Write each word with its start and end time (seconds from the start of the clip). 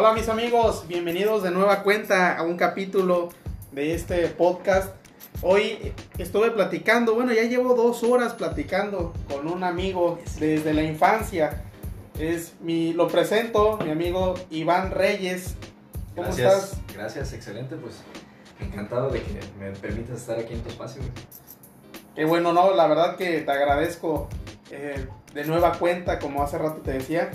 Hola 0.00 0.12
mis 0.12 0.28
amigos, 0.28 0.86
bienvenidos 0.86 1.42
de 1.42 1.50
nueva 1.50 1.82
cuenta 1.82 2.36
a 2.36 2.44
un 2.44 2.56
capítulo 2.56 3.30
de 3.72 3.96
este 3.96 4.28
podcast. 4.28 4.94
Hoy 5.42 5.92
estuve 6.18 6.52
platicando, 6.52 7.16
bueno 7.16 7.32
ya 7.32 7.42
llevo 7.42 7.74
dos 7.74 8.04
horas 8.04 8.34
platicando 8.34 9.12
con 9.28 9.48
un 9.48 9.64
amigo 9.64 10.20
desde 10.38 10.72
la 10.72 10.84
infancia. 10.84 11.64
Es 12.16 12.52
mi, 12.60 12.92
lo 12.92 13.08
presento, 13.08 13.76
mi 13.84 13.90
amigo 13.90 14.34
Iván 14.50 14.92
Reyes. 14.92 15.56
¿Cómo 16.14 16.28
Gracias, 16.28 16.54
estás? 16.54 16.80
Gracias, 16.94 17.32
excelente, 17.32 17.74
pues 17.74 17.94
encantado 18.60 19.10
de 19.10 19.20
que 19.20 19.40
me 19.58 19.72
permitas 19.72 20.18
estar 20.20 20.38
aquí 20.38 20.54
en 20.54 20.62
tu 20.62 20.68
espacio. 20.68 21.02
güey. 21.02 21.12
Qué 22.14 22.24
bueno, 22.24 22.52
no, 22.52 22.72
la 22.72 22.86
verdad 22.86 23.16
que 23.16 23.40
te 23.40 23.50
agradezco 23.50 24.28
eh, 24.70 25.08
de 25.34 25.44
nueva 25.44 25.72
cuenta, 25.72 26.20
como 26.20 26.44
hace 26.44 26.56
rato 26.56 26.82
te 26.82 26.92
decía, 26.92 27.32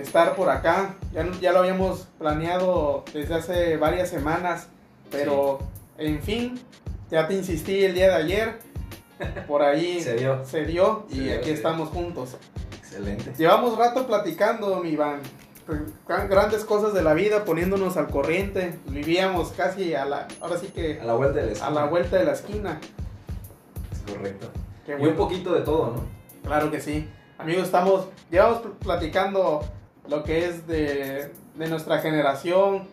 estar 0.00 0.34
por 0.36 0.48
acá. 0.50 0.94
Ya, 1.12 1.26
ya 1.40 1.52
lo 1.52 1.60
habíamos 1.60 2.08
planeado 2.18 3.04
desde 3.12 3.34
hace 3.34 3.76
varias 3.76 4.08
semanas, 4.08 4.68
pero 5.10 5.58
en 5.96 6.20
fin, 6.22 6.60
ya 7.10 7.26
te 7.28 7.34
insistí 7.34 7.84
el 7.84 7.94
día 7.94 8.08
de 8.08 8.14
ayer, 8.14 8.58
por 9.46 9.62
ahí 9.62 10.00
Se 10.02 10.14
dio. 10.16 10.44
se 10.44 10.64
dio 10.64 11.06
Se 11.10 11.16
y 11.16 11.20
dio, 11.20 11.34
aquí 11.36 11.46
dio. 11.46 11.54
estamos 11.54 11.88
juntos. 11.90 12.36
Excelente. 12.78 13.32
Llevamos 13.36 13.76
rato 13.76 14.06
platicando, 14.06 14.80
mi 14.80 14.90
Iván. 14.90 15.20
Gran- 16.06 16.28
Grandes 16.30 16.64
cosas 16.64 16.94
de 16.94 17.02
la 17.02 17.12
vida, 17.12 17.44
poniéndonos 17.44 17.98
al 17.98 18.08
corriente. 18.08 18.78
Vivíamos 18.86 19.48
casi 19.52 19.94
a 19.94 20.06
la, 20.06 20.26
ahora 20.40 20.56
sí 20.56 20.68
que 20.68 20.98
A 21.00 21.04
la 21.04 21.12
vuelta 21.14 21.40
de 21.40 21.42
la 21.46 21.50
a 21.50 21.52
esquina. 21.52 21.70
la 21.80 21.84
vuelta 21.86 22.16
de 22.16 22.24
la 22.24 22.32
esquina. 22.32 22.80
Es 23.92 24.12
correcto. 24.14 24.50
Qué 24.86 24.96
Y 24.98 25.04
un 25.04 25.14
poquito 25.16 25.52
de 25.52 25.60
todo, 25.60 25.90
¿no? 25.96 26.04
Claro 26.42 26.70
que 26.70 26.80
sí. 26.80 27.06
Amigos, 27.36 27.64
estamos, 27.64 28.06
llevamos 28.30 28.62
pl- 28.62 28.74
platicando 28.80 29.62
lo 30.08 30.24
que 30.24 30.46
es 30.46 30.66
de, 30.66 31.32
de 31.54 31.68
nuestra 31.68 31.98
generación, 32.00 32.88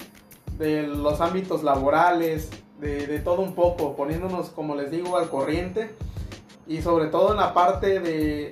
de 0.58 0.84
los 0.84 1.22
ámbitos 1.22 1.64
laborales, 1.64 2.50
de, 2.80 3.20
todo 3.20 3.42
un 3.42 3.56
poco, 3.56 3.96
poniéndonos, 3.96 4.50
como 4.50 4.76
les 4.76 4.92
digo, 4.92 5.18
al 5.18 5.30
corriente 5.30 5.96
y 6.68 6.82
sobre 6.82 7.08
todo 7.08 7.32
en 7.32 7.38
la 7.38 7.54
parte 7.54 8.00
de, 8.00 8.52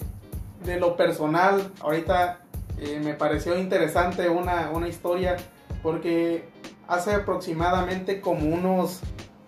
de 0.65 0.79
lo 0.79 0.95
personal. 0.95 1.71
Ahorita 1.81 2.39
eh, 2.79 2.99
me 3.03 3.13
pareció 3.13 3.57
interesante 3.57 4.29
una, 4.29 4.71
una 4.71 4.87
historia 4.87 5.35
porque 5.81 6.45
hace 6.87 7.13
aproximadamente 7.13 8.21
como 8.21 8.47
unos 8.47 9.01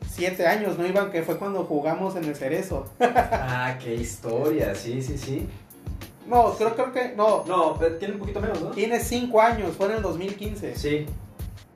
siete 0.08 0.46
años, 0.48 0.78
¿no, 0.78 0.86
Iván? 0.86 1.12
Que 1.12 1.24
fue 1.24 1.38
cuando 1.38 1.64
jugamos 1.64 2.16
en 2.16 2.26
el 2.26 2.36
Cerezo. 2.36 2.86
Ah, 3.00 3.78
qué 3.82 3.96
historia, 3.96 4.76
sí, 4.76 5.02
sí, 5.02 5.18
sí. 5.18 5.48
No, 6.28 6.54
creo, 6.54 6.74
creo 6.76 6.92
que, 6.92 7.14
no, 7.16 7.44
No, 7.46 7.80
tiene 8.00 8.16
un 8.16 8.20
poquito 8.20 8.40
menos, 8.40 8.62
¿no? 8.62 8.70
Tiene 8.72 9.00
5 9.00 9.42
años, 9.42 9.76
fue 9.76 9.88
en 9.88 9.94
el 9.94 10.02
2015. 10.02 10.76
Sí. 10.76 11.06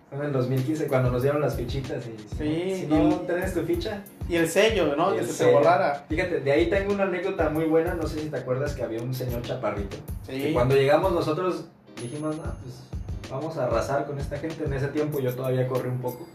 Fue 0.09 0.17
en 0.19 0.25
el 0.25 0.31
2015 0.33 0.87
cuando 0.87 1.11
nos 1.11 1.21
dieron 1.21 1.39
las 1.39 1.55
fichitas 1.55 2.03
y 2.07 2.17
Sí, 2.35 2.75
si 2.81 2.87
no 2.87 3.15
tienes 3.21 3.53
tu 3.53 3.61
ficha. 3.61 4.03
Y 4.27 4.35
el 4.35 4.47
sello, 4.49 4.95
¿no? 4.95 5.13
Que 5.13 5.23
se 5.23 5.45
te 5.45 5.51
borrara. 5.51 6.05
Fíjate, 6.09 6.39
de 6.39 6.51
ahí 6.51 6.69
tengo 6.69 6.93
una 6.93 7.03
anécdota 7.03 7.49
muy 7.49 7.65
buena, 7.65 7.93
no 7.93 8.07
sé 8.07 8.19
si 8.21 8.29
te 8.29 8.37
acuerdas 8.37 8.73
que 8.73 8.83
había 8.83 9.01
un 9.01 9.13
señor 9.13 9.41
chaparrito. 9.43 9.97
Sí. 10.27 10.41
Que 10.41 10.53
cuando 10.53 10.75
llegamos 10.75 11.11
nosotros 11.11 11.65
dijimos, 12.01 12.37
no, 12.37 12.43
pues 12.43 12.83
vamos 13.29 13.57
a 13.57 13.65
arrasar 13.65 14.05
con 14.05 14.19
esta 14.19 14.37
gente. 14.37 14.65
En 14.65 14.73
ese 14.73 14.87
tiempo 14.87 15.19
yo 15.19 15.33
todavía 15.35 15.67
corrí 15.67 15.89
un 15.89 15.99
poco. 15.99 16.27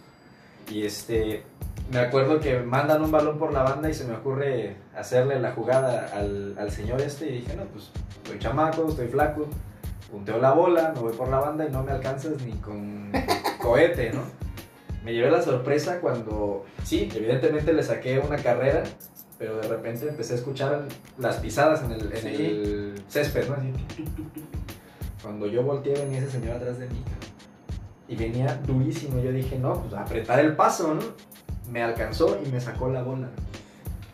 Y 0.70 0.84
este, 0.86 1.42
me 1.92 1.98
acuerdo 1.98 2.40
que 2.40 2.60
mandan 2.60 3.02
un 3.02 3.10
balón 3.10 3.38
por 3.38 3.52
la 3.52 3.62
banda 3.62 3.88
y 3.90 3.94
se 3.94 4.04
me 4.04 4.14
ocurre 4.14 4.76
hacerle 4.96 5.38
la 5.38 5.52
jugada 5.52 6.10
al, 6.14 6.56
al 6.58 6.70
señor 6.70 7.00
este. 7.00 7.28
Y 7.28 7.32
dije, 7.40 7.54
no, 7.56 7.64
pues 7.64 7.90
estoy 8.22 8.38
chamaco, 8.38 8.88
estoy 8.88 9.08
flaco. 9.08 9.46
Punteo 10.10 10.38
la 10.38 10.52
bola, 10.52 10.92
me 10.94 11.00
voy 11.00 11.12
por 11.12 11.28
la 11.28 11.40
banda 11.40 11.66
y 11.66 11.70
no 11.72 11.82
me 11.82 11.92
alcanzas 11.92 12.40
ni 12.42 12.52
con 12.54 13.10
cohete, 13.60 14.12
¿no? 14.12 14.22
Me 15.04 15.12
llevé 15.12 15.30
la 15.30 15.42
sorpresa 15.42 16.00
cuando, 16.00 16.64
sí, 16.84 17.10
evidentemente 17.14 17.72
le 17.72 17.82
saqué 17.82 18.18
una 18.20 18.36
carrera, 18.36 18.84
pero 19.38 19.56
de 19.58 19.68
repente 19.68 20.08
empecé 20.08 20.34
a 20.34 20.36
escuchar 20.36 20.84
las 21.18 21.36
pisadas 21.36 21.82
en 21.82 21.92
el, 21.92 22.12
en 22.12 22.16
Sí. 22.22 22.28
el 22.46 23.04
césped, 23.08 23.48
¿no? 23.48 23.56
Así. 23.56 23.72
Cuando 25.22 25.46
yo 25.46 25.62
volteé 25.62 25.94
venía 25.94 26.18
ese 26.20 26.30
señor 26.30 26.56
atrás 26.56 26.78
de 26.78 26.86
mí, 26.86 27.02
y 28.08 28.16
venía 28.16 28.60
durísimo. 28.66 29.18
Yo 29.20 29.32
dije, 29.32 29.58
no, 29.58 29.80
pues 29.82 29.94
apretar 29.94 30.38
el 30.40 30.54
paso, 30.54 30.94
¿no? 30.94 31.02
Me 31.70 31.82
alcanzó 31.82 32.38
y 32.44 32.48
me 32.48 32.60
sacó 32.60 32.88
la 32.88 33.02
bola. 33.02 33.28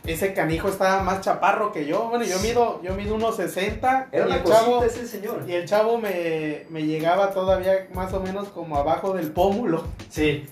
Ese 0.05 0.33
canijo 0.33 0.67
estaba 0.67 1.03
más 1.03 1.21
chaparro 1.21 1.71
que 1.71 1.85
yo. 1.85 2.07
Bueno, 2.09 2.25
yo 2.25 2.39
mido, 2.39 2.81
yo 2.81 2.95
mido 2.95 3.13
unos 3.15 3.35
60. 3.35 4.09
Era 4.11 4.27
y 4.29 4.31
el 4.31 4.43
chavo, 4.43 4.83
ese 4.83 5.05
señor. 5.07 5.43
y 5.47 5.53
el 5.53 5.65
chavo 5.67 5.99
me, 5.99 6.65
me 6.69 6.83
llegaba 6.83 7.29
todavía 7.31 7.87
más 7.93 8.11
o 8.13 8.19
menos 8.19 8.47
como 8.49 8.77
abajo 8.77 9.13
del 9.13 9.31
pómulo. 9.31 9.83
Sí, 10.09 10.47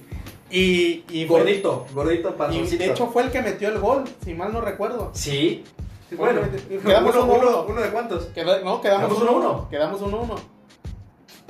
Y, 0.52 1.04
y 1.10 1.26
fue- 1.26 1.40
gordito, 1.40 1.88
gordito, 1.94 2.36
Y 2.52 2.76
de 2.78 2.86
hecho 2.92 3.08
fue 3.08 3.24
el 3.24 3.32
que 3.32 3.42
metió 3.42 3.70
el 3.70 3.80
gol, 3.80 4.04
si 4.24 4.34
mal 4.36 4.54
no 4.54 4.62
recuerdo. 4.62 5.12
sí. 5.14 5.64
Sí, 6.10 6.16
Bueno, 6.16 6.42
quedamos 6.84 7.16
uno, 7.16 7.34
uno, 7.36 7.66
uno, 7.70 7.82
de 7.82 7.90
cuántos. 7.92 8.26
Queda- 8.34 8.62
no, 8.64 8.82
quedamos 8.82 9.10
Quedamos 9.10 9.18
1-1. 9.20 9.22
uno, 9.22 9.38
uno. 9.52 9.70
Quedamos 9.70 10.02
1-1. 10.02 10.36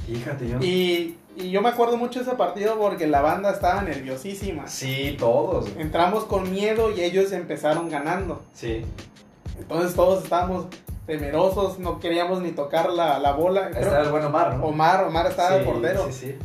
Fíjate 0.06 0.48
yo. 0.50 0.58
Y, 0.60 1.18
y 1.40 1.52
yo 1.52 1.62
me 1.62 1.70
acuerdo 1.70 1.98
mucho 1.98 2.20
de 2.20 2.26
ese 2.26 2.36
partido 2.36 2.78
porque 2.78 3.08
la 3.08 3.22
banda 3.22 3.52
estaba 3.52 3.82
nerviosísima. 3.82 4.68
Sí, 4.68 5.16
todos. 5.20 5.72
güey. 5.72 5.82
Entramos 5.86 6.26
con 6.26 6.52
miedo 6.52 6.92
y 6.92 7.02
ellos 7.02 7.32
empezaron 7.32 7.90
ganando. 7.90 8.42
Sí. 8.54 8.84
Entonces 9.58 9.96
todos 9.96 10.24
estábamos 10.24 10.68
temerosos, 11.06 11.80
no 11.80 12.00
queríamos 12.00 12.42
ni 12.42 12.52
tocar 12.52 12.90
la, 12.92 13.20
la 13.20 13.32
bola. 13.34 13.70
Creo- 13.72 13.82
estaba 13.84 14.04
el 14.04 14.10
buen 14.12 14.24
Omar, 14.26 14.56
¿no? 14.56 14.66
Omar, 14.66 15.04
Omar 15.06 15.26
estaba 15.28 15.52
de 15.56 15.64
Sí, 15.64 15.66
portero. 15.70 16.06
Sí, 16.08 16.14
sí. 16.14 16.36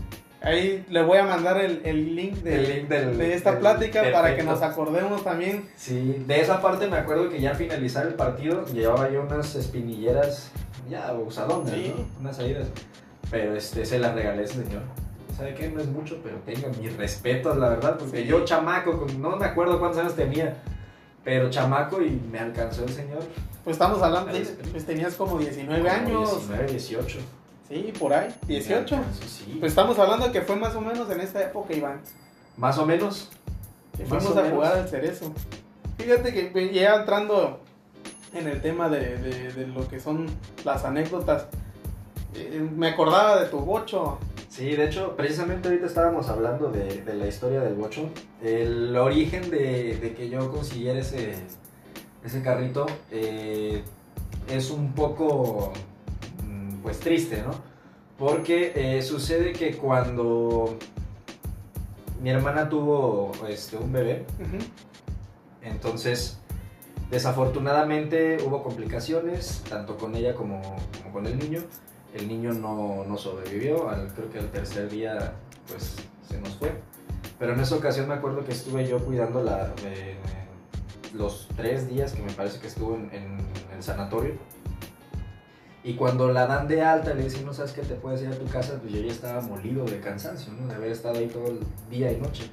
Ahí 0.41 0.85
le 0.91 1.03
voy 1.03 1.17
a 1.19 1.25
mandar 1.25 1.59
el, 1.59 1.81
el 1.87 2.15
link, 2.15 2.35
de, 2.43 2.55
El 2.57 2.69
link 2.77 2.89
del- 2.89 3.17
de 3.17 3.35
esta 3.35 3.53
del- 3.53 3.61
plática 3.61 4.03
para 4.13 4.37
que 4.37 4.43
nos 4.43 4.61
acordemos 4.63 5.25
también. 5.25 5.69
Sí, 5.77 6.23
de 6.27 6.41
esa 6.41 6.61
parte 6.61 6.87
me 6.87 6.99
acuerdo 6.99 7.31
que 7.31 7.41
ya 7.41 7.51
al 7.51 7.57
finalizar 7.57 8.07
el 8.07 8.13
partido 8.15 8.65
llevaba 8.67 9.11
yo 9.11 9.23
unas 9.23 9.55
espinilleras 9.55 10.51
ya 10.91 11.13
usadonas, 11.15 11.73
Sí. 11.73 11.95
¿no? 11.97 12.05
Unas 12.21 12.37
salidas. 12.37 12.69
Pero 13.31 13.55
este, 13.57 13.85
se 13.85 13.99
las 13.99 14.15
regalé 14.15 14.43
a 14.43 14.45
ese 14.45 14.65
señor. 14.65 14.83
¿Sabe 15.37 15.55
qué? 15.55 15.69
No 15.69 15.81
es 15.81 15.89
mucho, 15.89 16.19
pero 16.23 16.37
tenga 16.47 16.69
mis 16.81 16.97
respetos, 16.97 17.57
la 17.57 17.71
verdad. 17.71 17.97
Porque 17.99 18.23
Sí. 18.23 18.29
yo 18.29 18.45
chamaco, 18.45 19.07
no 19.19 19.37
me 19.37 19.47
acuerdo 19.47 19.79
cuántos 19.81 20.01
años 20.01 20.15
tenía. 20.15 20.57
Pero 21.25 21.51
chamaco 21.51 22.03
y 22.03 22.11
me 22.31 22.39
alcanzó 22.39 22.85
el 22.85 22.91
señor. 22.91 23.21
Pues 23.65 23.75
estamos 23.77 24.01
hablando, 24.03 24.31
de, 24.33 24.41
Parece. 24.41 24.55
pues 24.71 24.85
tenías 24.85 25.15
como 25.15 25.39
19 25.39 25.83
Como 25.83 25.95
años. 25.95 26.31
19, 26.49 26.67
18. 26.71 27.19
Sí, 27.69 27.93
por 27.99 28.13
ahí, 28.13 28.33
18. 28.47 28.95
Me 28.97 29.01
alcanzó, 29.03 29.23
sí. 29.27 29.57
Pues 29.59 29.73
estamos 29.73 29.99
hablando 29.99 30.31
que 30.31 30.43
fue 30.43 30.55
más 30.57 30.75
o 30.77 30.81
menos 30.83 31.11
en 31.11 31.21
esta 31.21 31.43
época, 31.43 31.73
Iván. 31.75 32.01
Más 32.59 32.77
o 32.79 32.85
menos. 32.87 33.31
Que 33.97 34.05
fuimos 34.05 34.33
a 34.33 34.43
menos. 34.43 34.51
jugar 34.53 34.77
al 34.77 34.89
cerezo. 34.89 35.33
Fíjate 35.97 36.33
que 36.35 36.43
pues, 36.53 36.73
ya 36.73 36.97
entrando 36.97 37.61
en 38.35 38.49
el 38.49 38.61
tema 38.61 38.89
de, 38.91 39.17
de- 39.17 39.53
de 39.53 39.67
lo 39.69 39.89
que 39.89 39.99
son 39.99 40.27
las 40.65 40.85
anécdotas, 40.85 41.45
eh, 41.45 41.47
me 42.77 42.89
acordaba 42.89 43.41
de 43.41 43.47
tu 43.47 43.59
bocho. 43.61 44.19
Sí, 44.49 44.77
de 44.77 44.85
hecho, 44.85 45.17
precisamente 45.17 45.69
ahorita 45.69 45.87
estábamos 45.87 46.29
hablando 46.29 46.71
de, 46.71 47.03
de 47.03 47.15
la 47.15 47.27
historia 47.27 47.61
del 47.61 47.75
bocho. 47.75 48.09
El 48.43 48.97
origen 48.97 49.51
de, 49.51 49.97
de 49.97 50.15
que 50.15 50.29
yo 50.29 50.51
consiguiera 50.53 51.01
ese, 51.01 51.35
ese 52.25 52.43
carrito 52.43 52.87
eh, 53.11 53.83
es 54.49 54.71
un 54.71 54.93
poco, 54.93 55.73
mm, 56.47 56.83
pues, 56.83 57.01
triste, 57.01 57.43
¿no? 57.43 57.53
Porque 58.19 58.73
eh, 58.75 59.03
sucede 59.03 59.53
que 59.53 59.77
cuando 59.77 60.79
mi 62.23 62.31
hermana 62.31 62.69
tuvo 62.69 63.33
este, 63.49 63.77
un 63.77 63.93
bebé, 63.93 64.25
entonces, 65.63 66.39
desafortunadamente 67.11 68.39
hubo 68.47 68.63
complicaciones, 68.63 69.65
tanto 69.69 69.97
con 69.97 70.15
ella 70.15 70.35
como, 70.35 70.63
como 71.03 71.13
con 71.13 71.27
el 71.27 71.39
niño. 71.39 71.61
El 72.15 72.29
niño 72.29 72.53
no, 72.53 73.05
sobrevivió, 73.19 73.89
al- 73.91 74.09
creo 74.15 74.31
que 74.31 74.39
al 74.39 74.51
tercer 74.51 74.89
día 74.89 75.35
pues 75.69 75.97
se 76.29 76.41
nos 76.41 76.55
fue. 76.57 76.73
Pero 77.39 77.53
en 77.55 77.61
esa 77.61 77.75
ocasión 77.75 78.09
me 78.09 78.15
acuerdo 78.15 78.45
que 78.45 78.53
estuve 78.53 78.87
yo 78.87 78.99
cuidándola 79.05 79.73
eh, 79.85 80.17
los 81.13 81.49
tres 81.57 81.89
días 81.89 82.13
que 82.13 82.23
me 82.23 82.33
parece 82.33 82.61
que 82.61 82.69
estuvo 82.69 82.95
en, 82.95 83.11
en 83.13 83.39
el 83.77 83.83
sanatorio. 83.83 84.35
Y 85.83 85.97
cuando 85.97 86.33
la 86.33 86.47
dan 86.47 86.67
de 86.67 86.81
alta 86.83 87.13
le 87.13 87.25
dicen, 87.25 87.45
no 87.45 87.53
sabes 87.53 87.73
que 87.73 87.83
te 87.83 87.95
puedes 87.95 88.23
ir 88.23 88.29
a 88.29 88.39
tu 88.39 88.47
casa, 88.47 88.79
pues 88.81 88.93
yo 88.93 89.01
ya 89.01 89.13
estaba 89.13 89.41
molido 89.43 89.85
de 89.85 90.01
cansancio, 90.01 90.53
¿no? 90.55 90.67
De 90.69 90.75
haber 90.75 90.93
estado 90.93 91.19
ahí 91.19 91.27
todo 91.27 91.47
el 91.49 91.61
día 91.91 92.11
y 92.11 92.17
noche. 92.19 92.51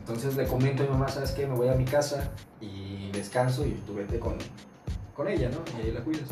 Entonces 0.00 0.36
le 0.36 0.46
comento 0.46 0.82
a 0.84 0.86
mi 0.86 0.92
mamá, 0.92 1.08
¿sabes 1.08 1.32
qué? 1.32 1.46
Me 1.46 1.54
voy 1.56 1.68
a 1.68 1.74
mi 1.74 1.84
casa 1.84 2.30
y 2.60 3.10
descanso 3.10 3.66
y 3.66 3.72
tú 3.86 3.94
vete 3.94 4.18
con, 4.20 4.36
con 5.14 5.26
ella, 5.26 5.50
¿no? 5.50 5.58
Y 5.76 5.86
ahí 5.86 5.92
la 5.92 6.02
cuidas. 6.04 6.28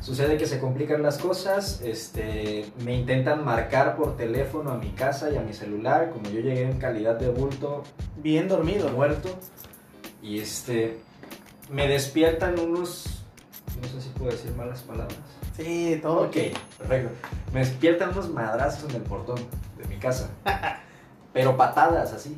Sucede 0.00 0.36
que 0.36 0.46
se 0.46 0.60
complican 0.60 1.02
las 1.02 1.18
cosas, 1.18 1.80
este, 1.82 2.66
me 2.84 2.94
intentan 2.94 3.44
marcar 3.44 3.96
por 3.96 4.16
teléfono 4.16 4.70
a 4.70 4.78
mi 4.78 4.90
casa 4.90 5.30
y 5.30 5.36
a 5.36 5.40
mi 5.40 5.52
celular, 5.52 6.10
como 6.10 6.30
yo 6.30 6.40
llegué 6.40 6.62
en 6.62 6.78
calidad 6.78 7.16
de 7.16 7.28
bulto, 7.28 7.82
Bien 8.16 8.48
dormido. 8.48 8.88
muerto, 8.90 9.28
y 10.22 10.38
este, 10.38 10.98
me 11.70 11.88
despiertan 11.88 12.58
unos, 12.58 13.22
no 13.82 13.88
sé 13.88 14.00
si 14.00 14.08
puedo 14.10 14.30
decir 14.30 14.52
malas 14.54 14.82
palabras. 14.82 15.18
Sí, 15.56 15.98
todo. 16.00 16.26
Ok, 16.26 16.36
perfecto. 16.78 17.10
Me 17.52 17.60
despiertan 17.60 18.10
unos 18.10 18.30
madrazos 18.30 18.88
en 18.90 18.96
el 18.96 19.02
portón. 19.02 19.38
de 19.76 19.84
mi 19.88 19.96
casa. 19.96 20.30
Pero 21.32 21.56
patadas 21.56 22.12
así. 22.12 22.34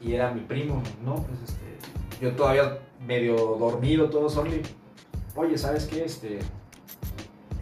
Y 0.00 0.14
era 0.14 0.30
mi 0.32 0.40
primo, 0.40 0.82
¿no? 1.04 1.16
Pues 1.16 1.38
este, 1.46 2.22
yo 2.22 2.32
todavía 2.34 2.78
medio 3.06 3.36
dormido, 3.58 4.08
todo 4.08 4.30
sorry. 4.30 4.62
Oye, 5.34 5.58
¿sabes 5.58 5.84
qué? 5.84 6.04
Este, 6.04 6.38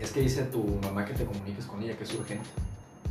es 0.00 0.12
que 0.12 0.20
dice 0.20 0.43
tu 0.44 0.62
mamá 0.82 1.04
que 1.04 1.14
te 1.14 1.25
comuniques 1.25 1.66
con 1.66 1.82
ella, 1.82 1.96
que 1.96 2.04
es 2.04 2.14
urgente. 2.14 2.46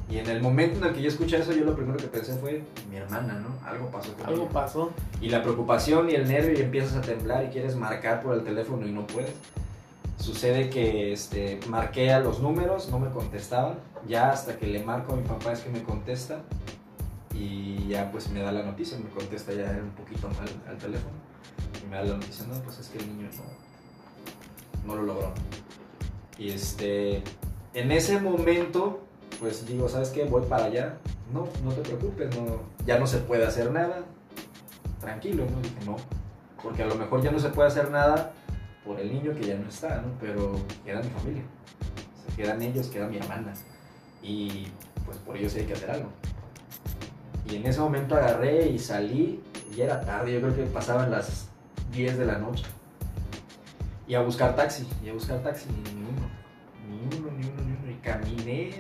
Y 0.10 0.20
en 0.20 0.30
el 0.30 0.40
momento 0.42 0.78
en 0.78 0.84
el 0.86 0.94
que 0.94 1.02
yo 1.02 1.08
escuché 1.08 1.38
eso, 1.38 1.52
yo 1.52 1.66
lo 1.66 1.76
primero 1.76 1.98
que 1.98 2.08
pensé 2.08 2.36
fue 2.36 2.64
mi 2.92 2.98
hermana, 2.98 3.40
¿no? 3.40 3.48
Algo 3.68 3.90
pasó 3.90 4.14
con 4.14 4.28
Algo 4.28 4.44
ella. 4.44 4.52
pasó. 4.52 4.92
Y 5.20 5.30
la 5.30 5.42
preocupación 5.42 6.10
y 6.12 6.14
el 6.14 6.28
nervio 6.28 6.58
y 6.58 6.62
empiezas 6.62 6.96
a 6.96 7.02
temblar 7.02 7.46
y 7.46 7.48
quieres 7.48 7.76
marcar 7.76 8.22
por 8.22 8.36
el 8.36 8.44
teléfono 8.44 8.86
y 8.86 8.92
no 8.92 9.08
puedes. 9.08 9.32
Sucede 10.20 10.70
que 10.70 11.12
este, 11.12 11.60
marqué 11.70 12.14
a 12.14 12.20
los 12.20 12.40
números, 12.40 12.90
no 12.90 13.00
me 13.00 13.10
contestaban. 13.10 13.76
Ya 14.08 14.31
hasta 14.31 14.58
que 14.58 14.68
le 14.68 14.84
marco 14.84 15.14
a 15.14 15.16
mi 15.16 15.24
papá 15.24 15.54
es 15.54 15.62
que 15.62 15.72
me 15.72 15.81
contesta. 15.81 16.42
Y 17.34 17.88
ya 17.88 18.12
pues 18.12 18.30
me 18.30 18.42
da 18.42 18.52
la 18.52 18.64
noticia, 18.64 18.98
me 18.98 19.10
contesta 19.10 19.54
ya 19.54 19.78
un 19.81 19.90
poquito 19.92 20.28
mal 20.30 20.48
al 20.70 20.78
teléfono. 20.78 21.16
Y 21.84 21.90
me 21.90 21.96
da 21.96 22.04
la 22.04 22.14
noticia, 22.14 22.46
no, 22.46 22.54
pues 22.62 22.80
es 22.80 22.90
que 22.90 23.00
el 23.00 23.08
niño 23.08 23.28
no, 23.36 24.94
no 24.94 25.02
lo 25.02 25.08
logró. 25.08 25.34
Y 26.38 26.50
este, 26.50 27.24
en 27.74 27.92
ese 27.92 28.20
momento, 28.20 29.02
pues 29.40 29.66
digo, 29.66 29.88
¿sabes 29.90 30.10
qué? 30.10 30.26
Voy 30.26 30.44
para 30.48 30.66
allá. 30.66 30.98
No, 31.34 31.48
no 31.64 31.72
te 31.72 31.82
preocupes, 31.82 32.36
no, 32.36 32.62
ya 32.86 33.00
no 33.00 33.08
se 33.08 33.18
puede 33.20 33.46
hacer 33.46 33.72
nada. 33.72 34.04
Tranquilo, 35.00 35.46
¿no? 35.50 35.62
Dije, 35.62 35.86
no. 35.86 35.98
Porque 36.62 36.84
a 36.84 36.88
lo 36.88 36.96
mejor 36.96 37.22
ya 37.22 37.32
no 37.32 37.40
se 37.40 37.50
puede 37.50 37.70
hacer 37.70 37.92
nada 37.92 38.34
por 38.86 39.00
el 39.00 39.12
niño 39.12 39.34
que 39.34 39.48
ya 39.48 39.56
no 39.56 39.68
está, 39.68 40.02
¿no? 40.02 40.14
Pero 40.20 40.54
queda 40.84 41.02
mi 41.02 41.10
familia. 41.10 41.44
O 42.32 42.36
quedan 42.36 42.62
ellos, 42.62 42.88
queda 42.88 43.08
mi 43.08 43.18
hermana. 43.18 43.54
Y 44.22 44.68
pues 45.06 45.18
por 45.20 45.38
ellos 45.38 45.56
hay 45.56 45.66
que 45.66 45.74
hacer 45.74 45.92
algo. 45.92 46.10
Y 47.50 47.58
en 47.58 47.66
ese 47.66 47.80
momento 47.80 48.16
agarré 48.16 48.68
y 48.68 48.80
salí. 48.80 49.42
Y 49.76 49.81
era 49.81 50.02
tarde, 50.02 50.34
yo 50.34 50.42
creo 50.42 50.56
que 50.56 50.64
pasaban 50.64 51.12
las 51.12 51.50
10 51.92 52.18
de 52.18 52.26
la 52.26 52.38
noche. 52.38 52.66
Y 54.08 54.16
a 54.16 54.22
buscar 54.22 54.56
taxi, 54.56 54.88
y 55.04 55.10
a 55.10 55.14
buscar 55.14 55.42
taxi, 55.42 55.68
ni 57.10 57.18
uno, 57.18 57.31
ni 57.31 57.48
uno, 57.48 57.62
ni 57.63 57.72
uno. 57.72 57.92
Y 57.92 57.96
caminé 58.02 58.72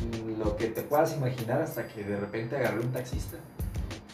mm, 0.00 0.38
lo 0.38 0.56
que 0.56 0.66
te 0.68 0.82
puedas 0.82 1.16
imaginar 1.16 1.62
hasta 1.62 1.86
que 1.86 2.04
de 2.04 2.16
repente 2.16 2.56
agarré 2.56 2.80
un 2.80 2.92
taxista. 2.92 3.36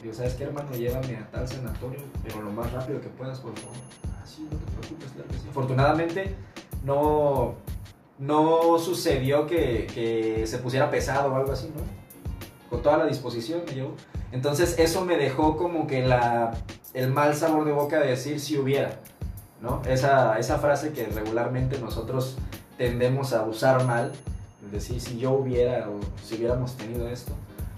Digo, 0.02 0.14
¿sabes 0.14 0.34
qué, 0.34 0.44
hermano? 0.44 0.70
Llévame 0.72 1.16
a 1.16 1.28
tal 1.30 1.48
sanatorio, 1.48 2.00
pero 2.22 2.42
lo 2.42 2.52
más 2.52 2.72
rápido 2.72 3.00
que 3.00 3.08
puedas, 3.08 3.40
por 3.40 3.56
favor. 3.58 3.76
Ah, 4.06 4.24
no 4.50 4.58
te 4.58 4.72
preocupes, 4.72 5.10
claro 5.12 5.28
que 5.28 5.38
sí. 5.38 5.46
Afortunadamente, 5.50 6.34
no, 6.84 7.54
no 8.18 8.78
sucedió 8.78 9.46
que, 9.46 9.88
que 9.92 10.46
se 10.46 10.58
pusiera 10.58 10.90
pesado 10.90 11.32
o 11.32 11.36
algo 11.36 11.52
así, 11.52 11.72
¿no? 11.74 11.82
Con 12.70 12.82
toda 12.82 12.98
la 12.98 13.06
disposición 13.06 13.62
me 13.66 13.72
llevó. 13.74 13.94
Entonces, 14.30 14.78
eso 14.78 15.04
me 15.04 15.16
dejó 15.16 15.56
como 15.56 15.86
que 15.86 16.06
la, 16.06 16.52
el 16.94 17.10
mal 17.10 17.34
sabor 17.34 17.64
de 17.64 17.72
boca 17.72 17.98
de 17.98 18.08
decir 18.08 18.40
si 18.40 18.58
hubiera, 18.58 19.00
¿no? 19.60 19.82
Esa, 19.86 20.38
esa 20.38 20.58
frase 20.58 20.92
que 20.92 21.06
regularmente 21.06 21.78
nosotros 21.78 22.36
tendemos 22.78 23.32
a 23.34 23.42
usar 23.42 23.84
mal, 23.84 24.12
es 24.64 24.72
decir, 24.72 25.00
si 25.00 25.18
yo 25.18 25.32
hubiera 25.32 25.88
o 25.90 26.00
si 26.24 26.36
hubiéramos 26.36 26.76
tenido 26.76 27.08
esto. 27.08 27.32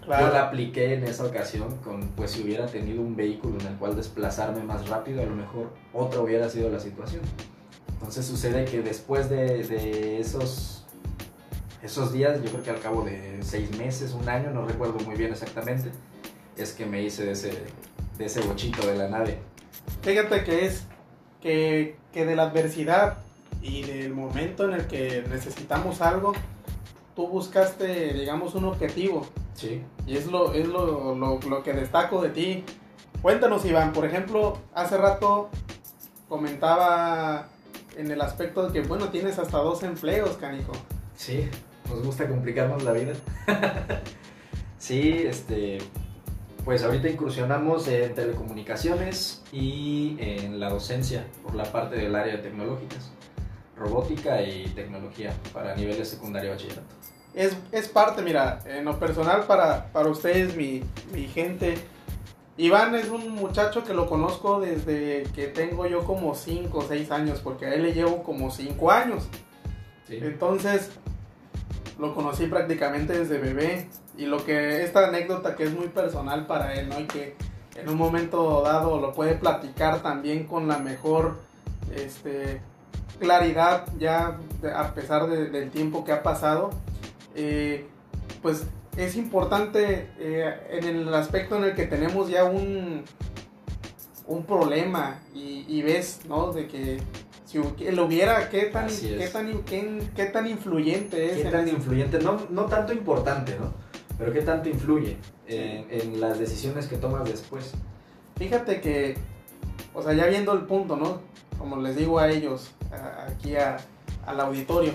Claro. 0.04 0.26
Yo 0.26 0.32
la 0.32 0.42
apliqué 0.48 0.94
en 0.94 1.04
esa 1.04 1.24
ocasión 1.24 1.76
con, 1.78 2.08
pues 2.08 2.32
si 2.32 2.42
hubiera 2.42 2.66
tenido 2.66 3.00
un 3.00 3.16
vehículo 3.16 3.58
en 3.60 3.66
el 3.66 3.74
cual 3.76 3.96
desplazarme 3.96 4.62
más 4.62 4.88
rápido, 4.88 5.22
a 5.22 5.26
lo 5.26 5.34
mejor 5.34 5.70
otra 5.92 6.20
hubiera 6.20 6.48
sido 6.48 6.70
la 6.70 6.80
situación. 6.80 7.22
Entonces 7.94 8.24
sucede 8.24 8.64
que 8.64 8.82
después 8.82 9.28
de, 9.28 9.62
de 9.64 10.20
esos, 10.20 10.84
esos 11.82 12.12
días, 12.12 12.42
yo 12.42 12.50
creo 12.50 12.62
que 12.62 12.70
al 12.70 12.80
cabo 12.80 13.02
de 13.02 13.38
seis 13.42 13.76
meses, 13.76 14.12
un 14.12 14.28
año, 14.28 14.50
no 14.50 14.66
recuerdo 14.66 14.98
muy 15.00 15.16
bien 15.16 15.32
exactamente, 15.32 15.90
es 16.56 16.72
que 16.72 16.86
me 16.86 17.02
hice 17.02 17.24
de 17.24 17.32
ese, 17.32 17.52
de 18.18 18.24
ese 18.24 18.40
bochito 18.40 18.86
de 18.86 18.96
la 18.96 19.08
nave. 19.08 19.38
Fíjate 20.02 20.44
que 20.44 20.66
es 20.66 20.84
que, 21.40 21.96
que 22.12 22.24
de 22.24 22.36
la 22.36 22.44
adversidad 22.44 23.18
y 23.62 23.82
del 23.82 24.14
momento 24.14 24.64
en 24.64 24.72
el 24.72 24.86
que 24.86 25.24
necesitamos 25.28 26.00
algo, 26.00 26.32
tú 27.14 27.28
buscaste, 27.28 28.14
digamos, 28.14 28.54
un 28.54 28.64
objetivo. 28.64 29.26
Sí. 29.54 29.82
Y 30.06 30.16
es 30.16 30.26
lo, 30.26 30.54
es 30.54 30.66
lo, 30.66 31.14
lo, 31.14 31.38
lo 31.40 31.62
que 31.62 31.72
destaco 31.72 32.22
de 32.22 32.30
ti. 32.30 32.64
Cuéntanos, 33.22 33.64
Iván, 33.64 33.92
por 33.92 34.06
ejemplo, 34.06 34.58
hace 34.74 34.96
rato 34.96 35.50
comentaba 36.28 37.48
en 37.96 38.10
el 38.10 38.20
aspecto 38.20 38.68
de 38.68 38.72
que, 38.72 38.86
bueno, 38.86 39.08
tienes 39.08 39.38
hasta 39.38 39.58
dos 39.58 39.82
empleos, 39.82 40.36
canijo. 40.36 40.72
Sí, 41.16 41.48
nos 41.88 42.02
gusta 42.02 42.28
complicarnos 42.28 42.82
la 42.82 42.92
vida. 42.92 43.12
sí, 44.78 45.24
este, 45.26 45.78
pues 46.64 46.82
ahorita 46.82 47.08
incursionamos 47.08 47.88
en 47.88 48.14
telecomunicaciones 48.14 49.42
y 49.52 50.16
en 50.18 50.60
la 50.60 50.70
docencia 50.70 51.26
por 51.42 51.54
la 51.54 51.64
parte 51.64 51.96
del 51.96 52.14
área 52.14 52.36
de 52.36 52.42
tecnológicas, 52.42 53.12
robótica 53.80 54.42
y 54.42 54.66
tecnología 54.74 55.32
para 55.52 55.74
niveles 55.74 56.08
secundario 56.08 56.50
y 56.50 56.52
bachillerato. 56.52 56.94
Es, 57.34 57.56
es 57.72 57.88
parte, 57.88 58.22
mira, 58.22 58.60
en 58.66 58.84
lo 58.84 58.98
personal 58.98 59.44
para, 59.44 59.90
para 59.92 60.08
ustedes, 60.08 60.54
mi, 60.54 60.82
mi 61.12 61.26
gente. 61.26 61.78
Iván 62.56 62.94
es 62.94 63.08
un 63.08 63.30
muchacho 63.30 63.84
que 63.84 63.94
lo 63.94 64.06
conozco 64.06 64.60
desde 64.60 65.22
que 65.34 65.46
tengo 65.46 65.86
yo 65.86 66.04
como 66.04 66.34
5 66.34 66.76
o 66.76 66.82
6 66.82 67.10
años, 67.10 67.40
porque 67.40 67.66
a 67.66 67.74
él 67.74 67.82
le 67.82 67.94
llevo 67.94 68.22
como 68.22 68.50
5 68.50 68.90
años. 68.90 69.28
Sí. 70.06 70.18
Entonces, 70.20 70.90
lo 71.98 72.14
conocí 72.14 72.46
prácticamente 72.46 73.18
desde 73.18 73.38
bebé. 73.38 73.88
Y 74.18 74.26
lo 74.26 74.44
que, 74.44 74.82
esta 74.84 75.06
anécdota 75.06 75.56
que 75.56 75.64
es 75.64 75.72
muy 75.72 75.88
personal 75.88 76.46
para 76.46 76.74
él, 76.74 76.90
¿no? 76.90 77.00
Y 77.00 77.04
que 77.04 77.34
en 77.76 77.88
un 77.88 77.96
momento 77.96 78.60
dado 78.62 79.00
lo 79.00 79.14
puede 79.14 79.34
platicar 79.36 80.02
también 80.02 80.44
con 80.44 80.68
la 80.68 80.78
mejor 80.78 81.38
este, 81.94 82.60
claridad, 83.20 83.86
ya 83.98 84.38
a 84.74 84.94
pesar 84.94 85.28
de- 85.28 85.48
del 85.50 85.70
tiempo 85.70 86.04
que 86.04 86.12
ha 86.12 86.22
pasado. 86.22 86.70
Eh, 87.36 87.86
pues 88.42 88.64
es 88.96 89.14
importante 89.16 90.08
eh, 90.18 90.52
en 90.70 90.84
el 90.84 91.14
aspecto 91.14 91.56
en 91.56 91.64
el 91.64 91.74
que 91.74 91.86
tenemos 91.86 92.28
ya 92.28 92.44
un, 92.44 93.04
un 94.26 94.44
problema 94.44 95.20
y, 95.34 95.64
y 95.68 95.82
ves, 95.82 96.20
¿no? 96.28 96.52
De 96.52 96.66
que 96.66 97.00
si 97.44 97.58
lo 97.92 98.04
hubiera, 98.06 98.48
¿qué 98.48 98.62
tan, 98.66 98.88
qué 99.18 99.28
tan, 99.28 99.62
qué, 99.64 100.02
qué 100.16 100.26
tan 100.26 100.46
influyente 100.46 101.26
es? 101.32 101.36
¿Qué 101.42 101.50
tan 101.50 101.68
influyente? 101.68 102.18
No, 102.20 102.38
no 102.50 102.64
tanto 102.66 102.92
importante, 102.92 103.56
¿no? 103.58 103.72
Pero 104.18 104.32
¿qué 104.32 104.42
tanto 104.42 104.68
influye 104.68 105.16
en, 105.46 105.86
en 105.90 106.20
las 106.20 106.38
decisiones 106.38 106.86
que 106.86 106.96
tomas 106.96 107.24
después? 107.24 107.72
Fíjate 108.36 108.80
que, 108.80 109.16
o 109.94 110.02
sea, 110.02 110.12
ya 110.12 110.26
viendo 110.26 110.52
el 110.52 110.60
punto, 110.62 110.96
¿no? 110.96 111.20
Como 111.58 111.76
les 111.80 111.96
digo 111.96 112.18
a 112.18 112.28
ellos, 112.30 112.70
a- 112.92 113.30
aquí 113.30 113.56
a- 113.56 113.76
al 114.26 114.40
auditorio, 114.40 114.92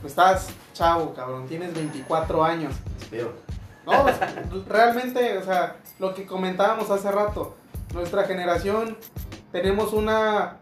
pues 0.00 0.12
estás 0.12 0.48
chavo, 0.72 1.14
cabrón, 1.14 1.46
tienes 1.46 1.74
24 1.74 2.44
años. 2.44 2.74
Espero. 3.00 3.32
No, 3.86 4.02
pues, 4.02 4.16
realmente, 4.68 5.38
o 5.38 5.42
sea, 5.44 5.76
lo 5.98 6.14
que 6.14 6.26
comentábamos 6.26 6.90
hace 6.90 7.10
rato, 7.10 7.56
nuestra 7.94 8.24
generación 8.24 8.96
tenemos 9.52 9.92
una 9.92 10.56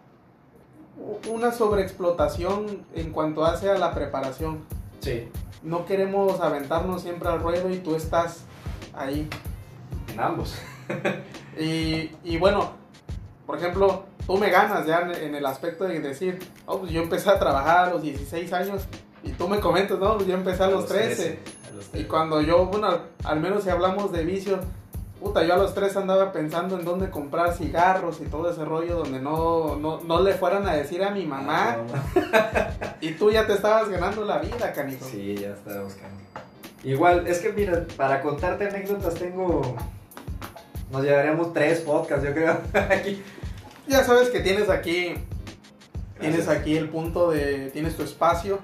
una 1.29 1.51
sobreexplotación 1.51 2.87
en 2.95 3.11
cuanto 3.11 3.45
hace 3.45 3.69
a 3.69 3.77
la 3.79 3.93
preparación. 3.95 4.61
Sí, 5.01 5.29
No 5.63 5.87
queremos 5.87 6.41
aventarnos 6.41 7.03
siempre 7.03 7.29
al 7.29 7.41
ruedo 7.41 7.69
y 7.69 7.79
tú 7.79 7.97
estás 7.97 8.43
ahí. 8.95 9.29
en 10.13 10.21
ambos. 10.21 10.55
Y, 11.59 12.11
y 12.23 12.37
bueno, 12.39 12.71
por 13.47 13.59
ejemplo, 13.59 14.05
tú 14.27 14.37
me 14.37 14.51
ganas 14.51 14.87
ya 14.87 15.11
en, 15.21 15.35
el 15.35 15.47
aspecto 15.47 15.85
de 15.85 16.01
decir, 16.01 16.39
oh, 16.67 16.81
pues 16.81 16.93
yo 16.93 17.03
empecé 17.03 17.31
a 17.31 17.39
trabajar 17.39 17.89
a 17.89 17.91
los 17.91 18.03
16 18.03 18.53
años 18.53 18.83
y 19.23 19.31
tú 19.31 19.49
me 19.49 19.61
comentas, 19.61 19.99
no, 19.99 20.17
pues 20.17 20.27
yo 20.27 20.35
empecé 20.35 20.63
a 20.63 20.69
los 20.69 20.87
13. 20.87 21.39
a 21.71 21.75
los 21.75 21.87
Y 21.87 21.91
13. 21.91 22.09
cuando 22.09 22.41
yo, 22.41 22.67
bueno, 22.67 22.89
al, 22.89 23.03
al 23.25 23.41
menos 23.41 23.65
si 23.65 23.71
hablamos 23.71 24.13
de 24.13 24.25
vicio, 24.25 24.61
puta, 25.25 25.43
yo 25.43 25.55
a 25.55 25.57
los 25.57 25.75
tres 25.75 25.97
andaba 25.97 26.33
pensando 26.33 26.79
en 26.79 26.85
dónde 26.85 27.09
comprar 27.09 27.55
cigarros 27.55 28.21
y 28.21 28.27
todo 28.27 28.51
ese 28.51 28.65
rollo 28.65 28.97
donde 28.99 29.21
no, 29.21 29.75
no, 29.77 30.01
no 30.03 30.21
le 30.21 30.35
fueran 30.35 30.69
a 30.69 30.75
decir 30.75 31.03
a 31.03 31.11
mi 31.11 31.25
mamá. 31.25 31.79
Y 33.01 33.13
tú 33.13 33.31
ya 33.31 33.47
te 33.47 33.53
estabas 33.53 33.91
ganando 33.91 34.25
la 34.25 34.39
vida, 34.39 34.73
canijo. 34.73 35.05
Sí, 35.05 35.37
ya 35.37 35.51
estaba 35.51 35.83
buscando. 35.83 36.19
Igual, 36.83 37.27
es 37.27 37.41
que 37.41 37.53
mira, 37.53 37.85
para 37.99 38.23
contarte 38.23 38.67
anécdotas 38.67 39.15
tengo... 39.15 39.77
Nos 40.91 41.03
llevaríamos 41.03 41.53
tres 41.53 41.81
podcasts, 41.81 42.25
yo 42.25 42.33
creo, 42.33 42.57
aquí. 42.91 43.23
Ya 43.87 44.03
sabes 44.05 44.31
que 44.31 44.41
tienes 44.41 44.71
aquí, 44.71 45.15
tienes 46.19 46.47
Gracias. 46.47 46.49
aquí 46.49 46.77
el 46.77 46.89
punto 46.89 47.31
de, 47.31 47.71
tienes 47.71 47.97
tu 47.97 48.03
espacio 48.03 48.61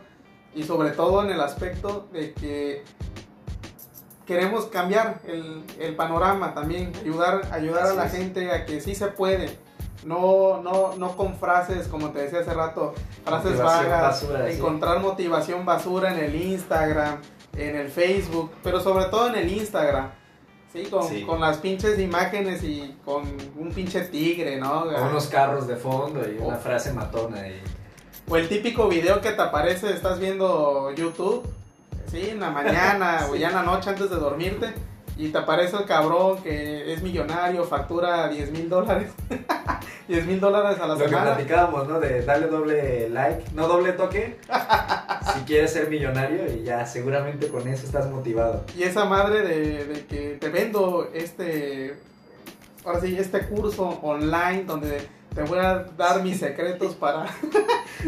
y 0.54 0.62
sobre 0.64 0.90
todo 0.90 1.22
en 1.22 1.30
el 1.30 1.40
aspecto 1.40 2.08
de 2.12 2.32
que 2.32 2.82
queremos 4.26 4.66
cambiar 4.66 5.20
el, 5.26 5.64
el 5.78 5.96
panorama 5.96 6.54
también, 6.54 6.92
ayudar, 7.00 7.48
ayudar 7.52 7.86
a 7.86 7.94
la 7.94 8.06
es. 8.06 8.12
gente 8.12 8.50
a 8.50 8.64
que 8.64 8.80
sí 8.80 8.94
se 8.94 9.08
puede. 9.08 9.58
No, 10.04 10.62
no, 10.62 10.96
no 10.96 11.16
con 11.16 11.36
frases, 11.36 11.86
como 11.86 12.10
te 12.10 12.20
decía 12.20 12.40
hace 12.40 12.54
rato, 12.54 12.94
frases 13.24 13.52
Motivación 13.52 13.90
vagas, 13.90 14.02
basura, 14.02 14.46
sí. 14.48 14.56
encontrar 14.56 15.00
motivación 15.00 15.66
basura 15.66 16.14
en 16.14 16.24
el 16.24 16.34
Instagram, 16.34 17.18
en 17.54 17.76
el 17.76 17.90
Facebook, 17.90 18.50
pero 18.62 18.80
sobre 18.80 19.06
todo 19.06 19.28
en 19.28 19.34
el 19.34 19.52
Instagram. 19.52 20.10
Sí, 20.72 20.84
con, 20.84 21.02
Sí. 21.08 21.22
con 21.24 21.40
las 21.40 21.58
pinches 21.58 21.98
imágenes 21.98 22.62
y 22.62 22.94
con 23.04 23.22
un 23.58 23.72
pinche 23.72 24.02
tigre, 24.02 24.56
¿no? 24.58 24.84
Con 24.84 25.02
unos 25.08 25.26
carros 25.26 25.66
de 25.66 25.76
fondo 25.76 26.20
y 26.28 26.38
una 26.38 26.56
Oh. 26.56 26.60
frase 26.60 26.92
matona. 26.92 27.48
Y... 27.48 27.60
O 28.28 28.36
el 28.36 28.48
típico 28.48 28.86
video 28.88 29.20
que 29.20 29.32
te 29.32 29.42
aparece, 29.42 29.90
estás 29.92 30.20
viendo 30.20 30.92
YouTube, 30.94 31.42
sí, 32.08 32.28
en 32.30 32.40
la 32.40 32.50
mañana 32.50 33.26
o 33.30 33.34
ya 33.34 33.48
en 33.48 33.54
la 33.56 33.62
noche 33.64 33.90
antes 33.90 34.08
de 34.10 34.16
dormirte, 34.16 34.72
y 35.26 35.28
te 35.30 35.38
aparece 35.38 35.76
el 35.76 35.84
cabrón 35.84 36.42
que 36.42 36.92
es 36.92 37.02
millonario, 37.02 37.64
factura 37.64 38.28
10 38.28 38.50
mil 38.52 38.68
dólares. 38.68 39.10
10 40.08 40.26
mil 40.26 40.40
dólares 40.40 40.78
a 40.80 40.86
la 40.86 40.94
Lo 40.94 40.98
que 41.00 41.04
semana. 41.08 41.34
platicábamos, 41.34 41.86
¿no? 41.88 42.00
De 42.00 42.22
darle 42.24 42.48
doble 42.48 43.08
like, 43.10 43.44
no 43.54 43.68
doble 43.68 43.92
toque, 43.92 44.38
si 45.34 45.40
quieres 45.42 45.72
ser 45.72 45.88
millonario 45.88 46.52
y 46.52 46.64
ya 46.64 46.84
seguramente 46.86 47.46
con 47.48 47.66
eso 47.68 47.86
estás 47.86 48.10
motivado. 48.10 48.64
Y 48.76 48.82
esa 48.82 49.04
madre 49.04 49.42
de, 49.42 49.84
de 49.84 50.06
que 50.06 50.36
te 50.40 50.48
vendo 50.48 51.08
este, 51.14 51.96
ahora 52.84 53.00
sí, 53.00 53.16
este 53.16 53.46
curso 53.46 54.00
online 54.02 54.64
donde 54.64 55.06
te 55.34 55.42
voy 55.42 55.60
a 55.60 55.84
dar 55.96 56.22
mis 56.22 56.38
secretos 56.40 56.94
para... 56.94 57.26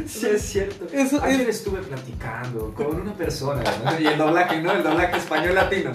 Sí, 0.06 0.26
es 0.26 0.40
cierto. 0.42 0.86
Eso 0.90 1.22
Ayer 1.22 1.42
es- 1.42 1.56
estuve 1.56 1.80
platicando 1.82 2.72
con 2.74 2.98
una 3.02 3.12
persona, 3.12 3.62
¿no? 3.84 4.00
Y 4.00 4.06
el 4.06 4.16
doblaje, 4.16 4.62
¿no? 4.62 4.72
El 4.72 4.82
doblaje 4.82 5.18
español 5.18 5.54
latino. 5.54 5.90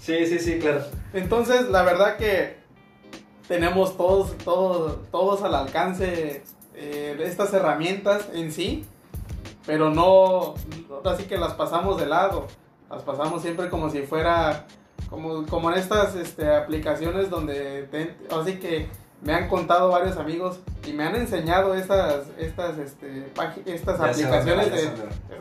Sí, 0.00 0.26
sí, 0.26 0.38
sí, 0.38 0.58
claro. 0.58 0.84
Entonces, 1.12 1.68
la 1.68 1.82
verdad 1.82 2.16
que 2.16 2.56
tenemos 3.46 3.96
todos, 3.96 4.36
todos, 4.38 4.98
todos 5.10 5.42
al 5.42 5.54
alcance 5.54 6.42
eh, 6.74 7.20
estas 7.22 7.52
herramientas 7.52 8.28
en 8.32 8.50
sí, 8.50 8.86
pero 9.66 9.90
no, 9.90 10.54
así 11.04 11.24
que 11.24 11.36
las 11.36 11.52
pasamos 11.52 12.00
de 12.00 12.06
lado, 12.06 12.46
las 12.88 13.02
pasamos 13.02 13.42
siempre 13.42 13.68
como 13.68 13.90
si 13.90 14.02
fuera, 14.02 14.66
como, 15.10 15.44
como 15.46 15.70
en 15.70 15.78
estas 15.78 16.16
este, 16.16 16.48
aplicaciones 16.54 17.28
donde, 17.28 18.16
así 18.30 18.58
que 18.58 18.88
me 19.22 19.34
han 19.34 19.48
contado 19.48 19.90
varios 19.90 20.16
amigos 20.16 20.60
y 20.86 20.92
me 20.92 21.04
han 21.04 21.16
enseñado 21.16 21.74
estas, 21.74 22.26
estas, 22.38 22.78
este, 22.78 23.26
estas 23.66 23.98
Ya 23.98 24.06
aplicaciones 24.06 24.72
de, 24.72 24.90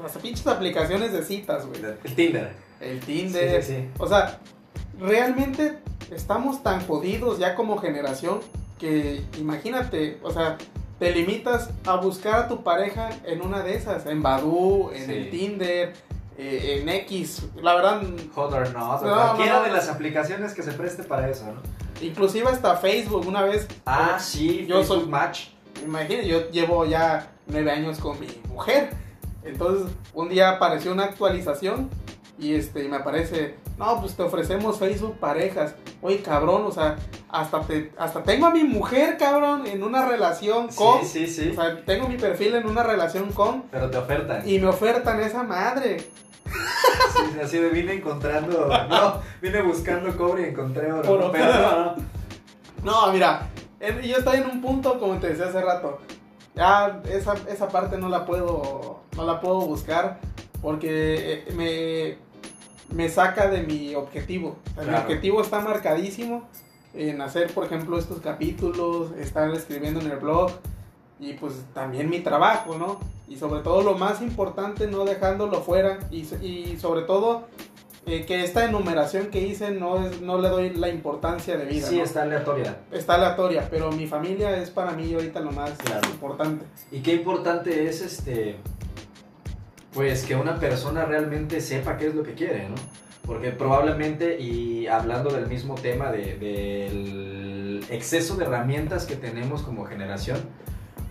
las 0.02 0.18
pinches 0.18 0.48
aplicaciones 0.48 1.14
de 1.14 1.24
citas, 1.24 1.66
güey. 1.66 1.82
El 2.04 2.16
Tinder. 2.16 2.52
El 2.82 3.00
Tinder, 3.00 3.64
Sí, 3.64 3.74
sí, 3.74 3.80
sí. 3.82 3.90
o 3.98 4.08
sea, 4.08 4.40
realmente 5.00 5.80
estamos 6.12 6.64
tan 6.64 6.86
jodidos 6.86 7.40
ya 7.40 7.56
como 7.56 7.78
generación 7.78 8.40
que 8.78 9.24
imagínate, 9.38 10.20
o 10.24 10.32
sea, 10.32 10.58
te 11.00 11.12
limitas 11.14 11.70
a 11.86 11.96
buscar 11.96 12.36
a 12.36 12.48
tu 12.48 12.64
pareja 12.64 13.10
en 13.26 13.42
una 13.42 13.62
de 13.62 13.76
esas, 13.76 14.06
en 14.06 14.22
Badoo, 14.22 14.92
en 14.94 15.10
el 15.10 15.30
Tinder, 15.30 15.94
eh, 16.38 16.80
en 16.82 16.90
X, 16.90 17.48
la 17.62 17.76
verdad, 17.76 18.02
Hot 18.36 18.54
or 18.54 18.74
not, 18.74 19.02
No, 19.02 19.14
cualquiera 19.14 19.54
no, 19.54 19.60
no. 19.60 19.66
de 19.66 19.72
las 19.72 19.90
aplicaciones 19.90 20.54
que 20.54 20.64
se 20.64 20.72
preste 20.72 21.04
para 21.04 21.30
eso, 21.30 21.46
¿no? 21.46 21.62
Inclusive 22.02 22.48
hasta 22.50 22.76
Facebook 22.78 23.26
una 23.28 23.44
vez, 23.44 23.68
Ah, 23.86 24.18
sí, 24.20 24.66
Yo 24.68 24.78
Facebook 24.78 25.02
soy- 25.02 25.10
Match. 25.10 25.48
imagínate, 25.84 26.28
yo 26.28 26.50
llevo 26.52 26.86
ya 26.86 27.32
nueve 27.48 27.72
años 27.72 28.00
con 28.00 28.20
mi 28.20 28.28
mujer, 28.50 28.92
entonces 29.44 29.88
un 30.14 30.30
día 30.30 30.50
apareció 30.52 30.92
una 30.92 31.06
actualización 31.06 31.90
y 32.38 32.54
este 32.56 32.88
me 32.88 32.96
aparece, 32.98 33.56
no, 33.78 34.00
pues 34.00 34.16
te 34.16 34.24
ofrecemos 34.24 34.78
Facebook 34.80 35.18
parejas. 35.20 35.76
Oye, 36.02 36.22
cabrón, 36.22 36.64
o 36.66 36.72
sea, 36.72 36.96
hasta 37.30 37.60
te 37.62 37.92
hasta 37.98 38.24
tengo 38.24 38.46
a 38.46 38.52
mi 38.52 38.64
mujer, 38.64 39.18
cabrón, 39.18 39.68
en 39.68 39.84
una 39.84 40.06
relación 40.08 40.70
con 40.70 41.02
Sí, 41.06 41.26
sí, 41.26 41.28
sí. 41.28 41.50
o 41.50 41.56
sea, 41.56 41.84
tengo 41.84 42.08
mi 42.08 42.16
perfil 42.16 42.56
en 42.56 42.66
una 42.68 42.84
relación 42.84 43.32
con 43.34 43.64
Pero 43.64 43.90
te 43.90 43.98
ofertan. 43.98 44.48
y 44.48 44.58
me 44.60 44.68
ofertan 44.68 45.20
esa 45.20 45.44
madre. 45.44 45.98
Sí, 47.14 47.40
así 47.42 47.58
de 47.58 47.70
vine 47.70 47.94
encontrando. 47.94 48.70
No, 48.90 49.22
vine 49.42 49.62
buscando 49.62 50.16
cobre 50.18 50.44
y 50.44 50.46
encontré 50.46 50.92
oro. 50.92 51.32
Pero 51.32 51.46
no, 51.46 51.86
no. 51.86 51.96
No, 52.84 53.12
mira, 53.14 53.50
yo 53.80 54.18
estoy 54.18 54.38
en 54.38 54.50
un 54.50 54.62
punto 54.62 55.00
como 55.00 55.20
te 55.20 55.30
decía 55.30 55.46
hace 55.46 55.62
rato. 55.62 56.00
Ya 56.56 57.02
esa, 57.10 57.36
esa 57.50 57.70
parte 57.70 57.98
no 57.98 58.10
la 58.10 58.26
puedo 58.26 59.02
no 59.16 59.26
la 59.26 59.40
puedo 59.40 59.62
buscar 59.62 60.20
porque 60.62 61.46
eh, 61.48 61.54
me 61.56 62.30
me 62.96 63.10
saca 63.10 63.50
de 63.50 63.64
mi 63.64 63.96
objetivo. 63.96 64.58
O 64.78 64.84
sea, 64.84 64.92
Mi 64.92 64.98
objetivo 64.98 65.42
está 65.42 65.60
marcadísimo 65.62 66.48
en 66.94 67.22
hacer, 67.22 67.54
por 67.54 67.66
ejemplo, 67.66 68.00
estos 68.00 68.20
capítulos, 68.20 69.12
estar 69.20 69.50
escribiendo 69.52 70.00
en 70.00 70.12
el 70.12 70.18
blog 70.18 70.52
y 71.20 71.34
pues 71.34 71.54
también 71.74 72.10
mi 72.10 72.20
trabajo, 72.20 72.78
¿no? 72.78 73.00
Y 73.28 73.36
sobre 73.38 73.62
todo 73.62 73.82
lo 73.84 73.96
más 73.98 74.22
importante, 74.22 74.88
no 74.88 75.06
dejándolo 75.06 75.62
fuera 75.62 76.00
y, 76.12 76.22
y 76.44 76.78
sobre 76.80 77.02
todo 77.04 77.48
eh, 78.06 78.26
que 78.26 78.44
esta 78.44 78.66
enumeración 78.66 79.28
que 79.28 79.42
hice 79.42 79.72
no, 79.72 80.04
es, 80.08 80.22
no 80.22 80.40
le 80.40 80.50
doy 80.50 80.70
la 80.72 80.90
importancia 80.90 81.58
de 81.58 81.66
vida. 81.66 81.88
Sí, 81.88 81.98
¿no? 81.98 82.04
está 82.04 82.24
aleatoria. 82.24 82.78
está 82.92 83.16
aleatoria, 83.16 83.68
pero 83.70 83.92
mi 83.92 84.08
familia 84.08 84.58
es 84.58 84.70
para 84.72 84.92
mí 84.94 85.14
ahorita 85.14 85.42
lo 85.42 85.52
más 85.52 85.72
Claro. 85.74 86.10
importante. 86.10 86.66
Y 86.92 87.02
qué 87.02 87.14
importante 87.16 87.88
es 87.88 88.02
este. 88.02 88.56
Pues 89.94 90.24
que 90.24 90.36
una 90.36 90.60
persona 90.60 91.06
realmente 91.06 91.62
sepa 91.62 91.98
qué 91.98 92.08
es 92.08 92.16
lo 92.16 92.24
que 92.24 92.34
quiere, 92.36 92.70
¿no? 92.70 92.76
Porque 93.26 93.52
probablemente, 93.52 94.40
y 94.40 94.88
hablando 94.88 95.32
del 95.32 95.48
mismo 95.48 95.76
tema 95.76 96.12
de- 96.12 96.36
del 96.38 97.86
exceso 97.90 98.36
de 98.38 98.46
herramientas 98.46 99.06
que 99.06 99.16
tenemos 99.16 99.62
como 99.64 99.86
generación, 99.86 100.40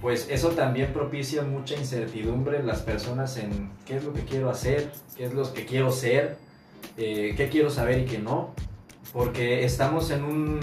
pues 0.01 0.29
eso 0.31 0.51
también 0.51 0.93
propicia 0.93 1.43
mucha 1.43 1.75
incertidumbre 1.75 2.59
en 2.59 2.67
las 2.67 2.83
personas 2.83 3.37
en 3.37 3.71
qué 3.85 3.97
es 3.97 4.05
lo 4.05 4.13
que 4.13 4.25
quiero 4.25 4.49
hacer, 4.51 4.93
qué 5.17 5.25
es 5.25 5.35
lo 5.35 5.53
que 5.53 5.67
quiero 5.67 5.91
ser, 5.91 6.37
eh, 6.97 7.35
qué 7.37 7.49
quiero 7.49 7.71
saber 7.71 8.01
y 8.01 8.05
qué 8.05 8.19
no. 8.19 8.55
Porque 9.13 9.65
estamos 9.65 10.11
en 10.11 10.23
un 10.23 10.61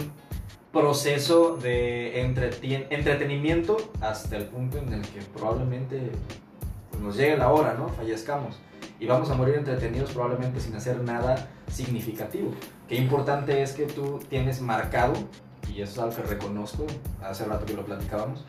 proceso 0.72 1.58
de 1.58 2.22
entretenimiento 2.22 3.78
hasta 4.02 4.38
el 4.38 4.46
punto 4.46 4.78
en 4.78 4.94
el 4.94 5.02
que 5.02 5.22
probablemente 5.34 6.12
pues, 6.92 7.02
nos 7.02 7.18
llegue 7.18 7.38
la 7.38 7.52
hora, 7.52 7.74
¿no? 7.74 7.90
Fallezcamos. 7.90 8.60
Y 9.00 9.06
vamos 9.08 9.30
a 9.30 9.36
morir 9.36 9.56
entretenidos 9.56 10.12
probablemente 10.12 10.60
sin 10.60 10.76
hacer 10.76 11.02
nada 11.02 11.50
significativo. 11.72 12.52
Qué 12.88 12.96
importante 12.96 13.62
es 13.62 13.74
que 13.74 13.86
tú 13.86 14.20
tienes 14.30 14.62
marcado, 14.62 15.14
y 15.74 15.82
eso 15.82 15.92
es 15.92 16.00
algo 16.00 16.16
que 16.16 16.22
reconozco, 16.24 16.86
hace 17.22 17.46
rato 17.46 17.66
que 17.66 17.74
lo 17.74 17.84
platicábamos, 17.84 18.46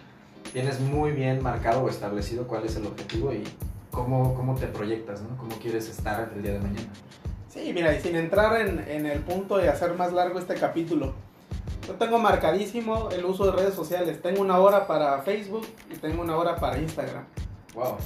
tienes 0.57 0.81
muy 0.81 1.11
bien 1.11 1.43
marcado 1.43 1.83
o 1.83 1.91
establecido 1.91 2.47
cuál 2.47 2.65
es 2.65 2.77
el 2.77 2.87
objetivo 2.87 3.31
y 3.31 3.45
cómo, 3.91 4.33
cómo 4.33 4.55
te 4.55 4.67
proyectas, 4.67 5.21
¿no? 5.21 5.37
Cómo 5.37 5.51
quieres 5.61 5.87
estar 5.87 6.31
el 6.35 6.43
día 6.43 6.53
de 6.53 6.61
mañana. 6.61 6.89
Sí, 7.51 7.73
mira, 7.75 7.95
y 7.95 8.01
sin 8.01 8.17
entrar 8.17 8.59
en, 8.63 8.79
en 8.89 9.05
el 9.05 9.19
punto 9.21 9.59
de 9.59 9.69
hacer 9.69 9.93
más 9.93 10.15
largo 10.15 10.39
este 10.39 10.55
capítulo, 10.55 11.13
yo 11.87 11.93
tengo 11.97 12.19
marcadísimo 12.19 13.11
el 13.11 13.27
uso 13.27 13.45
de 13.45 13.53
redes 13.53 13.75
sociales. 13.75 14.23
Tengo 14.23 14.41
una 14.41 14.59
hora 14.59 14.87
para 14.87 15.21
Facebook 15.21 15.67
y 15.95 15.97
tengo 15.99 16.23
una 16.23 16.35
hora 16.39 16.57
para 16.57 16.79
Instagram. 16.79 17.25
Wow. 17.75 17.97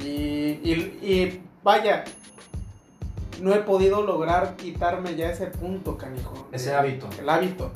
Y, 0.00 0.04
y- 0.04 0.98
y 1.00 1.42
vaya, 1.62 2.02
no 3.40 3.54
he 3.54 3.58
podido 3.58 4.02
lograr 4.02 4.56
quitarme 4.56 5.14
ya 5.14 5.30
ese 5.30 5.46
punto, 5.46 5.96
canijo. 5.96 6.48
Ese 6.50 6.70
El- 6.70 6.76
hábito. 6.76 7.08
El 7.20 7.28
hábito. 7.28 7.70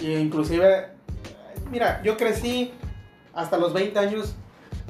Y 0.00 0.14
inclusive, 0.14 0.88
mira, 1.70 2.02
yo 2.02 2.16
crecí 2.16 2.72
hasta 3.34 3.56
los 3.56 3.72
20 3.72 3.98
años, 3.98 4.34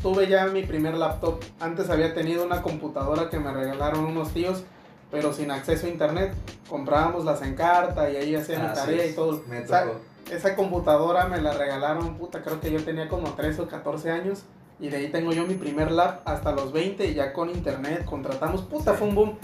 tuve 0.02 0.28
ya 0.28 0.46
mi 0.46 0.62
primer 0.64 0.94
laptop. 0.94 1.40
Antes 1.60 1.90
había 1.90 2.14
tenido 2.14 2.44
una 2.44 2.62
computadora 2.62 3.30
que 3.30 3.38
me 3.38 3.52
regalaron 3.52 4.04
unos 4.04 4.32
tíos, 4.32 4.64
pero 5.10 5.32
sin 5.32 5.50
acceso 5.50 5.86
a 5.86 5.90
internet. 5.90 6.34
Comprábamos 6.68 7.24
las 7.24 7.42
en 7.42 7.54
carta 7.54 8.10
y 8.10 8.16
ahí 8.16 8.34
hacía 8.34 8.58
mi 8.58 8.72
tarea 8.74 9.06
y 9.06 9.12
todo. 9.14 9.42
Me 9.48 9.60
tocó. 9.62 10.00
esa 10.30 10.56
computadora 10.56 11.26
me 11.26 11.40
la 11.40 11.52
regalaron, 11.52 12.16
puta, 12.16 12.42
creo 12.42 12.60
que 12.60 12.70
yo 12.72 12.82
tenía 12.82 13.08
como 13.08 13.34
13 13.34 13.62
o 13.62 13.68
14 13.68 14.10
años. 14.10 14.42
Y 14.80 14.88
de 14.88 14.96
ahí 14.96 15.08
tengo 15.08 15.32
yo 15.32 15.46
mi 15.46 15.54
primer 15.54 15.92
lap 15.92 16.22
hasta 16.24 16.50
los 16.50 16.72
20 16.72 17.06
y 17.06 17.14
ya 17.14 17.32
con 17.32 17.48
internet 17.50 18.04
contratamos, 18.04 18.62
puta, 18.62 18.92
Sí. 18.92 18.98
fue 18.98 19.08
un 19.08 19.14
boom. 19.14 19.38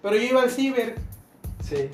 Pero 0.00 0.14
yo 0.14 0.22
iba 0.22 0.42
al 0.42 0.50
ciber 0.50 0.94
Sí. 1.60 1.90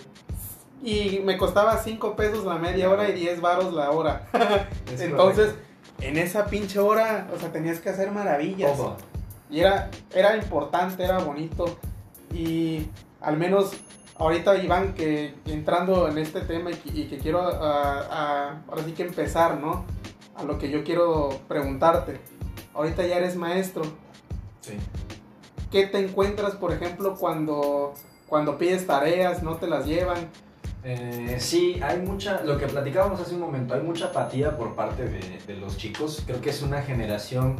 y 0.82 1.20
me 1.24 1.38
costaba 1.38 1.78
5 1.78 2.14
pesos 2.16 2.44
la 2.44 2.56
media 2.56 2.90
hora 2.90 3.08
y 3.08 3.12
10 3.14 3.40
varos 3.40 3.72
la 3.72 3.90
hora. 3.92 4.26
es 4.92 5.00
Entonces, 5.00 5.54
en 6.02 6.18
esa 6.18 6.46
pinche 6.46 6.78
hora, 6.78 7.28
o 7.34 7.38
sea, 7.38 7.52
tenías 7.52 7.80
que 7.80 7.90
hacer 7.90 8.10
maravillas. 8.10 8.78
Ojo. 8.78 8.96
Y 9.50 9.60
era, 9.60 9.90
era 10.14 10.36
importante, 10.36 11.04
era 11.04 11.18
bonito. 11.18 11.78
Y 12.32 12.88
al 13.20 13.36
menos 13.36 13.72
ahorita, 14.16 14.56
Iván, 14.56 14.94
que 14.94 15.34
entrando 15.46 16.08
en 16.08 16.18
este 16.18 16.40
tema 16.40 16.70
y 16.70 16.74
que, 16.74 16.88
y 17.00 17.06
que 17.06 17.18
quiero 17.18 17.40
ah, 17.40 18.08
ah, 18.10 18.62
ahora 18.68 18.84
sí 18.84 18.92
que 18.92 19.02
empezar, 19.02 19.58
¿no? 19.58 19.84
A 20.34 20.44
lo 20.44 20.58
que 20.58 20.70
yo 20.70 20.84
quiero 20.84 21.40
preguntarte. 21.48 22.20
Ahorita 22.74 23.06
ya 23.06 23.16
eres 23.18 23.36
maestro. 23.36 23.82
Sí. 24.60 24.78
¿Qué 25.70 25.86
te 25.86 25.98
encuentras, 25.98 26.54
por 26.54 26.72
ejemplo, 26.72 27.16
cuando, 27.16 27.94
cuando 28.26 28.58
pides 28.58 28.86
tareas, 28.86 29.42
no 29.42 29.56
te 29.56 29.66
las 29.66 29.86
llevan? 29.86 30.28
Eh, 30.84 31.36
sí, 31.38 31.80
hay 31.82 32.00
mucha, 32.00 32.42
lo 32.42 32.58
que 32.58 32.66
platicábamos 32.66 33.20
hace 33.20 33.34
un 33.34 33.40
momento, 33.40 33.74
hay 33.74 33.82
mucha 33.82 34.06
apatía 34.06 34.56
por 34.56 34.74
parte 34.74 35.04
de, 35.04 35.38
de 35.46 35.56
los 35.56 35.76
chicos. 35.76 36.22
Creo 36.26 36.40
que 36.40 36.50
es 36.50 36.62
una 36.62 36.82
generación 36.82 37.56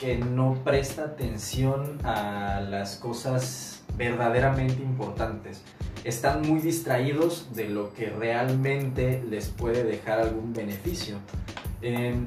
que 0.00 0.16
no 0.16 0.58
presta 0.64 1.04
atención 1.04 1.98
a 2.02 2.60
las 2.60 2.96
cosas 2.96 3.82
verdaderamente 3.96 4.82
importantes. 4.82 5.62
Están 6.02 6.42
muy 6.42 6.60
distraídos 6.60 7.54
de 7.54 7.68
lo 7.68 7.92
que 7.92 8.06
realmente 8.06 9.22
les 9.28 9.48
puede 9.48 9.84
dejar 9.84 10.18
algún 10.20 10.52
beneficio. 10.52 11.18
Em, 11.82 12.24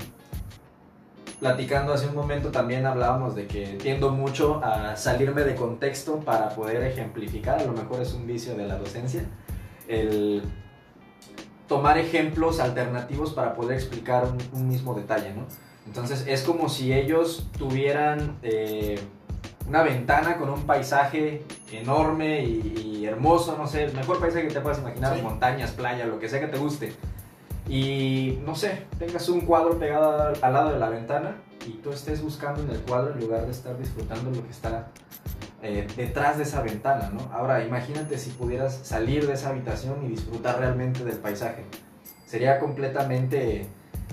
platicando 1.40 1.92
hace 1.92 2.08
un 2.08 2.16
momento 2.16 2.50
también 2.50 2.86
hablábamos 2.86 3.36
de 3.36 3.48
que 3.48 3.78
tiendo 3.82 4.12
mucho 4.12 4.64
a 4.64 4.96
salirme 4.96 5.44
de 5.44 5.56
contexto 5.56 6.20
para 6.20 6.50
poder 6.50 6.84
ejemplificar, 6.84 7.60
a 7.60 7.66
lo 7.66 7.74
mejor 7.74 8.02
es 8.02 8.14
un 8.14 8.26
vicio 8.26 8.56
de 8.56 8.66
la 8.66 8.78
docencia, 8.78 9.26
el 9.88 10.44
tomar 11.68 11.98
ejemplos 11.98 12.60
alternativos 12.60 13.34
para 13.34 13.56
poder 13.56 13.78
explicar 13.78 14.28
un, 14.54 14.68
mismo 14.68 14.94
detalle, 14.94 15.34
¿no? 15.34 15.46
Entonces 15.86 16.26
es 16.28 16.44
como 16.44 16.70
si 16.70 16.94
ellos 16.94 17.48
tuvieran 17.58 18.38
eh, 18.42 19.00
una 19.68 19.84
ventana 19.84 20.38
con 20.38 20.50
un 20.50 20.66
paisaje 20.66 21.44
enorme 21.72 22.44
y, 22.44 23.06
hermoso, 23.06 23.56
no 23.58 23.68
sé, 23.68 23.86
el 23.86 23.94
mejor 23.94 24.20
paisaje 24.20 24.48
que 24.48 24.54
te 24.54 24.62
puedas 24.62 24.80
imaginar, 24.80 25.22
montañas, 25.22 25.72
playa, 25.72 26.06
lo 26.06 26.20
que 26.20 26.28
sea 26.30 26.40
que 26.40 26.48
te 26.48 26.58
guste. 26.58 26.94
Y 27.68 28.40
no 28.46 28.56
sé, 28.56 28.86
tengas 29.00 29.28
un 29.30 29.42
cuadro 29.42 29.78
pegado 29.80 30.34
al 30.40 30.54
lado 30.54 30.72
de 30.72 30.80
la 30.80 30.90
ventana 30.90 31.36
y 31.66 31.72
tú 31.74 31.92
estés 31.92 32.22
buscando 32.22 32.62
en 32.62 32.70
el 32.70 32.80
cuadro 32.82 33.14
en 33.14 33.20
lugar 33.20 33.46
de 33.46 33.52
estar 33.52 33.78
disfrutando 33.78 34.30
lo 34.30 34.44
que 34.44 34.52
está 34.52 34.88
eh, 35.68 35.88
detrás 35.98 36.38
de 36.38 36.44
esa 36.44 36.62
ventana, 36.62 37.10
¿no? 37.12 37.28
Ahora, 37.34 37.66
imagínate 37.66 38.20
si 38.20 38.30
pudieras 38.30 38.82
salir 38.84 39.26
de 39.26 39.34
esa 39.34 39.50
habitación 39.50 40.06
y 40.06 40.10
disfrutar 40.10 40.60
realmente 40.60 41.04
del 41.04 41.18
paisaje. 41.18 41.64
Sería 42.28 42.60
completamente 42.60 43.66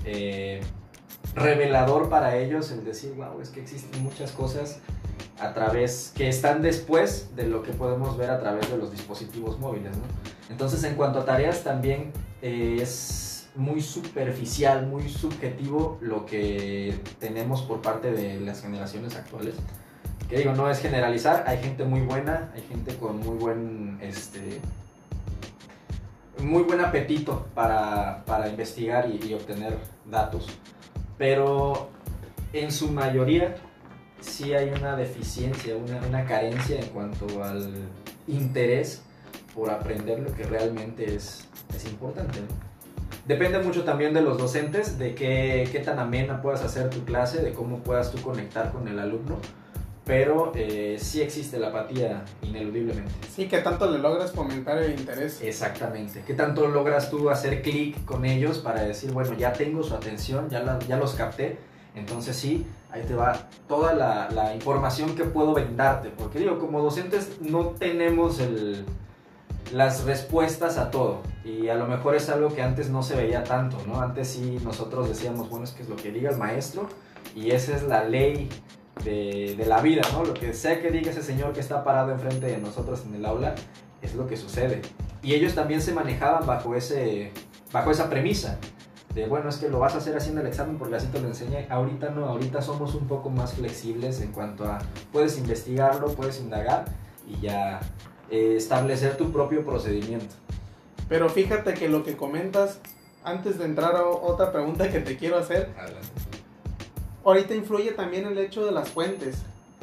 eh, 0.03 0.61
revelador 1.35 2.09
para 2.09 2.37
ellos 2.37 2.71
el 2.71 2.83
decir, 2.83 3.13
wow, 3.13 3.39
es 3.39 3.49
que 3.49 3.61
existen 3.61 4.01
muchas 4.01 4.31
cosas 4.31 4.79
a 5.39 5.53
través, 5.53 6.11
que 6.15 6.27
están 6.27 6.63
después 6.63 7.35
de 7.35 7.43
lo 7.43 7.61
que 7.61 7.71
podemos 7.71 8.17
ver 8.17 8.31
a 8.31 8.39
través 8.39 8.71
de 8.71 8.77
los 8.79 8.89
dispositivos 8.91 9.59
móviles. 9.59 9.91
Entonces, 10.49 10.83
en 10.85 10.95
cuanto 10.95 11.19
a 11.19 11.25
tareas, 11.25 11.63
también 11.63 12.13
eh, 12.41 12.79
es 12.81 13.47
muy 13.53 13.81
superficial, 13.81 14.87
muy 14.87 15.07
subjetivo 15.07 15.99
lo 16.01 16.25
que 16.25 16.99
tenemos 17.19 17.61
por 17.61 17.83
parte 17.83 18.11
de 18.11 18.39
las 18.39 18.63
generaciones 18.63 19.15
actuales 19.15 19.53
digo, 20.39 20.53
no 20.53 20.69
es 20.69 20.79
generalizar, 20.79 21.43
hay 21.47 21.59
gente 21.59 21.83
muy 21.83 22.01
buena, 22.01 22.51
hay 22.55 22.61
gente 22.63 22.95
con 22.95 23.19
muy 23.19 23.37
buen, 23.37 23.99
este, 24.01 24.59
muy 26.39 26.63
buen 26.63 26.79
apetito 26.79 27.45
para, 27.53 28.23
para 28.25 28.49
investigar 28.49 29.09
y, 29.09 29.33
obtener 29.33 29.77
datos, 30.05 30.47
pero 31.17 31.89
en 32.51 32.71
su 32.71 32.91
mayoría 32.91 33.55
sí 34.21 34.53
hay 34.53 34.69
una 34.69 34.95
deficiencia, 34.95 35.75
una, 35.75 36.05
una 36.07 36.25
carencia 36.25 36.79
en 36.79 36.87
cuanto 36.87 37.43
al 37.43 37.73
interés 38.27 39.03
por 39.53 39.69
aprender 39.69 40.19
lo 40.19 40.33
que 40.33 40.43
realmente 40.43 41.15
es, 41.15 41.47
es 41.75 41.85
importante. 41.85 42.39
Depende 43.27 43.59
mucho 43.59 43.83
también 43.83 44.13
de 44.13 44.21
los 44.21 44.37
docentes, 44.37 44.97
de 44.97 45.15
qué, 45.15 45.69
qué 45.71 45.79
tan 45.79 45.99
amena 45.99 46.41
puedas 46.41 46.61
hacer 46.61 46.89
tu 46.89 47.05
clase, 47.05 47.41
de 47.41 47.53
cómo 47.53 47.79
puedas 47.79 48.11
tú 48.11 48.21
conectar 48.21 48.71
con 48.71 48.87
el 48.87 48.99
alumno 48.99 49.37
pero 50.05 50.51
eh, 50.55 50.97
sí 50.99 51.21
existe 51.21 51.57
la 51.57 51.69
apatía 51.69 52.25
ineludiblemente. 52.41 53.11
Sí, 53.33 53.47
que 53.47 53.59
tanto 53.59 53.89
le 53.89 53.99
logras 53.99 54.33
fomentar 54.33 54.77
el 54.77 54.99
interés. 54.99 55.41
Exactamente, 55.41 56.23
que 56.23 56.33
tanto 56.33 56.67
logras 56.67 57.09
tú 57.09 57.29
hacer 57.29 57.61
clic 57.61 58.03
con 58.03 58.25
ellos 58.25 58.59
para 58.59 58.83
decir, 58.83 59.11
bueno, 59.11 59.33
ya 59.33 59.53
tengo 59.53 59.81
su 59.81 59.93
atención, 59.95 60.49
ya, 60.49 60.77
ya 60.87 60.97
los 60.97 61.13
capté, 61.13 61.57
entonces 61.95 62.35
sí, 62.35 62.65
ahí 62.91 63.03
te 63.03 63.15
va 63.15 63.47
toda 63.67 63.93
la, 63.93 64.29
la, 64.29 64.53
información 64.55 65.15
que 65.15 65.23
puedo 65.23 65.53
brindarte, 65.53 66.09
porque 66.09 66.39
digo, 66.39 66.59
como 66.59 66.81
docentes 66.81 67.39
no 67.39 67.67
tenemos 67.67 68.39
el, 68.39 68.83
las 69.71 70.03
respuestas 70.03 70.77
a 70.77 70.91
todo, 70.91 71.21
y 71.45 71.69
a 71.69 71.75
lo 71.75 71.87
mejor 71.87 72.15
es 72.15 72.29
algo 72.29 72.53
que 72.53 72.61
antes 72.61 72.89
no 72.89 73.03
se 73.03 73.15
veía 73.15 73.43
tanto, 73.43 73.77
¿no? 73.87 74.01
Antes 74.01 74.29
sí 74.29 74.59
nosotros 74.63 75.07
decíamos, 75.07 75.49
bueno, 75.49 75.63
es 75.63 75.71
que 75.71 75.83
es 75.83 75.89
lo 75.89 75.95
que 75.95 76.11
diga 76.11 76.31
el 76.31 76.37
maestro, 76.37 76.89
y 77.35 77.51
esa 77.51 77.75
es 77.75 77.83
la 77.83 78.03
ley 78.03 78.49
de, 79.03 79.63
la 79.67 79.81
vida, 79.81 80.01
¿no? 80.13 80.23
Lo 80.23 80.33
que 80.33 80.53
sea 80.53 80.81
que 80.81 80.91
diga 80.91 81.11
ese 81.11 81.23
señor 81.23 81.53
que 81.53 81.59
está 81.59 81.83
parado 81.83 82.11
enfrente 82.11 82.47
de 82.47 82.57
nosotros 82.57 83.03
en 83.07 83.15
el 83.15 83.25
aula, 83.25 83.55
es 84.01 84.15
lo 84.15 84.27
que 84.27 84.37
sucede. 84.37 84.81
Y 85.21 85.33
ellos 85.33 85.55
también 85.55 85.81
se 85.81 85.93
manejaban 85.93 86.45
bajo, 86.45 86.75
ese, 86.75 87.31
bajo 87.71 87.91
esa 87.91 88.09
premisa 88.09 88.59
de, 89.13 89.27
bueno, 89.27 89.49
es 89.49 89.57
que 89.57 89.69
lo 89.69 89.79
vas 89.79 89.93
a 89.93 89.97
hacer 89.97 90.17
haciendo 90.17 90.41
el 90.41 90.47
examen 90.47 90.77
porque 90.77 90.95
así 90.95 91.07
te 91.07 91.19
lo 91.19 91.27
enseñé. 91.27 91.67
Ahorita 91.69 92.09
no, 92.09 92.25
ahorita 92.25 92.61
somos 92.61 92.95
un 92.95 93.07
poco 93.07 93.29
más 93.29 93.53
flexibles 93.53 94.21
en 94.21 94.31
cuanto 94.31 94.65
a, 94.65 94.79
puedes 95.11 95.37
investigarlo, 95.37 96.07
puedes 96.15 96.39
indagar 96.39 96.85
y 97.27 97.39
ya 97.39 97.79
eh, 98.29 98.55
establecer 98.57 99.15
tu 99.15 99.31
propio 99.31 99.63
procedimiento. 99.63 100.35
Pero 101.07 101.29
fíjate 101.29 101.73
que 101.73 101.89
lo 101.89 102.03
que 102.03 102.17
comentas, 102.17 102.79
antes 103.23 103.59
de 103.59 103.65
entrar 103.65 103.95
a 103.95 104.05
otra 104.05 104.51
pregunta 104.51 104.89
que 104.89 104.99
te 104.99 105.15
quiero 105.15 105.37
hacer, 105.37 105.69
Adelante 105.77 106.32
ahorita 107.23 107.55
influye 107.55 107.91
también 107.91 108.25
el 108.25 108.37
hecho 108.37 108.65
de 108.65 108.71
las 108.71 108.89
fuentes. 108.89 109.37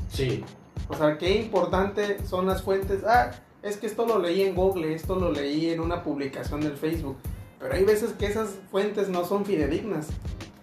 Sí. 0.09 0.45
O 0.89 0.97
sea, 0.97 1.19
qué 1.19 1.37
importante 1.37 2.25
son 2.27 2.47
las 2.47 2.63
fuentes. 2.63 3.05
Ah, 3.05 3.31
es 3.63 3.77
que 3.77 3.87
esto 3.87 4.07
lo 4.07 4.19
leí 4.19 4.43
en 4.43 4.55
Google, 4.55 4.95
esto 4.95 5.15
lo 5.17 5.31
leí 5.31 5.71
en 5.71 5.81
una 5.81 6.03
publicación 6.03 6.61
del 6.61 6.77
Facebook. 6.77 7.17
Pero 7.59 7.75
hay 7.75 7.85
veces 7.85 8.13
que 8.13 8.27
esas 8.27 8.59
fuentes 8.71 9.09
no 9.09 9.25
son 9.25 9.45
fidedignas. 9.45 10.09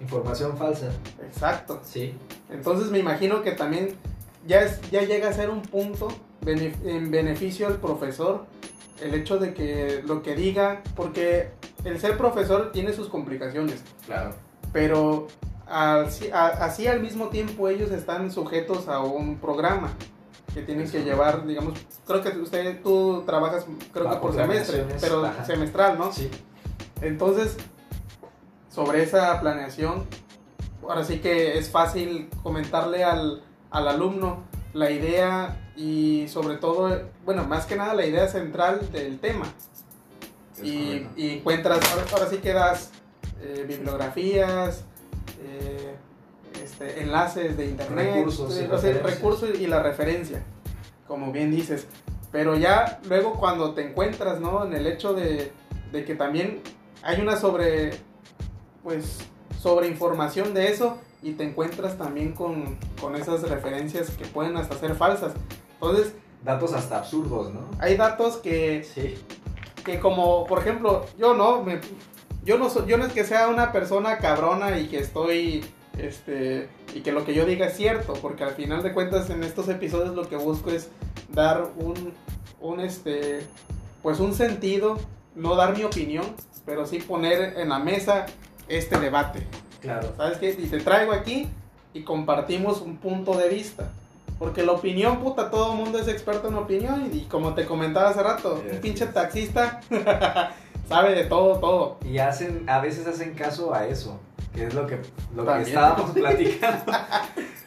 Información 0.01 0.57
falsa. 0.57 0.89
Exacto. 1.23 1.81
Sí. 1.83 2.13
Entonces 2.49 2.89
me 2.91 2.99
imagino 2.99 3.41
que 3.41 3.51
también 3.51 3.95
ya, 4.47 4.61
es, 4.61 4.81
ya 4.91 5.03
llega 5.03 5.29
a 5.29 5.33
ser 5.33 5.49
un 5.49 5.61
punto 5.61 6.07
en 6.45 7.11
beneficio 7.11 7.67
al 7.67 7.75
profesor 7.75 8.45
el 9.01 9.13
hecho 9.13 9.37
de 9.37 9.53
que 9.53 10.01
lo 10.05 10.23
que 10.23 10.35
diga, 10.35 10.81
porque 10.95 11.49
el 11.83 11.99
ser 11.99 12.17
profesor 12.17 12.71
tiene 12.71 12.93
sus 12.93 13.07
complicaciones. 13.07 13.83
Claro. 14.05 14.35
Pero 14.73 15.27
así, 15.69 16.87
al 16.87 17.01
mismo 17.01 17.27
tiempo 17.29 17.67
ellos 17.69 17.91
están 17.91 18.31
sujetos 18.31 18.87
a 18.87 18.99
un 18.99 19.37
programa 19.37 19.91
que 20.53 20.61
tienen 20.61 20.89
que 20.89 21.03
llevar, 21.03 21.45
digamos, 21.45 21.77
creo 22.05 22.21
que 22.21 22.29
usted, 22.39 22.81
tú 22.81 23.23
trabajas, 23.25 23.65
creo 23.91 24.09
que 24.09 24.15
por 24.17 24.33
semestre, 24.33 24.85
pero 24.99 25.29
semestral, 25.45 25.97
¿no? 25.97 26.11
Sí. 26.11 26.29
Entonces, 27.01 27.57
sobre 28.69 29.03
esa 29.03 29.39
planeación, 29.39 30.07
ahora 30.81 31.03
sí 31.03 31.19
que 31.19 31.57
es 31.57 31.69
fácil 31.69 32.29
comentarle 32.41 33.03
al, 33.03 33.43
al 33.69 33.87
alumno 33.87 34.43
la 34.73 34.91
idea 34.91 35.71
y 35.75 36.27
sobre 36.27 36.57
todo, 36.57 37.09
bueno, 37.25 37.43
más 37.45 37.65
que 37.65 37.75
nada 37.75 37.93
la 37.93 38.05
idea 38.05 38.27
central 38.27 38.91
del 38.91 39.19
tema. 39.19 39.45
Y, 40.61 41.07
y, 41.15 41.37
encuentras, 41.37 41.79
ahora, 42.11 42.27
sí 42.29 42.37
que 42.37 42.51
das 42.51 42.91
eh, 43.41 43.65
bibliografías, 43.67 44.85
eh, 45.47 45.95
este, 46.63 47.01
enlaces 47.01 47.57
de 47.57 47.65
internet, 47.65 48.13
recursos, 48.15 48.57
eh, 48.57 49.01
recursos 49.03 49.59
y 49.59 49.67
la 49.67 49.81
referencia, 49.81 50.43
como 51.07 51.31
bien 51.31 51.51
dices. 51.51 51.87
Pero 52.31 52.55
ya 52.55 52.99
luego 53.07 53.33
cuando 53.33 53.73
te 53.73 53.87
encuentras, 53.87 54.39
¿no? 54.39 54.65
En 54.65 54.73
el 54.73 54.85
hecho 54.85 55.13
de, 55.13 55.51
de 55.91 56.05
que 56.05 56.15
también 56.15 56.61
hay 57.01 57.21
una 57.21 57.37
sobre, 57.37 57.91
pues, 58.83 59.19
sobre 59.59 59.87
información 59.87 60.53
de 60.53 60.69
eso 60.69 60.97
y 61.23 61.33
te 61.33 61.43
encuentras 61.43 61.97
también 61.97 62.33
con, 62.33 62.77
con 63.01 63.15
esas 63.15 63.41
referencias 63.43 64.11
que 64.11 64.25
pueden 64.25 64.57
hasta 64.57 64.75
ser 64.77 64.95
falsas. 64.95 65.33
Entonces... 65.73 66.13
Datos 66.43 66.73
hasta 66.73 66.99
absurdos, 66.99 67.53
¿no? 67.53 67.61
Hay 67.79 67.97
datos 67.97 68.37
que... 68.37 68.83
Sí. 68.83 69.15
Que 69.83 69.99
como, 69.99 70.45
por 70.45 70.59
ejemplo, 70.59 71.05
yo 71.17 71.33
no, 71.33 71.63
me, 71.63 71.79
yo 72.47 72.57
no, 72.57 72.87
yo 72.87 72.97
no 72.97 73.05
es 73.05 73.11
que 73.11 73.25
sea 73.25 73.49
una 73.49 73.73
persona 73.73 74.19
cabrona 74.19 74.79
y 74.79 74.87
que 74.87 74.99
estoy, 74.99 75.65
este, 75.97 76.69
y 76.95 77.01
que 77.01 77.11
lo 77.11 77.25
que 77.25 77.33
yo 77.33 77.45
diga 77.45 77.65
es 77.65 77.75
cierto, 77.75 78.13
porque 78.21 78.45
al 78.45 78.51
final 78.51 78.81
de 78.83 78.93
cuentas 78.93 79.29
en 79.29 79.43
estos 79.43 79.67
episodios 79.67 80.15
lo 80.15 80.29
que 80.29 80.37
busco 80.37 80.71
es 80.71 80.89
dar 81.27 81.67
un, 81.75 82.13
un 82.61 82.79
este, 82.79 83.41
pues 84.01 84.21
un 84.21 84.33
sentido, 84.33 84.97
no 85.35 85.55
dar 85.55 85.77
mi 85.77 85.83
opinión, 85.83 86.25
pero 86.65 86.85
sí 86.85 86.99
poner 86.99 87.59
en 87.59 87.67
la 87.67 87.79
mesa 87.79 88.27
este 88.69 88.97
debate. 88.97 89.45
Claro. 89.81 90.13
¿Sabes 90.15 90.37
qué? 90.37 90.51
Y 90.57 90.67
te 90.67 90.79
traigo 90.79 91.11
aquí 91.11 91.49
y 91.93 92.03
compartimos 92.03 92.79
un 92.79 92.95
punto 92.95 93.37
de 93.37 93.49
vista. 93.49 93.91
Porque 94.39 94.63
la 94.63 94.73
opinión, 94.73 95.19
puta, 95.19 95.49
todo 95.49 95.71
el 95.73 95.79
mundo 95.79 95.97
es 95.97 96.07
experto 96.07 96.47
en 96.49 96.55
opinión. 96.55 97.09
Y, 97.11 97.21
como 97.21 97.55
te 97.55 97.65
comentaba 97.65 98.09
hace 98.09 98.21
rato, 98.21 98.61
un 98.71 98.77
pinche 98.79 99.07
taxista 99.07 99.81
sabe 100.87 101.15
de 101.15 101.25
todo, 101.25 101.59
todo. 101.59 101.97
Y 102.05 102.17
hacen, 102.19 102.63
a 102.67 102.79
veces 102.79 103.07
hacen 103.07 103.33
caso 103.33 103.73
a 103.73 103.85
eso, 103.85 104.19
que 104.53 104.65
es 104.65 104.73
lo 104.73 104.87
que, 104.87 104.99
lo 105.35 105.45
que 105.45 105.61
estábamos 105.61 106.11
platicando. 106.13 106.91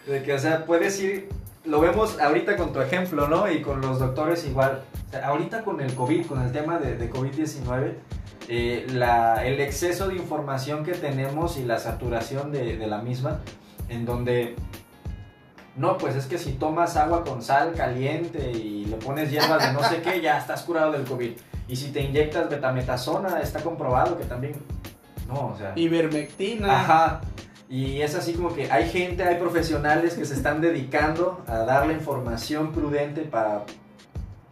de 0.06 0.22
que, 0.22 0.32
o 0.32 0.38
sea, 0.38 0.64
puedes 0.64 1.00
ir, 1.00 1.28
lo 1.64 1.80
vemos 1.80 2.18
ahorita 2.20 2.56
con 2.56 2.72
tu 2.72 2.80
ejemplo, 2.80 3.28
¿no? 3.28 3.50
Y 3.50 3.62
con 3.62 3.80
los 3.80 3.98
doctores 3.98 4.44
igual. 4.46 4.82
O 5.08 5.10
sea, 5.10 5.26
ahorita 5.26 5.62
con 5.62 5.80
el 5.80 5.94
COVID, 5.94 6.26
con 6.26 6.42
el 6.42 6.52
tema 6.52 6.78
de, 6.78 6.96
de 6.96 7.10
COVID-19, 7.10 7.94
eh, 8.48 8.86
el 8.88 9.60
exceso 9.60 10.08
de 10.08 10.16
información 10.16 10.84
que 10.84 10.92
tenemos 10.92 11.56
y 11.56 11.64
la 11.64 11.78
saturación 11.78 12.50
de, 12.52 12.76
de 12.76 12.86
la 12.86 12.98
misma, 12.98 13.40
en 13.88 14.04
donde 14.04 14.56
no, 15.76 15.96
pues 15.98 16.16
es 16.16 16.26
que 16.26 16.36
si 16.36 16.52
tomas 16.52 16.96
agua 16.96 17.24
con 17.24 17.42
sal 17.42 17.72
caliente 17.74 18.50
y 18.50 18.86
le 18.86 18.96
pones 18.96 19.30
hierbas 19.30 19.66
de 19.66 19.72
no 19.72 19.82
sé 19.88 20.02
qué, 20.02 20.20
ya 20.20 20.38
estás 20.38 20.62
curado 20.62 20.92
del 20.92 21.04
COVID. 21.04 21.32
Y 21.70 21.76
si 21.76 21.92
te 21.92 22.00
inyectas 22.00 22.50
betametasona, 22.50 23.40
está 23.40 23.62
comprobado 23.62 24.18
que 24.18 24.24
también... 24.24 24.54
No, 25.28 25.52
o 25.54 25.56
sea... 25.56 25.72
Ivermectina. 25.76 26.80
Ajá. 26.80 27.20
Y 27.68 28.02
es 28.02 28.16
así 28.16 28.32
como 28.32 28.52
que 28.52 28.72
hay 28.72 28.90
gente, 28.90 29.22
hay 29.22 29.36
profesionales 29.36 30.14
que 30.14 30.24
se 30.24 30.34
están 30.34 30.60
dedicando 30.60 31.44
a 31.46 31.58
dar 31.58 31.86
la 31.86 31.92
información 31.92 32.72
prudente 32.72 33.22
para 33.22 33.62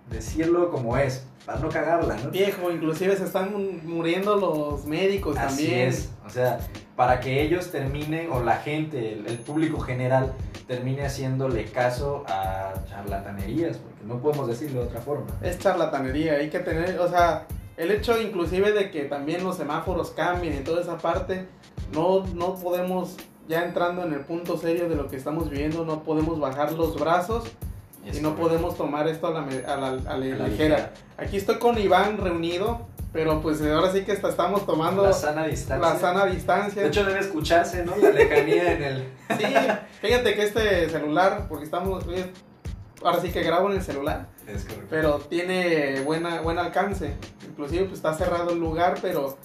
decirlo 0.08 0.70
como 0.70 0.96
es, 0.96 1.26
para 1.48 1.60
no 1.60 1.70
cagarla, 1.70 2.14
¿no? 2.22 2.30
Viejo, 2.30 2.70
inclusive 2.70 3.16
se 3.16 3.24
están 3.24 3.50
muriendo 3.86 4.36
los 4.36 4.84
médicos 4.84 5.34
Así 5.38 5.64
también. 5.64 5.88
es, 5.88 6.10
o 6.26 6.28
sea, 6.28 6.58
para 6.94 7.20
que 7.20 7.40
ellos 7.40 7.70
terminen, 7.70 8.30
o 8.30 8.42
la 8.42 8.56
gente, 8.56 9.14
el, 9.14 9.26
el 9.26 9.38
público 9.38 9.80
general, 9.80 10.34
termine 10.66 11.06
haciéndole 11.06 11.64
caso 11.64 12.22
a 12.28 12.74
charlatanerías, 12.86 13.78
porque 13.78 14.04
no 14.04 14.20
podemos 14.20 14.46
decirlo 14.46 14.82
de 14.82 14.88
otra 14.88 15.00
forma. 15.00 15.24
Es 15.40 15.58
charlatanería, 15.58 16.34
hay 16.34 16.50
que 16.50 16.58
tener, 16.58 17.00
o 17.00 17.08
sea, 17.08 17.46
el 17.78 17.92
hecho 17.92 18.20
inclusive 18.20 18.72
de 18.72 18.90
que 18.90 19.04
también 19.04 19.42
los 19.42 19.56
semáforos 19.56 20.10
cambien 20.10 20.52
y 20.52 20.58
toda 20.58 20.82
esa 20.82 20.98
parte, 20.98 21.46
no, 21.94 22.26
no 22.34 22.56
podemos, 22.56 23.16
ya 23.48 23.64
entrando 23.64 24.04
en 24.04 24.12
el 24.12 24.20
punto 24.20 24.58
serio 24.58 24.86
de 24.86 24.96
lo 24.96 25.08
que 25.08 25.16
estamos 25.16 25.48
viviendo, 25.48 25.86
no 25.86 26.02
podemos 26.02 26.38
bajar 26.38 26.72
los 26.72 27.00
brazos 27.00 27.44
y 28.16 28.20
no 28.20 28.34
podemos 28.36 28.76
tomar 28.76 29.06
esto 29.08 29.26
a 29.28 29.30
la, 29.30 29.40
a 29.40 29.76
la- 29.76 29.76
a 29.76 29.76
la 29.76 29.86
A 30.12 30.16
la 30.16 30.18
ligera. 30.18 30.46
ligera. 30.48 30.92
Aquí 31.16 31.36
estoy 31.36 31.56
con 31.58 31.78
Iván 31.78 32.16
reunido, 32.18 32.86
pero 33.12 33.40
pues 33.40 33.60
ahora 33.62 33.90
sí 33.92 34.02
que 34.04 34.12
hasta 34.12 34.28
estamos 34.28 34.66
tomando 34.66 35.02
La 35.04 35.12
sana 35.12 35.46
distancia. 35.46 35.88
la 35.94 35.98
sana 35.98 36.26
distancia. 36.26 36.82
De 36.82 36.88
hecho, 36.88 37.04
debe 37.04 37.20
escucharse, 37.20 37.84
¿no? 37.84 37.96
La 37.96 38.10
lejanía 38.10 38.72
en 38.72 38.82
el... 38.82 39.04
Sí, 39.38 39.44
fíjate 40.00 40.34
que 40.34 40.42
este 40.44 40.88
celular, 40.90 41.46
porque 41.48 41.64
estamos, 41.64 42.04
ahora 43.02 43.20
sí 43.20 43.30
que 43.30 43.42
grabo 43.42 43.70
en 43.70 43.76
el 43.76 43.82
celular, 43.82 44.26
Es 44.46 44.64
correcto. 44.64 44.86
pero 44.90 45.18
tiene 45.18 46.00
buena, 46.00 46.40
buen 46.40 46.58
alcance. 46.58 47.14
Inclusive 47.48 47.84
pues 47.84 47.94
está 47.98 48.14
cerrado 48.14 48.50
el 48.50 48.58
lugar, 48.58 48.98
pero 49.02 49.36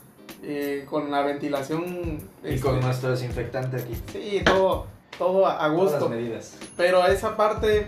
eh, 0.41 0.85
con 0.89 1.09
la 1.11 1.21
ventilación... 1.21 2.19
Y 2.43 2.47
este, 2.49 2.59
con 2.61 2.79
nuestro 2.81 3.11
desinfectante 3.11 3.77
aquí. 3.77 3.93
Sí, 4.11 4.41
todo, 4.45 4.87
todo 5.17 5.47
a 5.47 5.57
Todas 5.57 5.71
gusto. 5.71 5.99
las 5.99 6.09
medidas. 6.09 6.57
Pero 6.77 7.05
esa 7.07 7.35
parte, 7.37 7.85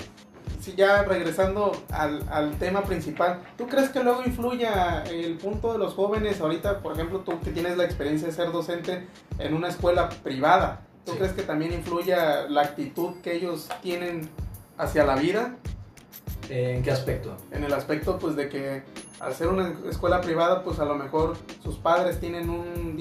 ya 0.75 1.03
regresando 1.03 1.71
al, 1.91 2.23
al 2.29 2.57
tema 2.57 2.83
principal, 2.83 3.41
¿tú 3.57 3.67
crees 3.67 3.89
que 3.89 4.03
luego 4.03 4.23
influya 4.25 5.03
el 5.03 5.37
punto 5.37 5.71
de 5.73 5.77
los 5.79 5.93
jóvenes? 5.93 6.41
Ahorita, 6.41 6.79
por 6.81 6.93
ejemplo, 6.93 7.19
tú 7.19 7.39
que 7.41 7.51
tienes 7.51 7.77
la 7.77 7.85
experiencia 7.85 8.27
de 8.27 8.33
ser 8.33 8.51
docente 8.51 9.07
en 9.39 9.53
una 9.53 9.67
escuela 9.69 10.09
privada, 10.09 10.81
¿tú 11.05 11.11
Sí. 11.13 11.17
crees 11.19 11.33
que 11.33 11.43
también 11.43 11.71
influya 11.73 12.47
la 12.49 12.61
actitud 12.61 13.15
que 13.21 13.35
ellos 13.35 13.69
tienen 13.81 14.29
hacia 14.77 15.05
la 15.05 15.15
vida? 15.15 15.55
¿En 16.49 16.83
qué 16.83 16.91
aspecto? 16.91 17.35
En 17.51 17.63
el 17.63 17.73
aspecto, 17.73 18.17
pues, 18.17 18.35
de 18.35 18.49
que 18.49 18.83
al 19.19 19.33
ser 19.33 19.47
una 19.47 19.73
escuela 19.89 20.21
privada, 20.21 20.63
pues 20.63 20.79
a 20.79 20.85
lo 20.85 20.95
mejor 20.95 21.37
sus 21.63 21.77
padres 21.77 22.19
tienen 22.19 22.49
un, 22.49 22.95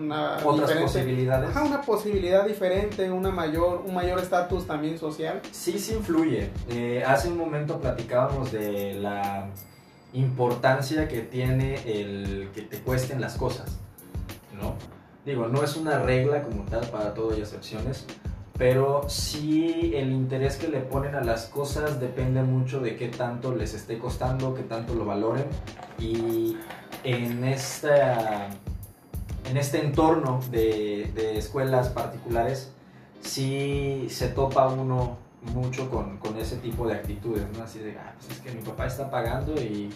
una 0.00 0.38
Otras 0.44 0.72
posibilidades. 0.72 1.50
Ajá, 1.50 1.64
una 1.64 1.82
posibilidad 1.82 2.46
diferente, 2.46 3.10
una 3.10 3.30
mayor, 3.30 3.82
un 3.86 3.94
mayor 3.94 4.18
estatus 4.18 4.66
también 4.66 4.98
social. 4.98 5.40
Sí, 5.50 5.78
sí 5.78 5.94
influye. 5.94 6.50
Eh, 6.70 7.02
hace 7.06 7.28
un 7.28 7.36
momento 7.36 7.80
platicábamos 7.80 8.52
de 8.52 8.94
la 8.94 9.48
importancia 10.14 11.08
que 11.08 11.20
tiene 11.20 11.74
el 11.86 12.50
que 12.54 12.62
te 12.62 12.80
cuesten 12.80 13.20
las 13.20 13.36
cosas, 13.36 13.78
¿no? 14.54 14.74
Digo, 15.24 15.46
no 15.46 15.62
es 15.62 15.76
una 15.76 16.00
regla 16.00 16.42
como 16.42 16.64
tal 16.64 16.86
para 16.88 17.14
todo 17.14 17.36
y 17.36 17.40
excepciones, 17.40 18.06
pero 18.58 19.08
sí 19.08 19.92
el 19.94 20.12
interés 20.12 20.56
que 20.56 20.68
le 20.68 20.80
ponen 20.80 21.14
a 21.14 21.22
las 21.22 21.46
cosas 21.46 22.00
depende 22.00 22.42
mucho 22.42 22.80
de 22.80 22.96
qué 22.96 23.08
tanto 23.08 23.54
les 23.54 23.74
esté 23.74 23.98
costando, 23.98 24.54
qué 24.54 24.62
tanto 24.62 24.94
lo 24.94 25.04
valoren 25.04 25.46
y 25.98 26.56
en 27.04 27.44
esta 27.44 28.48
en 29.48 29.56
este 29.56 29.84
entorno 29.84 30.40
de, 30.50 31.10
de 31.14 31.38
escuelas 31.38 31.88
particulares 31.88 32.72
sí 33.22 34.06
se 34.08 34.28
topa 34.28 34.68
uno 34.68 35.16
mucho 35.42 35.90
con, 35.90 36.18
con 36.18 36.36
ese 36.38 36.56
tipo 36.56 36.86
de 36.86 36.94
actitudes, 36.94 37.44
¿no? 37.56 37.64
Así 37.64 37.80
de, 37.80 37.96
ah, 37.98 38.14
pues 38.16 38.30
es 38.30 38.40
que 38.40 38.52
mi 38.52 38.62
papá 38.62 38.86
está 38.86 39.10
pagando 39.10 39.60
y 39.60 39.92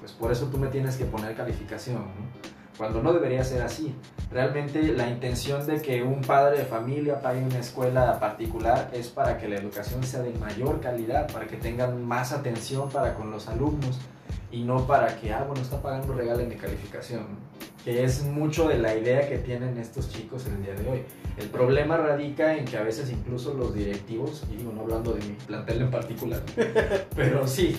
pues 0.00 0.12
por 0.12 0.32
eso 0.32 0.46
tú 0.46 0.58
me 0.58 0.68
tienes 0.68 0.96
que 0.96 1.04
poner 1.04 1.36
calificación, 1.36 1.98
¿no? 1.98 2.59
Cuando 2.80 3.02
no 3.02 3.12
debería 3.12 3.44
ser 3.44 3.60
así. 3.60 3.94
Realmente 4.32 4.82
la 4.94 5.06
intención 5.06 5.66
de 5.66 5.82
que 5.82 6.02
un 6.02 6.22
padre 6.22 6.60
de 6.60 6.64
familia 6.64 7.20
pague 7.20 7.44
una 7.44 7.58
escuela 7.58 8.18
particular 8.18 8.88
es 8.94 9.08
para 9.08 9.36
que 9.36 9.48
la 9.48 9.56
educación 9.56 10.02
sea 10.02 10.22
de 10.22 10.32
mayor 10.38 10.80
calidad, 10.80 11.30
para 11.30 11.46
que 11.46 11.58
tengan 11.58 12.02
más 12.02 12.32
atención 12.32 12.88
para 12.88 13.12
con 13.12 13.30
los 13.30 13.48
alumnos 13.48 13.98
y 14.50 14.62
no 14.62 14.86
para 14.86 15.14
que, 15.20 15.30
ah, 15.30 15.44
bueno, 15.46 15.60
está 15.60 15.82
pagando, 15.82 16.14
regalen 16.14 16.48
calificación, 16.56 17.20
¿no? 17.20 17.36
que 17.84 18.02
es 18.02 18.24
mucho 18.24 18.66
de 18.66 18.78
la 18.78 18.96
idea 18.96 19.28
que 19.28 19.36
tienen 19.36 19.76
estos 19.76 20.10
chicos 20.10 20.46
el 20.46 20.62
día 20.62 20.72
de 20.72 20.88
hoy. 20.88 21.02
El 21.36 21.48
problema 21.48 21.98
radica 21.98 22.56
en 22.56 22.64
que 22.64 22.78
a 22.78 22.82
veces 22.82 23.10
incluso 23.10 23.52
los 23.52 23.74
directivos, 23.74 24.44
y 24.50 24.56
digo, 24.56 24.72
no 24.72 24.80
hablando 24.80 25.12
de 25.12 25.22
mi 25.22 25.34
plantel 25.34 25.82
en 25.82 25.90
particular, 25.90 26.40
pero 27.14 27.46
sí, 27.46 27.76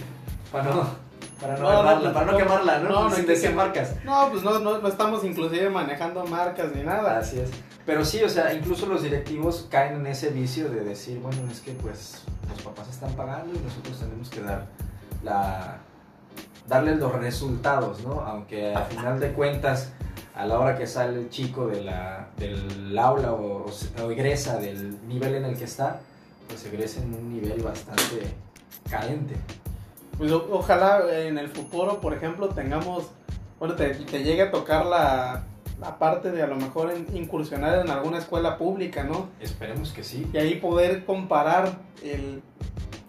para 0.51 0.65
no, 0.65 1.10
para 1.41 1.57
no, 1.57 1.67
quemarla, 1.67 2.13
para 2.13 2.25
no 2.25 2.31
no, 2.31 2.37
quemarla, 2.37 2.79
¿no? 2.79 2.89
no, 2.89 3.09
no 3.09 3.15
Sin 3.15 3.25
decir 3.25 3.53
marcas. 3.53 3.95
No, 4.05 4.29
pues 4.29 4.43
no, 4.43 4.59
no, 4.59 4.77
no 4.77 4.87
estamos 4.87 5.23
inclusive 5.23 5.69
manejando 5.69 6.23
marcas 6.25 6.73
ni 6.75 6.83
nada. 6.83 7.17
Así 7.17 7.39
es. 7.39 7.49
Pero 7.85 8.05
sí, 8.05 8.23
o 8.23 8.29
sea, 8.29 8.53
incluso 8.53 8.85
los 8.85 9.01
directivos 9.01 9.67
caen 9.69 9.95
en 9.95 10.07
ese 10.07 10.29
vicio 10.29 10.69
de 10.69 10.83
decir, 10.83 11.19
bueno, 11.19 11.41
es 11.51 11.59
que 11.61 11.71
pues 11.71 12.21
los 12.47 12.61
papás 12.61 12.89
están 12.89 13.11
pagando 13.13 13.53
y 13.53 13.63
nosotros 13.63 13.99
tenemos 13.99 14.29
que 14.29 14.41
dar 14.41 14.67
la 15.23 15.79
darles 16.67 16.99
los 16.99 17.11
resultados, 17.13 18.01
¿no? 18.03 18.21
Aunque 18.21 18.73
a 18.73 18.85
final 18.85 19.19
de 19.19 19.33
cuentas, 19.33 19.91
a 20.35 20.45
la 20.45 20.59
hora 20.59 20.77
que 20.77 20.87
sale 20.87 21.19
el 21.19 21.29
chico 21.29 21.67
de 21.67 21.83
la, 21.83 22.29
del 22.37 22.97
aula 22.97 23.33
o, 23.33 23.65
o 23.65 24.11
egresa 24.11 24.57
del 24.57 25.07
nivel 25.07 25.35
en 25.35 25.45
el 25.45 25.57
que 25.57 25.65
está, 25.65 25.99
pues 26.47 26.65
egresa 26.65 27.01
en 27.01 27.13
un 27.13 27.33
nivel 27.33 27.61
bastante 27.61 28.21
carente. 28.89 29.35
Pues 30.21 30.31
o- 30.33 30.47
ojalá 30.51 31.01
en 31.25 31.39
el 31.39 31.47
futuro, 31.49 31.99
por 31.99 32.13
ejemplo, 32.13 32.49
tengamos, 32.49 33.09
bueno, 33.57 33.73
te, 33.73 33.89
te 33.95 34.21
llegue 34.23 34.43
a 34.43 34.51
tocar 34.51 34.85
la, 34.85 35.45
la 35.79 35.97
parte 35.97 36.29
de 36.31 36.43
a 36.43 36.47
lo 36.47 36.57
mejor 36.57 36.91
en- 36.91 37.07
incursionar 37.17 37.79
en 37.83 37.89
alguna 37.89 38.19
escuela 38.19 38.55
pública, 38.59 39.03
¿no? 39.03 39.29
Esperemos 39.39 39.91
que 39.91 40.03
sí. 40.03 40.29
Y 40.31 40.37
ahí 40.37 40.57
poder 40.57 41.05
comparar 41.05 41.71
el 42.03 42.43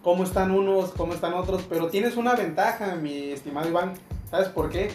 cómo 0.02 0.24
están 0.24 0.52
unos, 0.52 0.92
cómo 0.92 1.12
están 1.12 1.34
otros, 1.34 1.66
pero 1.68 1.88
tienes 1.88 2.16
una 2.16 2.34
ventaja, 2.34 2.94
mi 2.96 3.30
estimado 3.32 3.68
Iván, 3.68 3.92
¿sabes 4.30 4.48
por 4.48 4.70
qué? 4.70 4.90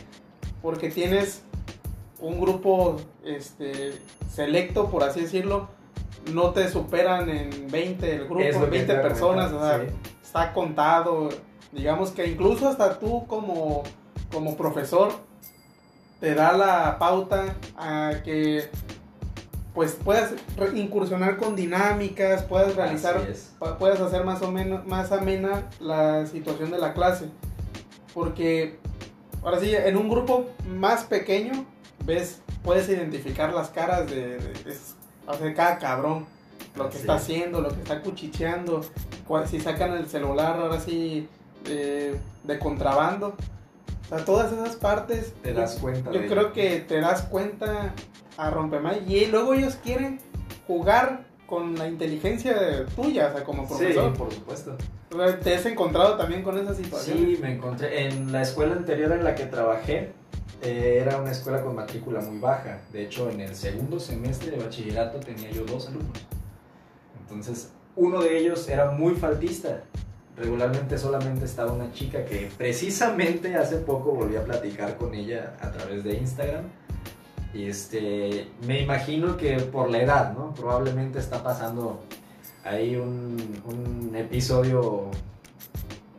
Porque 0.64 0.90
tienes 0.90 1.44
un 2.20 2.42
grupo 2.42 2.98
este 3.24 3.94
selecto, 4.34 4.90
por 4.90 5.04
así 5.04 5.22
decirlo, 5.22 5.68
no 6.34 6.50
te 6.50 6.68
superan 6.68 7.30
en 7.30 7.68
20 7.70 8.12
el 8.16 8.26
grupo, 8.26 8.40
Es 8.42 8.56
lo 8.56 8.66
que 8.66 8.72
20 8.72 8.88
te 8.88 8.94
iba 8.94 9.02
a 9.02 9.08
personas, 9.08 9.52
o 9.54 9.60
sea, 9.64 9.82
sí. 9.82 9.86
está 10.24 10.52
contado, 10.52 11.30
digamos 11.72 12.12
que 12.12 12.28
incluso 12.28 12.68
hasta 12.70 13.00
tú 13.00 13.26
como, 13.28 13.84
como 14.32 14.56
profesor 14.58 15.12
te 16.20 16.34
da 16.34 16.54
la 16.54 16.98
pauta 17.00 17.56
a 17.78 18.12
que 18.24 18.70
pues 19.74 19.92
puedas 20.04 20.32
incursionar 20.74 21.38
con 21.38 21.56
dinámicas, 21.56 22.42
puedas 22.44 22.76
realizar, 22.76 23.22
puedas 23.78 24.00
hacer 24.00 24.24
más 24.24 24.42
o 24.42 24.52
menos 24.52 24.88
más 24.88 25.12
amena 25.12 25.70
la 25.80 26.26
situación 26.26 26.72
de 26.72 26.80
la 26.80 26.94
clase. 26.94 27.30
Porque 28.12 28.80
ahora 29.44 29.60
sí, 29.60 29.76
en 29.76 29.96
un 29.96 30.10
grupo 30.10 30.48
más 30.68 31.04
pequeño, 31.04 31.64
ves, 32.06 32.42
puedes 32.64 32.90
identificar 32.90 33.54
las 33.54 33.70
caras 33.70 34.10
de, 34.10 34.40
de- 34.40 34.54
de- 35.40 35.54
cada 35.54 35.78
cabrón, 35.78 36.26
lo 36.76 36.88
que 36.90 36.94
Sí. 36.96 37.02
está 37.02 37.14
haciendo, 37.16 37.62
lo 37.62 37.70
que 37.70 37.76
está 37.82 38.02
cuchicheando, 38.02 38.82
cua- 39.28 39.46
si 39.46 39.60
sacan 39.60 39.94
el 39.94 40.08
celular 40.08 40.60
ahora 40.60 40.80
sí 40.80 41.28
de, 41.68 42.16
de 42.44 42.60
contrabando. 42.60 43.36
O 44.06 44.16
sea, 44.16 44.24
todas 44.26 44.52
esas 44.52 44.76
partes. 44.76 45.34
Te 45.42 45.54
das 45.54 45.76
cuenta 45.76 46.12
Yo 46.12 46.22
de 46.22 46.28
creo 46.28 46.42
ello. 46.42 46.54
que 46.54 46.80
te 46.80 47.00
das 47.02 47.24
cuenta 47.24 47.94
a 48.38 48.50
romper 48.50 48.82
Y 49.08 49.26
luego 49.26 49.54
ellos 49.54 49.78
quieren 49.84 50.20
jugar 50.66 51.26
con 51.46 51.76
la 51.78 51.88
inteligencia 51.88 52.86
tuya, 52.96 53.28
o 53.28 53.34
sea, 53.34 53.44
como 53.44 53.68
profesor. 53.68 54.12
Sí, 54.12 54.18
por 54.18 54.32
supuesto. 54.32 54.76
¿Te 55.42 55.56
has 55.56 55.66
encontrado 55.66 56.18
también 56.18 56.44
con 56.44 56.58
esa 56.58 56.76
situación? 56.76 57.18
Sí, 57.18 57.40
me 57.42 57.54
encontré. 57.54 58.08
En 58.08 58.32
la 58.32 58.42
escuela 58.42 58.74
anterior 58.76 59.12
en 59.14 59.24
la 59.24 59.34
que 59.34 59.46
trabajé, 59.46 60.12
eh, 60.62 61.00
era 61.02 61.18
una 61.18 61.32
escuela 61.32 61.62
con 61.64 61.76
matrícula 61.76 62.20
muy 62.20 62.40
baja. 62.40 62.82
De 62.92 63.04
hecho, 63.04 63.30
en 63.30 63.42
el 63.42 63.56
segundo 63.56 64.00
semestre 64.00 64.52
de 64.52 64.58
bachillerato 64.64 65.20
tenía 65.20 65.50
yo 65.50 65.64
dos 65.66 65.88
alumnos. 65.88 66.18
Entonces, 67.22 67.72
uno 67.96 68.22
de 68.22 68.38
ellos 68.38 68.68
era 68.68 68.92
muy 68.92 69.16
faltista. 69.16 69.84
Regularmente 70.38 70.98
solamente 70.98 71.46
estaba 71.46 71.72
una 71.72 71.92
chica 71.92 72.24
que 72.24 72.52
precisamente 72.58 73.56
hace 73.56 73.78
poco 73.78 74.12
volví 74.12 74.36
a 74.36 74.44
platicar 74.44 74.96
con 74.98 75.16
ella 75.16 75.56
a 75.60 75.72
través 75.72 76.04
de 76.04 76.14
Instagram. 76.16 76.66
Y 77.54 77.66
este, 77.66 78.48
me 78.68 78.82
imagino 78.82 79.36
que 79.36 79.56
por 79.58 79.90
la 79.90 80.02
edad, 80.02 80.34
¿no? 80.34 80.54
Probablemente 80.54 81.18
está 81.18 81.42
pasando 81.42 82.02
ahí 82.64 82.96
un, 82.96 83.38
un 83.66 84.16
episodio 84.16 85.10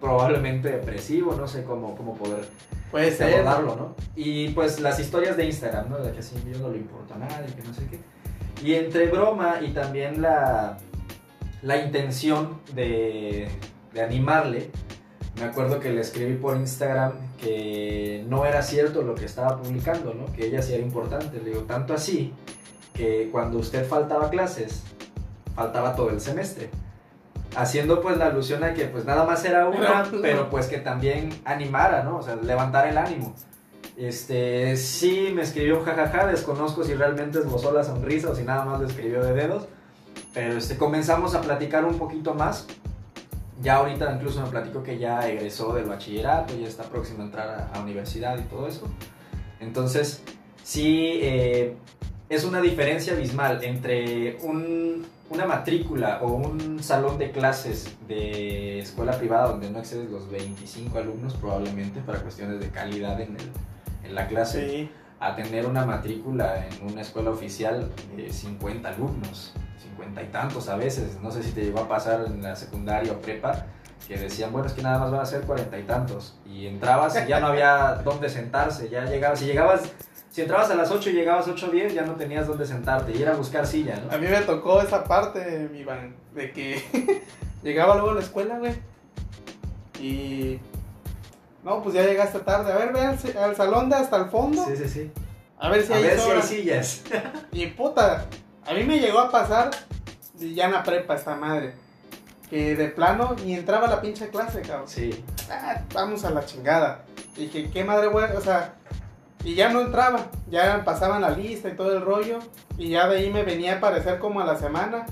probablemente 0.01 0.71
depresivo, 0.71 1.35
no 1.35 1.47
sé 1.47 1.63
cómo, 1.65 1.95
cómo 1.97 2.15
poder 2.15 2.45
Puede 2.91 3.13
ser. 3.13 3.35
abordarlo, 3.35 3.77
¿no? 3.77 3.95
Y 4.17 4.49
pues 4.51 4.81
las 4.81 4.99
historias 4.99 5.37
de 5.37 5.45
Instagram, 5.45 5.91
¿no? 5.91 5.99
De 5.99 6.13
que 6.13 6.21
así 6.21 6.35
yo 6.51 6.59
no 6.59 6.71
le 6.71 6.79
importa 6.79 7.15
a 7.15 7.19
nadie, 7.19 7.55
que 7.55 7.63
no 7.63 7.75
sé 7.75 7.87
qué. 7.89 7.99
Y 8.65 8.75
entre 8.75 9.07
broma 9.07 9.61
y 9.63 9.73
también 9.73 10.21
la, 10.23 10.79
la 11.63 11.77
intención 11.85 12.61
de, 12.75 13.49
de 13.99 14.05
animarle, 14.05 14.71
me 15.41 15.45
acuerdo 15.45 15.81
que 15.81 15.91
le 15.91 16.01
escribí 16.01 16.35
por 16.35 16.57
Instagram 16.57 17.13
que 17.41 18.25
no 18.29 18.45
era 18.47 18.63
cierto 18.63 19.03
lo 19.03 19.15
que 19.15 19.25
estaba 19.25 19.61
publicando, 19.61 20.15
¿no? 20.15 20.33
Que 20.33 20.47
ella 20.47 20.63
sí 20.63 20.75
era 20.75 20.83
importante. 20.83 21.39
Le 21.39 21.51
digo, 21.51 21.63
tanto 21.63 21.95
así 21.95 22.33
que 22.95 23.29
cuando 23.31 23.59
usted 23.59 23.87
faltaba 23.87 24.31
clases, 24.31 24.83
faltaba 25.55 25.95
todo 25.95 26.11
el 26.11 26.21
semestre. 26.21 26.71
Haciendo 27.57 28.01
pues 28.03 28.17
la 28.19 28.27
alusión 28.27 28.63
a 28.63 28.75
que 28.75 28.85
pues 28.87 29.05
nada 29.05 29.25
más 29.25 29.45
era 29.45 29.69
una, 29.69 30.09
Pero- 30.23 30.49
pues 30.51 30.67
que 30.67 30.79
también 30.79 31.31
animara, 31.45 32.03
¿no? 32.03 32.19
O 32.19 32.23
sea, 32.23 32.37
levantar 32.37 32.87
el 32.89 32.99
ánimo. 32.99 33.35
Este, 33.97 34.77
sí 34.77 35.33
me 35.35 35.43
escribió 35.43 35.81
jajaja, 35.83 36.27
desconozco 36.27 36.85
si 36.85 36.95
realmente 36.95 37.41
esbozó 37.41 37.73
la 37.73 37.83
sonrisa 37.83 38.31
o 38.31 38.35
si 38.35 38.43
nada 38.45 38.65
más 38.65 38.81
le 38.81 38.87
escribió 38.87 39.25
de 39.25 39.33
dedos, 39.33 39.67
pero 40.35 40.57
este, 40.57 40.77
comenzamos 40.77 41.35
a 41.35 41.41
platicar 41.41 41.85
un 41.85 41.99
poquito 41.99 42.35
más. 42.35 42.67
Ya 43.61 43.77
ahorita 43.77 44.13
incluso 44.15 44.41
me 44.43 44.49
platicó 44.49 44.83
que 44.83 44.99
ya 44.99 45.29
egresó 45.29 45.73
del 45.75 45.87
bachillerato, 45.87 46.57
ya 46.57 46.69
está 46.69 46.85
próximo 46.85 47.23
a 47.23 47.27
entrar 47.27 47.49
a, 47.49 47.79
a 47.79 47.83
universidad 47.83 48.39
y 48.39 48.43
todo 48.43 48.69
eso. 48.69 48.89
Entonces, 49.61 50.23
sí, 50.63 51.19
eh, 51.23 51.75
es 52.29 52.45
una 52.45 52.61
diferencia 52.61 53.15
abismal 53.15 53.63
entre 53.65 54.37
un- 54.43 55.07
una 55.31 55.45
matrícula 55.45 56.21
o 56.23 56.33
un 56.33 56.83
salón 56.83 57.19
de 57.19 57.31
clases 57.33 57.97
de 58.07 58.79
escuela 58.79 59.13
privada 59.19 59.49
donde 59.49 59.71
no 59.71 59.79
excedes 59.81 60.11
los 60.11 60.31
25 60.31 60.97
alumnos 60.99 61.35
probablemente 61.35 62.01
para 62.01 62.21
cuestiones 62.21 62.61
de 62.61 62.69
calidad 62.71 63.21
en, 63.21 63.37
el- 63.37 64.07
en 64.09 64.15
la 64.15 64.27
clase, 64.29 64.69
Sí. 64.71 64.91
a 65.21 65.35
tener 65.37 65.67
una 65.67 65.85
matrícula 65.85 66.67
en 66.69 66.93
una 66.93 67.01
escuela 67.03 67.31
oficial 67.31 67.91
de 68.17 68.33
50 68.33 68.91
alumnos, 68.91 69.53
50 69.79 70.23
y 70.23 70.27
tantos 70.27 70.69
a 70.69 70.77
veces. 70.77 71.19
No 71.23 71.31
sé 71.31 71.43
si 71.43 71.53
te 71.53 71.63
llegó 71.65 71.81
a 71.81 71.89
pasar 71.89 72.25
en 72.27 72.43
la 72.43 72.57
secundaria 72.57 73.13
o 73.13 73.19
prepa, 73.21 73.67
que 74.07 74.17
decían, 74.17 74.53
bueno, 74.53 74.67
es 74.67 74.73
que 74.75 74.83
nada 74.83 74.99
más 74.99 75.11
van 75.11 75.21
a 75.21 75.27
ser 75.27 75.43
cuarenta 75.43 75.79
y 75.79 75.83
tantos. 75.83 76.37
Y 76.47 76.67
entrabas 76.67 77.17
y 77.25 77.29
ya 77.29 77.41
no 77.41 77.49
había 77.49 77.95
dónde 78.05 78.29
sentarse, 78.29 78.89
ya 78.89 79.05
llegabas, 79.05 79.39
si 79.41 79.47
llegabas, 79.47 79.83
si 80.31 80.43
entrabas 80.43 80.71
a 80.71 80.75
las 80.75 80.91
8 80.91 81.11
y 81.11 81.13
llegabas 81.15 81.49
8 81.49 81.67
o 81.67 81.71
10, 81.71 81.95
ya 81.95 82.03
no 82.03 82.15
tenías 82.15 82.47
dónde 82.47 82.67
sentarte, 82.67 83.13
y 83.13 83.23
era 83.23 83.35
buscar 83.35 83.67
silla, 83.67 83.97
A 84.11 84.13
¿no? 84.17 84.19
mí 84.19 84.29
me 84.29 84.41
tocó 84.43 84.81
esa 84.81 85.05
parte, 85.05 85.69
mi 85.73 85.81
Iván, 85.81 86.15
de 86.35 86.53
que 86.53 87.25
llegaba 87.63 87.95
luego 87.95 88.11
a 88.11 88.15
la 88.15 88.21
escuela, 88.21 88.59
güey. 88.59 88.75
Y. 90.01 90.61
No, 91.65 91.83
pues 91.83 91.95
ya 91.95 92.03
llegaste 92.05 92.39
tarde. 92.41 92.73
A 92.73 92.77
ver, 92.77 92.93
ve 92.93 93.01
al, 93.01 93.19
al 93.43 93.57
salón 93.57 93.91
de 93.91 93.97
hasta 93.97 94.17
el 94.17 94.27
fondo. 94.31 94.65
Sí, 94.65 94.77
sí, 94.77 94.89
sí. 94.89 95.11
A 95.59 95.69
ver 95.69 95.83
si 95.83 95.93
A 95.93 95.97
hay 95.97 96.03
ver 96.05 96.19
si 96.21 96.31
hay 96.31 96.43
sillas. 96.43 97.03
Y 97.51 97.67
puta, 97.67 98.27
a 98.69 98.75
mí 98.75 98.85
me 98.85 98.99
llegó 98.99 99.19
a 99.21 99.31
pasar, 99.31 99.71
ya 100.39 100.67
en 100.67 100.73
la 100.73 100.83
prepa 100.83 101.15
esta 101.15 101.35
madre, 101.35 101.75
que 102.51 102.77
de 102.77 102.89
plano 102.89 103.35
ni 103.45 103.55
entraba 103.55 103.87
a 103.87 103.91
la 103.91 104.01
pinche 104.01 104.29
clase, 104.29 104.63
cabrón. 104.63 104.89
Sí, 104.89 105.25
Ah, 105.51 105.81
vamos 105.95 106.25
a 106.25 106.31
la 106.31 106.45
chingada. 106.45 107.05
Y 107.37 107.43
dije, 107.47 107.71
qué 107.73 107.83
madre, 107.83 108.09
güey, 108.09 108.31
o 108.37 108.41
sea, 108.43 108.75
y 109.45 109.55
ya 109.55 109.71
no 109.71 109.81
entraba, 109.81 110.27
ya 110.51 110.85
pasaban 110.85 111.23
la 111.23 111.31
lista 111.31 111.69
y 111.71 111.77
todo 111.77 111.97
el 111.97 112.03
rollo, 112.03 112.39
y 112.77 112.91
ya 112.91 113.09
de 113.09 113.19
ahí 113.19 113.31
me 113.31 113.45
venía 113.45 113.75
a 113.75 113.77
aparecer 113.79 114.19
como 114.19 114.41
a 114.41 114.45
la 114.45 114.57
semana, 114.57 115.07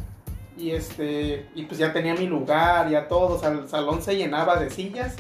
y 0.59 0.73
este, 0.73 1.49
y 1.55 1.63
pues 1.65 1.79
ya 1.79 1.93
tenía 1.95 2.15
mi 2.15 2.27
lugar, 2.27 2.91
ya 2.91 3.09
todo, 3.09 3.37
o 3.37 3.39
sea, 3.39 3.51
el 3.51 3.67
salón 3.69 4.03
se 4.03 4.17
llenaba 4.17 4.57
de 4.57 4.69
sillas, 4.71 5.15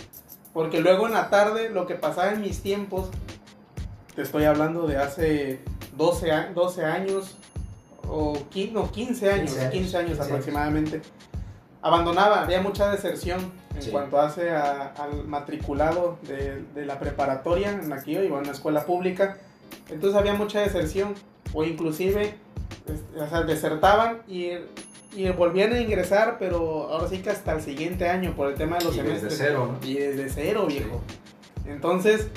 porque 0.52 0.80
luego 0.80 1.06
en 1.06 1.14
la 1.14 1.30
tarde 1.30 1.70
lo 1.70 1.86
que 1.86 1.94
pasaba 1.94 2.32
en 2.32 2.40
mis 2.42 2.62
tiempos, 2.62 3.08
te 4.14 4.20
estoy 4.22 4.44
hablando 4.44 4.86
de 4.86 4.96
hace 4.98 5.60
12, 5.96 6.32
a- 6.32 6.52
12 6.52 6.84
años, 6.84 7.36
o 8.08 8.34
15, 8.50 8.72
no, 8.72 8.90
15 8.90 9.30
años, 9.32 9.50
15 9.52 9.60
años, 9.60 9.72
15 9.72 9.96
años 9.96 10.08
15 10.10 10.20
años. 10.20 10.20
aproximadamente, 10.20 11.02
abandonaba, 11.82 12.42
había 12.42 12.60
mucha 12.60 12.90
deserción 12.90 13.52
en 13.74 13.82
Sí. 13.82 13.90
cuanto 13.90 14.20
hace 14.20 14.50
a- 14.50 14.88
al 14.98 15.24
matriculado 15.26 16.18
de, 16.26 16.62
de 16.74 16.86
la 16.86 16.98
preparatoria 16.98 17.70
en 17.70 17.88
la 17.90 18.02
que 18.02 18.12
yo 18.12 18.22
iba, 18.22 18.36
en 18.38 18.44
una 18.44 18.52
escuela 18.52 18.84
pública, 18.86 19.36
entonces 19.90 20.18
había 20.18 20.34
mucha 20.34 20.60
deserción, 20.60 21.14
o 21.52 21.64
inclusive, 21.64 22.34
este, 22.88 23.20
o 23.20 23.28
sea, 23.28 23.42
desertaban 23.42 24.22
y, 24.26 24.50
y 25.14 25.28
volvían 25.30 25.72
a 25.72 25.80
ingresar, 25.80 26.36
pero 26.38 26.88
ahora 26.90 27.08
sí 27.08 27.18
que 27.18 27.30
hasta 27.30 27.52
el 27.52 27.60
siguiente 27.62 28.08
año 28.08 28.34
por 28.34 28.48
el 28.48 28.54
tema 28.56 28.78
de 28.78 28.84
los 28.84 28.94
y 28.96 28.98
desde 29.00 29.16
semestres. 29.30 29.38
cero, 29.38 29.76
¿no? 29.80 29.86
Y 29.86 29.94
desde 29.94 30.28
cero, 30.28 30.66
viejo. 30.66 31.00
Entonces, 31.66 32.28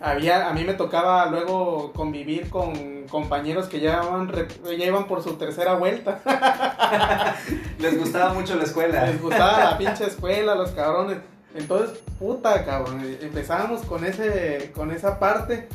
había, 0.00 0.48
a 0.48 0.52
mí 0.52 0.64
me 0.64 0.74
tocaba 0.74 1.26
luego 1.26 1.92
convivir 1.92 2.50
con 2.50 3.04
compañeros 3.08 3.66
que 3.66 3.80
ya 3.80 4.02
iban, 4.02 4.30
ya 4.64 4.84
iban 4.84 5.06
por 5.06 5.22
su 5.22 5.34
tercera 5.34 5.74
vuelta. 5.74 6.20
Les 7.78 7.98
gustaba 7.98 8.34
mucho 8.34 8.56
la 8.56 8.64
escuela. 8.64 9.06
Les 9.06 9.20
gustaba 9.20 9.58
la 9.58 9.78
pinche 9.78 10.06
escuela, 10.06 10.54
los 10.54 10.70
cabrones. 10.72 11.18
Entonces, 11.54 11.98
puta, 12.18 12.64
cabrón. 12.64 13.00
Empezábamos 13.20 13.82
con, 13.82 14.04
ese, 14.04 14.72
con 14.74 14.90
esa 14.90 15.18
parte. 15.18 15.68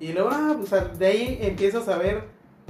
Y 0.00 0.12
luego, 0.12 0.30
ah, 0.32 0.56
pues, 0.56 0.98
de 0.98 1.06
ahí 1.06 1.38
empiezas 1.42 1.88
a 1.88 1.96
ver. 1.96 2.24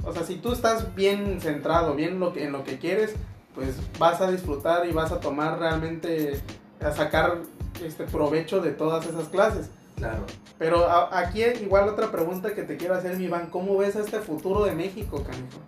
O 0.05 0.11
sea, 0.11 0.23
si 0.23 0.35
tú 0.35 0.51
estás 0.51 0.93
bien 0.93 1.39
centrado, 1.41 1.95
bien 1.95 2.19
lo 2.19 2.33
que, 2.33 2.43
en 2.43 2.51
lo 2.51 2.63
que 2.63 2.77
quieres, 2.77 3.15
pues 3.55 3.77
vas 3.97 4.21
a 4.21 4.29
disfrutar 4.29 4.85
y 4.85 4.91
vas 4.91 5.11
a 5.11 5.19
tomar 5.19 5.57
realmente, 5.59 6.39
a 6.81 6.91
sacar 6.91 7.39
este 7.83 8.03
provecho 8.03 8.61
de 8.61 8.71
todas 8.71 9.05
esas 9.07 9.29
clases. 9.29 9.69
Claro. 9.95 10.25
Pero 10.57 10.87
a- 10.89 11.17
aquí 11.19 11.43
igual 11.61 11.87
otra 11.89 12.11
pregunta 12.11 12.53
que 12.53 12.63
te 12.63 12.77
quiero 12.77 12.95
hacer, 12.95 13.17
mi 13.17 13.25
Iván. 13.25 13.47
¿Cómo 13.49 13.77
ves 13.77 13.95
a 13.95 13.99
este 14.01 14.19
futuro 14.19 14.63
de 14.65 14.73
México, 14.73 15.23
canijo? 15.23 15.59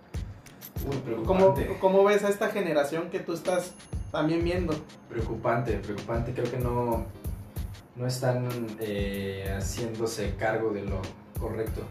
Muy 0.86 0.96
¿Cómo, 1.24 1.54
preocupante. 1.54 1.78
¿Cómo 1.80 2.04
ves 2.04 2.22
a 2.24 2.28
esta 2.28 2.48
generación 2.48 3.10
que 3.10 3.18
tú 3.20 3.32
estás 3.32 3.72
también 4.12 4.44
viendo? 4.44 4.74
Preocupante, 5.08 5.72
preocupante. 5.78 6.32
Creo 6.32 6.50
que 6.50 6.58
no, 6.58 7.06
no 7.96 8.06
están 8.06 8.48
eh, 8.80 9.52
haciéndose 9.56 10.34
cargo 10.36 10.70
de 10.70 10.82
lo 10.82 11.00
correcto. 11.40 11.82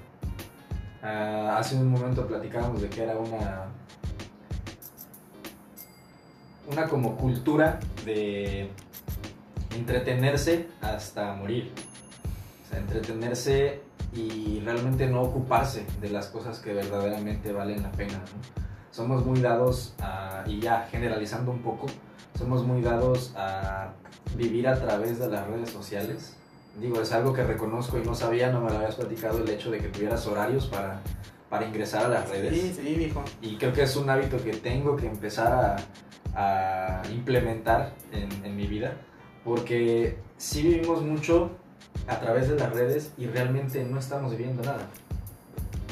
Ah, 1.04 1.58
hace 1.60 1.76
un 1.76 1.90
momento 1.92 2.26
platicábamos 2.26 2.82
de 2.82 2.90
que 2.90 3.04
era 3.04 3.18
una 3.18 3.66
una 6.72 6.88
como 6.88 7.16
cultura 7.16 7.80
de 8.06 8.70
entretenerse 9.76 10.68
hasta 10.82 11.34
morir. 11.36 11.72
Entretenerse 12.78 13.82
y 14.14 14.62
realmente 14.62 15.08
no 15.08 15.22
ocuparse 15.22 15.86
de 16.02 16.10
las 16.10 16.28
cosas 16.28 16.60
que 16.60 16.74
verdaderamente 16.74 17.52
valen 17.52 17.84
la 17.84 17.92
pena. 17.92 18.14
¿no? 18.14 18.66
Somos 18.92 19.26
muy 19.26 19.42
dados 19.42 19.94
a, 20.00 20.44
y 20.46 20.60
ya 20.60 20.88
generalizando 20.90 21.52
un 21.52 21.60
poco, 21.60 21.88
somos 22.38 22.66
muy 22.66 22.82
dados 22.82 23.34
a 23.36 23.92
vivir 24.38 24.68
a 24.68 24.76
través 24.80 25.20
de 25.20 25.28
las 25.28 25.48
redes 25.48 25.70
sociales. 25.70 26.38
Digo, 26.80 27.02
es 27.02 27.12
algo 27.12 27.34
que 27.34 27.44
reconozco 27.44 27.98
y 27.98 28.04
no 28.04 28.16
sabía, 28.16 28.52
no 28.52 28.62
me 28.62 28.70
lo 28.70 28.78
habías 28.78 28.96
platicado 28.96 29.40
el 29.44 29.50
hecho 29.50 29.72
de 29.72 29.80
que 29.80 29.88
tuvieras 29.88 30.26
horarios 30.28 30.68
para, 30.68 31.02
para 31.50 31.66
ingresar 31.66 32.06
a 32.06 32.08
las 32.10 32.30
redes. 32.30 32.54
Sí, 32.54 32.74
sí, 32.74 32.96
viejo. 32.96 33.24
Y 33.42 33.58
creo 33.58 33.74
que 33.74 33.84
es 33.84 33.96
un 33.96 34.10
hábito 34.10 34.38
que 34.44 34.54
tengo 34.54 34.96
que 34.96 35.08
empezar 35.08 35.78
a, 36.34 37.02
a 37.02 37.02
implementar 37.12 37.94
en, 38.12 38.46
en 38.46 38.56
mi 38.56 38.68
vida. 38.68 38.94
Porque 39.44 40.18
sí 40.38 40.64
vivimos 40.64 41.02
mucho 41.02 41.52
a 42.08 42.20
través 42.20 42.50
de 42.50 42.56
las 42.56 42.74
redes 42.74 43.12
y 43.18 43.28
realmente 43.28 43.84
no 43.84 44.00
estamos 44.00 44.32
viviendo 44.32 44.64
nada. 44.64 44.88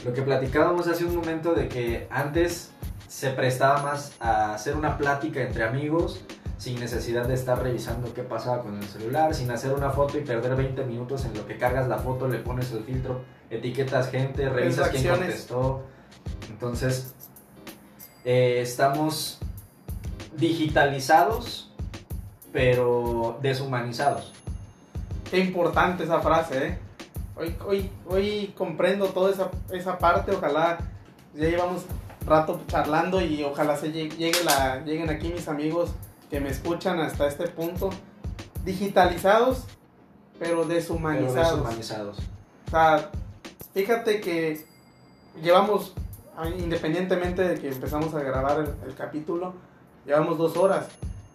Lo 0.05 0.13
que 0.13 0.21
platicábamos 0.21 0.87
hace 0.87 1.05
un 1.05 1.15
momento 1.15 1.53
de 1.53 1.67
que 1.69 2.07
antes 2.09 2.71
se 3.07 3.29
prestaba 3.29 3.81
más 3.81 4.13
a 4.19 4.53
hacer 4.53 4.75
una 4.75 4.97
plática 4.97 5.41
entre 5.41 5.63
amigos 5.63 6.23
sin 6.57 6.79
necesidad 6.79 7.27
de 7.27 7.33
estar 7.33 7.61
revisando 7.61 8.13
qué 8.13 8.23
pasaba 8.23 8.61
con 8.61 8.77
el 8.77 8.83
celular, 8.85 9.35
sin 9.35 9.51
hacer 9.51 9.73
una 9.73 9.89
foto 9.89 10.17
y 10.17 10.21
perder 10.21 10.55
20 10.55 10.85
minutos 10.85 11.25
en 11.25 11.33
lo 11.33 11.45
que 11.45 11.57
cargas 11.57 11.87
la 11.87 11.97
foto, 11.97 12.27
le 12.27 12.39
pones 12.39 12.71
el 12.71 12.83
filtro, 12.83 13.21
etiquetas 13.49 14.09
gente, 14.09 14.47
revisas 14.49 14.89
quién 14.89 15.07
contestó. 15.07 15.83
Entonces, 16.49 17.13
eh, 18.23 18.59
estamos 18.61 19.39
digitalizados, 20.37 21.71
pero 22.51 23.37
deshumanizados. 23.41 24.32
Qué 25.29 25.39
importante 25.39 26.03
esa 26.03 26.19
frase, 26.21 26.67
¿eh? 26.67 26.79
Hoy, 27.35 27.55
hoy, 27.65 27.91
hoy 28.07 28.53
comprendo 28.55 29.07
toda 29.07 29.31
esa, 29.31 29.49
esa 29.71 29.97
parte, 29.97 30.31
ojalá 30.31 30.77
ya 31.33 31.47
llevamos 31.47 31.85
rato 32.25 32.61
charlando 32.67 33.19
y 33.21 33.43
ojalá 33.43 33.75
se 33.75 33.91
llegue, 33.91 34.31
la, 34.45 34.81
lleguen 34.85 35.09
aquí 35.09 35.29
mis 35.29 35.47
amigos 35.47 35.91
que 36.29 36.39
me 36.39 36.49
escuchan 36.49 36.99
hasta 36.99 37.27
este 37.27 37.47
punto. 37.47 37.89
Digitalizados, 38.63 39.65
pero 40.39 40.61
Pero 40.61 40.65
deshumanizados. 40.65 41.35
deshumanizados. 41.57 42.19
O 42.67 42.69
sea, 42.71 43.09
fíjate 43.73 44.21
que 44.21 44.65
llevamos, 45.41 45.93
ah, 46.37 46.47
independientemente 46.47 47.41
de 47.41 47.59
que 47.59 47.69
empezamos 47.69 48.13
a 48.13 48.19
grabar 48.21 48.59
el, 48.59 48.89
el 48.89 48.95
capítulo, 48.95 49.53
llevamos 50.05 50.37
dos 50.37 50.55
horas. 50.55 50.85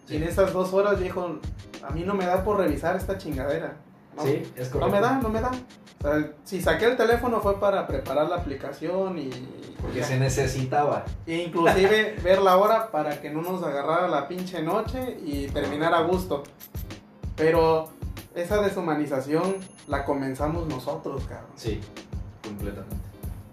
Sí. 0.09 0.15
Y 0.15 0.17
en 0.17 0.23
esas 0.23 0.51
dos 0.53 0.73
horas 0.73 0.99
dijo, 0.99 1.39
a 1.87 1.91
mí 1.91 2.03
no 2.03 2.15
me 2.15 2.25
da 2.25 2.43
por 2.43 2.57
revisar 2.57 2.95
esta 2.95 3.17
chingadera. 3.17 3.77
No, 4.17 4.23
Sí, 4.23 4.43
es 4.55 4.69
correcto. 4.69 4.79
no 4.79 4.87
me 4.89 4.99
da, 4.99 5.19
no 5.21 5.29
me 5.29 5.39
da. 5.39 5.51
O 5.99 6.01
sea, 6.01 6.31
si 6.43 6.61
saqué 6.61 6.85
el 6.85 6.97
teléfono 6.97 7.41
fue 7.41 7.59
para 7.59 7.85
preparar 7.85 8.27
la 8.27 8.37
aplicación 8.37 9.17
y... 9.19 9.29
Porque 9.81 10.03
se 10.03 10.17
necesitaba. 10.19 11.05
E 11.27 11.35
inclusive 11.43 12.15
ver 12.23 12.41
la 12.41 12.57
hora 12.57 12.89
para 12.91 13.21
que 13.21 13.29
no 13.29 13.41
nos 13.41 13.61
agarrara 13.63 14.07
la 14.07 14.27
pinche 14.27 14.61
noche 14.63 15.17
y 15.23 15.47
terminar 15.47 15.93
a 15.93 16.01
gusto. 16.01 16.43
Pero 17.35 17.89
esa 18.33 18.61
deshumanización 18.61 19.57
la 19.87 20.05
comenzamos 20.05 20.67
nosotros, 20.67 21.23
cabrón. 21.25 21.51
Sí, 21.55 21.79
completamente. 22.43 22.95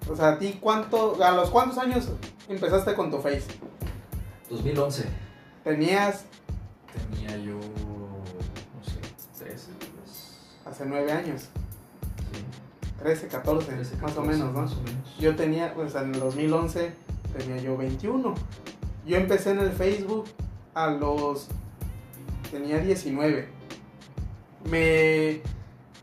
O 0.09 0.16
sea, 0.16 0.29
¿a 0.31 0.38
ti 0.38 0.59
cuánto, 0.61 1.23
a 1.23 1.33
los 1.33 1.51
cuántos 1.51 1.79
años 1.79 2.09
empezaste 2.49 2.95
con 2.95 3.11
tu 3.11 3.19
Face? 3.19 3.45
2011. 4.51 5.05
Tenías 5.64 6.25
Tenía 7.11 7.37
yo, 7.38 7.54
no 7.54 8.85
sé, 8.85 8.98
13, 9.44 9.70
pues. 9.78 10.32
hace 10.64 10.87
nueve 10.87 11.12
años, 11.12 11.48
Sí. 12.32 12.42
13, 13.02 13.28
14, 13.28 13.72
13, 13.72 13.96
más 13.96 14.12
14, 14.14 14.18
o 14.18 14.22
menos, 14.24 14.52
¿no? 14.52 14.61
Más 14.62 14.72
o 14.72 14.82
menos. 14.82 15.16
Yo 15.18 15.37
tenía, 15.37 15.74
pues 15.74 15.94
en 15.94 16.14
el 16.14 16.20
2011 16.20 16.92
tenía 17.37 17.56
yo 17.59 17.76
21. 17.76 18.35
Yo 19.06 19.16
empecé 19.16 19.50
en 19.50 19.59
el 19.61 19.70
Facebook 19.72 20.24
a 20.74 20.88
los... 20.88 21.48
tenía 22.50 22.78
19. 22.78 23.48
Me, 24.70 25.40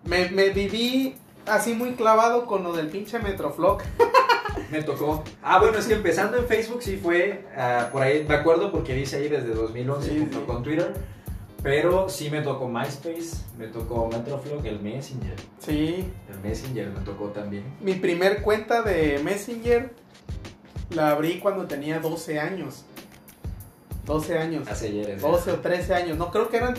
me, 0.05 0.29
me 0.29 0.49
viví 0.49 1.15
así 1.45 1.73
muy 1.73 1.93
clavado 1.95 2.45
con 2.45 2.63
lo 2.63 2.73
del 2.73 2.87
pinche 2.89 3.19
Metroflock. 3.19 3.83
Me 4.73 4.81
tocó. 4.83 5.23
Ah, 5.41 5.59
bueno, 5.59 5.77
es 5.77 5.85
que 5.85 5.93
empezando 5.93 6.35
en 6.37 6.45
Facebook 6.47 6.81
sí 6.81 6.97
fue, 6.97 7.45
ah, 7.55 7.89
por 7.91 8.01
ahí, 8.01 8.25
me 8.27 8.35
acuerdo 8.35 8.71
porque 8.71 8.93
dice 8.95 9.17
ahí 9.17 9.29
desde 9.29 9.53
2011 9.53 10.09
Sí, 10.09 10.17
junto 10.19 10.39
sí. 10.39 10.45
con 10.47 10.63
Twitter, 10.63 10.93
pero 11.61 12.09
sí 12.09 12.29
me 12.31 12.41
tocó 12.41 12.67
MySpace, 12.67 13.43
me 13.57 13.67
tocó 13.67 14.07
Metroflog, 14.07 14.65
el 14.65 14.79
Messenger, 14.81 15.35
Sí, 15.59 16.11
el 16.29 16.39
Messenger 16.41 16.89
me 16.89 16.99
tocó 17.01 17.27
también. 17.27 17.63
mi 17.81 17.93
primer 17.93 18.41
cuenta 18.41 18.81
de 18.81 19.19
Messenger 19.23 19.93
la 20.89 21.11
abrí 21.11 21.39
cuando 21.39 21.65
tenía 21.65 21.99
12 21.99 22.39
años. 22.39 22.85
12 24.05 24.37
años. 24.37 24.67
Hace 24.67 24.87
ayer. 24.87 25.09
es 25.11 25.21
12 25.21 25.51
o 25.51 25.59
13 25.59 25.93
años. 25.93 26.17
No 26.17 26.29
creo 26.29 26.49
que 26.49 26.57
eran. 26.57 26.73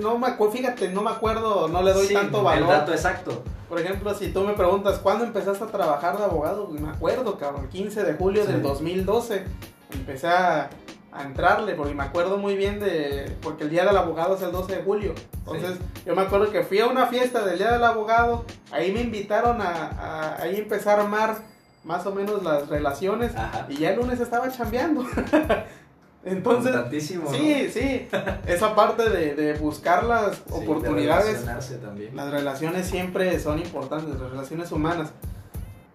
No 0.00 0.18
me 0.18 0.28
fíjate, 0.50 0.88
no 0.88 1.02
me 1.02 1.10
acuerdo, 1.10 1.68
no 1.68 1.82
le 1.82 1.92
doy 1.92 2.06
Sí, 2.08 2.14
tanto 2.14 2.42
valor. 2.42 2.62
El 2.62 2.68
dato 2.68 2.92
exacto. 2.92 3.42
Por 3.68 3.78
ejemplo, 3.80 4.12
si 4.14 4.32
tú 4.32 4.42
me 4.42 4.54
preguntas, 4.54 4.98
¿cuándo 4.98 5.24
empezaste 5.24 5.62
a 5.62 5.68
trabajar 5.68 6.16
de 6.18 6.24
abogado? 6.24 6.66
Pues 6.68 6.80
me 6.80 6.88
acuerdo, 6.90 7.38
cabrón, 7.38 7.68
15 7.68 8.02
de 8.02 8.14
julio 8.14 8.44
Sí. 8.44 8.52
del 8.52 8.62
2012. 8.62 9.44
Empecé 9.92 10.26
a, 10.28 10.68
a 11.12 11.22
entrarle, 11.22 11.74
porque 11.74 11.94
me 11.94 12.02
acuerdo 12.02 12.38
muy 12.38 12.56
bien 12.56 12.80
de... 12.80 13.36
Porque 13.42 13.64
el 13.64 13.70
Día 13.70 13.84
del 13.84 13.96
Abogado 13.96 14.34
es 14.36 14.42
el 14.42 14.52
12 14.52 14.76
de 14.76 14.82
julio. 14.82 15.14
Entonces, 15.38 15.78
yo 16.04 16.14
me 16.16 16.22
acuerdo 16.22 16.50
que 16.50 16.62
fui 16.64 16.80
a 16.80 16.86
una 16.86 17.06
fiesta 17.06 17.44
del 17.44 17.58
Día 17.58 17.70
del 17.72 17.84
Abogado, 17.84 18.44
ahí 18.72 18.90
me 18.92 19.00
invitaron 19.02 19.60
a, 19.60 19.90
a 19.98 20.42
ahí 20.42 20.56
empezar 20.56 20.98
a 20.98 21.02
armar 21.04 21.36
más 21.84 22.04
o 22.06 22.12
menos 22.14 22.42
las 22.42 22.68
relaciones, 22.68 23.34
Ajá. 23.36 23.66
y 23.68 23.76
ya 23.76 23.90
el 23.90 23.96
lunes 24.00 24.18
estaba 24.20 24.50
chambeando. 24.50 25.04
Entonces, 26.24 26.72
Tantísimo, 26.72 27.32
sí, 27.32 27.70
sí, 27.70 28.08
esa 28.46 28.74
parte 28.74 29.08
de, 29.08 29.34
de 29.34 29.54
buscar 29.54 30.04
las. 30.04 30.36
Sí, 30.36 30.42
de 30.48 30.56
oportunidades 30.56 31.26
relacionarse 31.26 31.76
también. 31.76 32.16
las 32.16 32.30
relaciones 32.30 32.86
siempre 32.86 33.38
son 33.38 33.58
importantes, 33.58 34.18
las 34.18 34.30
relaciones 34.30 34.72
humanas. 34.72 35.12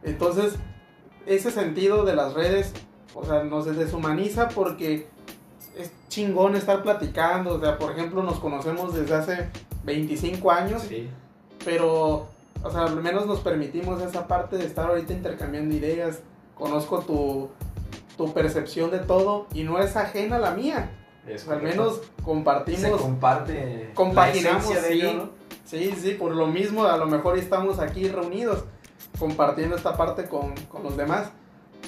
Entonces, 0.01 0.53
ese 1.25 1.51
sentido 1.51 2.05
de 2.05 2.15
las 2.15 2.33
redes, 2.33 2.73
o 3.13 3.25
sea, 3.25 3.43
nos 3.43 3.65
deshumaniza 3.65 4.49
porque 4.49 5.07
es 5.77 5.91
chingón 6.09 6.55
estar 6.55 6.83
platicando. 6.83 7.55
O 7.55 7.59
sea, 7.59 7.77
por 7.77 7.91
ejemplo, 7.91 8.23
nos 8.23 8.39
conocemos 8.39 8.93
desde 8.95 9.15
hace 9.15 9.49
25 9.83 10.51
años, 10.51 10.83
Sí, 10.83 11.09
pero, 11.65 12.27
o 12.63 12.71
sea, 12.71 12.85
al 12.85 13.01
menos 13.01 13.25
nos 13.25 13.39
permitimos 13.39 14.01
esa 14.01 14.27
parte 14.27 14.57
de 14.57 14.65
estar 14.65 14.87
ahorita 14.89 15.13
intercambiando 15.13 15.75
ideas. 15.75 16.19
Conozco 16.55 16.99
tu, 16.99 17.49
tu 18.17 18.33
percepción 18.33 18.91
de 18.91 18.99
todo 18.99 19.47
y 19.53 19.63
no 19.63 19.79
es 19.79 19.95
ajena 19.95 20.35
a 20.37 20.39
la 20.39 20.51
mía. 20.51 20.91
es 21.27 21.43
O 21.43 21.45
sea, 21.47 21.55
al 21.55 21.63
menos 21.63 22.01
compartimos. 22.23 22.81
se 22.81 22.91
comparte 22.91 23.91
compaginamos, 23.93 24.73
la 24.73 24.81
de 24.81 24.87
sí. 24.87 24.93
ello, 24.93 25.13
¿no? 25.13 25.29
Sí, 25.65 25.93
sí, 25.99 26.11
por 26.11 26.33
lo 26.35 26.47
mismo 26.47 26.85
a 26.85 26.97
lo 26.97 27.05
mejor 27.07 27.37
estamos 27.37 27.79
aquí 27.79 28.07
reunidos 28.07 28.63
compartiendo 29.17 29.75
esta 29.75 29.95
parte 29.97 30.25
con, 30.25 30.53
con 30.69 30.83
los 30.83 30.95
demás. 30.97 31.29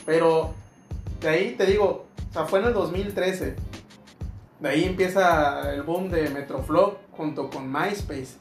Pero 0.06 0.54
de 1.22 1.30
ahí 1.30 1.56
te 1.58 1.66
digo, 1.66 2.06
o 2.30 2.34
sea, 2.34 2.46
fue 2.46 2.60
en 2.60 2.66
el 2.66 2.74
2013. 2.74 3.56
De 4.60 4.70
ahí 4.70 4.86
empieza 4.86 5.74
el 5.74 5.84
boom 5.84 6.10
de 6.10 6.30
Metroflog 6.30 6.98
junto 7.12 7.50
con 7.50 7.72
MySpace. 7.72 8.38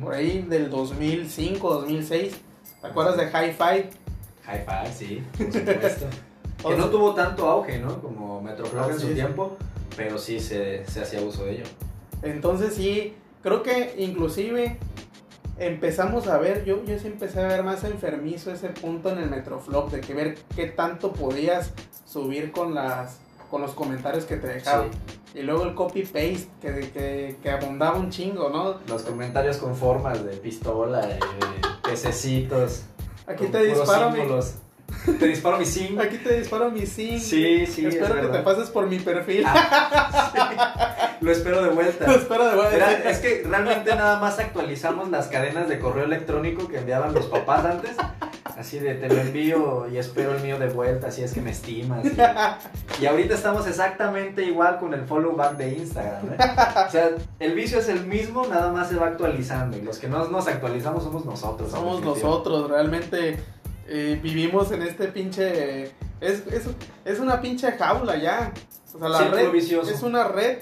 Por 0.00 0.14
ahí 0.14 0.42
del 0.42 0.70
2005, 0.70 1.74
2006. 1.80 2.36
¿Te 2.80 2.86
acuerdas 2.86 3.16
de 3.16 3.24
Hi-Fi? 3.26 3.90
High 4.44 4.64
five, 4.64 4.92
sí, 4.94 5.24
por 5.36 5.52
supuesto. 5.52 6.06
Que 6.68 6.76
no 6.76 6.86
tuvo 6.86 7.14
tanto 7.14 7.48
auge, 7.48 7.78
¿no? 7.78 8.00
Como 8.00 8.40
Metroflog 8.40 8.90
en 8.90 8.96
Así 8.96 9.08
su 9.08 9.14
tiempo, 9.14 9.56
pero 9.96 10.18
sí 10.18 10.40
se, 10.40 10.86
se 10.86 11.02
hacía 11.02 11.20
uso 11.20 11.44
de 11.44 11.52
ello. 11.52 11.64
Entonces 12.22 12.74
sí, 12.74 13.14
creo 13.42 13.62
que 13.62 13.94
inclusive 13.98 14.78
empezamos 15.58 16.26
a 16.26 16.38
ver, 16.38 16.64
yo, 16.64 16.84
yo 16.84 16.98
sí 16.98 17.06
empecé 17.06 17.40
a 17.40 17.48
ver 17.48 17.62
más 17.62 17.84
enfermizo 17.84 18.50
ese 18.50 18.68
punto 18.68 19.10
en 19.10 19.18
el 19.18 19.30
Metroflop, 19.30 19.90
de 19.90 20.00
que 20.00 20.14
ver 20.14 20.38
qué 20.54 20.66
tanto 20.66 21.12
podías 21.12 21.72
subir 22.04 22.52
con 22.52 22.74
las 22.74 23.20
con 23.50 23.62
los 23.62 23.72
comentarios 23.72 24.24
que 24.24 24.36
te 24.36 24.48
dejaban. 24.48 24.90
Y 25.34 25.42
luego 25.42 25.64
el 25.64 25.74
copy-paste, 25.74 26.48
que, 26.60 26.90
que, 26.90 27.36
que 27.42 27.50
abundaba 27.50 27.98
un 27.98 28.10
chingo, 28.10 28.48
¿no? 28.48 28.76
Los 28.88 29.02
comentarios 29.02 29.58
con 29.58 29.76
formas 29.76 30.24
de 30.24 30.36
pistola, 30.36 31.06
de 31.06 31.18
pececitos. 31.82 32.84
Aquí 33.26 33.46
te 33.46 33.62
disparo 33.62 34.10
mi. 34.10 34.20
Te 35.18 35.26
disparo 35.26 35.58
mi 35.58 35.64
sim. 35.66 35.98
aquí 36.00 36.18
te 36.18 36.38
disparo 36.38 36.70
mi 36.70 36.86
sim. 36.86 37.18
Sí, 37.18 37.66
sí, 37.66 37.86
es 37.86 37.94
Espero 37.94 38.20
que 38.20 38.26
te 38.38 38.38
pases 38.42 38.70
por 38.70 38.86
mi 38.86 38.98
perfil. 38.98 39.44
Ah, 39.46 41.16
Lo 41.20 41.30
espero 41.32 41.62
de 41.62 41.70
vuelta. 41.70 42.06
Lo 42.06 42.14
espero 42.16 42.46
de 42.48 42.54
vuelta. 42.56 42.76
Era- 42.76 43.10
es 43.10 43.18
que 43.18 43.44
realmente 43.48 43.94
nada 43.94 44.18
más 44.20 44.38
actualizamos 44.38 45.10
las 45.10 45.26
cadenas 45.28 45.68
de 45.68 45.78
correo 45.78 46.04
electrónico 46.04 46.68
que 46.68 46.78
enviaban 46.78 47.14
los 47.14 47.26
papás 47.26 47.64
antes. 47.64 47.96
Así 48.56 48.78
de 48.78 48.94
te 48.94 49.08
lo 49.08 49.20
envío 49.20 49.86
y 49.92 49.98
espero 49.98 50.34
el 50.34 50.42
mío 50.42 50.58
de 50.58 50.68
vuelta, 50.68 51.08
así 51.08 51.22
es 51.22 51.34
que 51.34 51.42
me 51.42 51.50
estimas. 51.50 52.02
Y, 52.06 53.02
y 53.02 53.06
ahorita 53.06 53.34
estamos 53.34 53.66
exactamente 53.66 54.42
igual 54.44 54.78
con 54.78 54.94
el 54.94 55.04
follow 55.04 55.36
back 55.36 55.56
de 55.58 55.74
Instagram. 55.74 56.32
¿eh? 56.32 56.36
O 56.88 56.90
sea, 56.90 57.10
el 57.38 57.52
vicio 57.54 57.78
es 57.80 57.88
el 57.90 58.06
mismo, 58.06 58.46
nada 58.46 58.72
más 58.72 58.88
se 58.88 58.96
va 58.96 59.08
actualizando. 59.08 59.76
Y 59.76 59.82
los 59.82 59.98
que 59.98 60.08
no 60.08 60.26
nos 60.28 60.48
actualizamos 60.48 61.04
somos 61.04 61.26
nosotros. 61.26 61.70
Somos 61.70 62.00
nosotros, 62.02 62.70
realmente 62.70 63.38
vivimos 64.22 64.70
en 64.72 64.82
este 64.82 65.08
pinche... 65.08 65.92
Es, 66.20 66.46
es, 66.50 66.64
es 67.04 67.20
una 67.20 67.40
pinche 67.40 67.72
jaula 67.72 68.16
ya. 68.16 68.52
O 68.94 68.98
sea, 68.98 69.08
la 69.08 69.18
Círculo 69.18 69.42
red 69.42 69.50
vicioso. 69.52 69.90
es 69.90 70.02
una 70.02 70.24
red. 70.24 70.58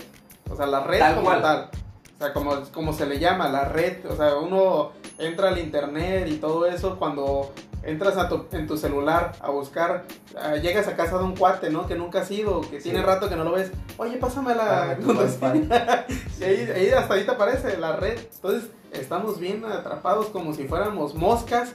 O 0.50 0.56
sea, 0.56 0.66
la 0.66 0.80
red 0.84 0.98
Tal 0.98 1.14
como 1.14 1.26
cual. 1.28 1.42
tal. 1.42 1.70
O 2.14 2.18
sea, 2.18 2.32
como, 2.32 2.62
como 2.72 2.92
se 2.92 3.06
le 3.06 3.18
llama, 3.18 3.48
la 3.48 3.64
red. 3.66 4.04
O 4.06 4.16
sea, 4.16 4.34
uno 4.36 4.90
entra 5.18 5.48
al 5.48 5.58
internet 5.58 6.26
y 6.28 6.36
todo 6.38 6.66
eso 6.66 6.98
cuando 6.98 7.52
entras 7.84 8.16
a 8.16 8.28
tu- 8.28 8.46
en 8.52 8.66
tu 8.66 8.76
celular 8.76 9.32
a 9.40 9.50
buscar, 9.50 10.04
ah, 10.36 10.56
llegas 10.56 10.88
a 10.88 10.96
casa 10.96 11.18
de 11.18 11.24
un 11.24 11.36
cuate, 11.36 11.70
¿no? 11.70 11.86
Que 11.86 11.94
nunca 11.94 12.22
has 12.22 12.30
ido, 12.30 12.62
que 12.62 12.80
Sí. 12.80 12.90
tiene 12.90 13.02
rato 13.04 13.28
que 13.28 13.36
no 13.36 13.44
lo 13.44 13.52
ves. 13.52 13.70
Oye, 13.98 14.16
pásame 14.16 14.54
la 14.54 14.90
Ah, 14.92 14.96
tu 15.00 15.10
wifi. 15.12 15.68
y 16.40 16.44
ahí, 16.44 16.70
ahí 16.74 16.90
hasta 16.90 17.14
ahí 17.14 17.24
te 17.24 17.30
aparece 17.30 17.76
la 17.78 17.94
red. 17.96 18.18
Entonces 18.34 18.70
estamos 18.90 19.38
bien 19.38 19.64
atrapados 19.64 20.26
como 20.26 20.52
si 20.54 20.66
fuéramos 20.66 21.14
moscas 21.14 21.74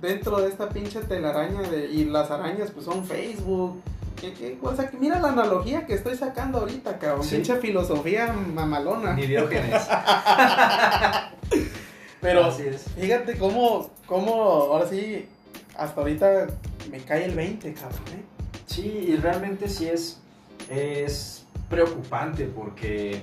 dentro 0.00 0.40
de 0.40 0.48
esta 0.48 0.68
pinche 0.68 1.00
telaraña 1.00 1.62
de, 1.62 1.86
y 1.86 2.04
las 2.04 2.30
arañas 2.30 2.70
pues 2.70 2.84
son 2.86 3.04
Facebook. 3.04 3.80
¿Qué, 4.20 4.32
qué 4.32 4.58
cosa? 4.58 4.90
Que 4.90 4.96
mira 4.96 5.20
la 5.20 5.28
analogía 5.28 5.86
que 5.86 5.94
estoy 5.94 6.16
sacando 6.16 6.58
ahorita, 6.58 6.98
cabrón. 6.98 7.24
Sí. 7.24 7.36
Pinche 7.36 7.56
filosofía 7.56 8.32
mamalona. 8.32 9.14
Ni 9.14 9.26
Diógenes. 9.26 9.82
Pero 12.20 12.46
Así 12.46 12.62
es. 12.66 12.84
fíjate 12.98 13.38
cómo, 13.38 13.90
cómo 14.06 14.32
ahora 14.32 14.88
sí, 14.88 15.28
hasta 15.76 16.00
ahorita 16.00 16.48
me 16.90 16.98
cae 16.98 17.26
el 17.26 17.34
20, 17.36 17.72
cabrón. 17.74 18.00
¿eh? 18.08 18.24
Sí, 18.66 19.06
y 19.08 19.16
realmente 19.16 19.68
sí 19.68 19.86
es, 19.86 20.18
es 20.68 21.44
preocupante 21.70 22.46
porque 22.46 23.22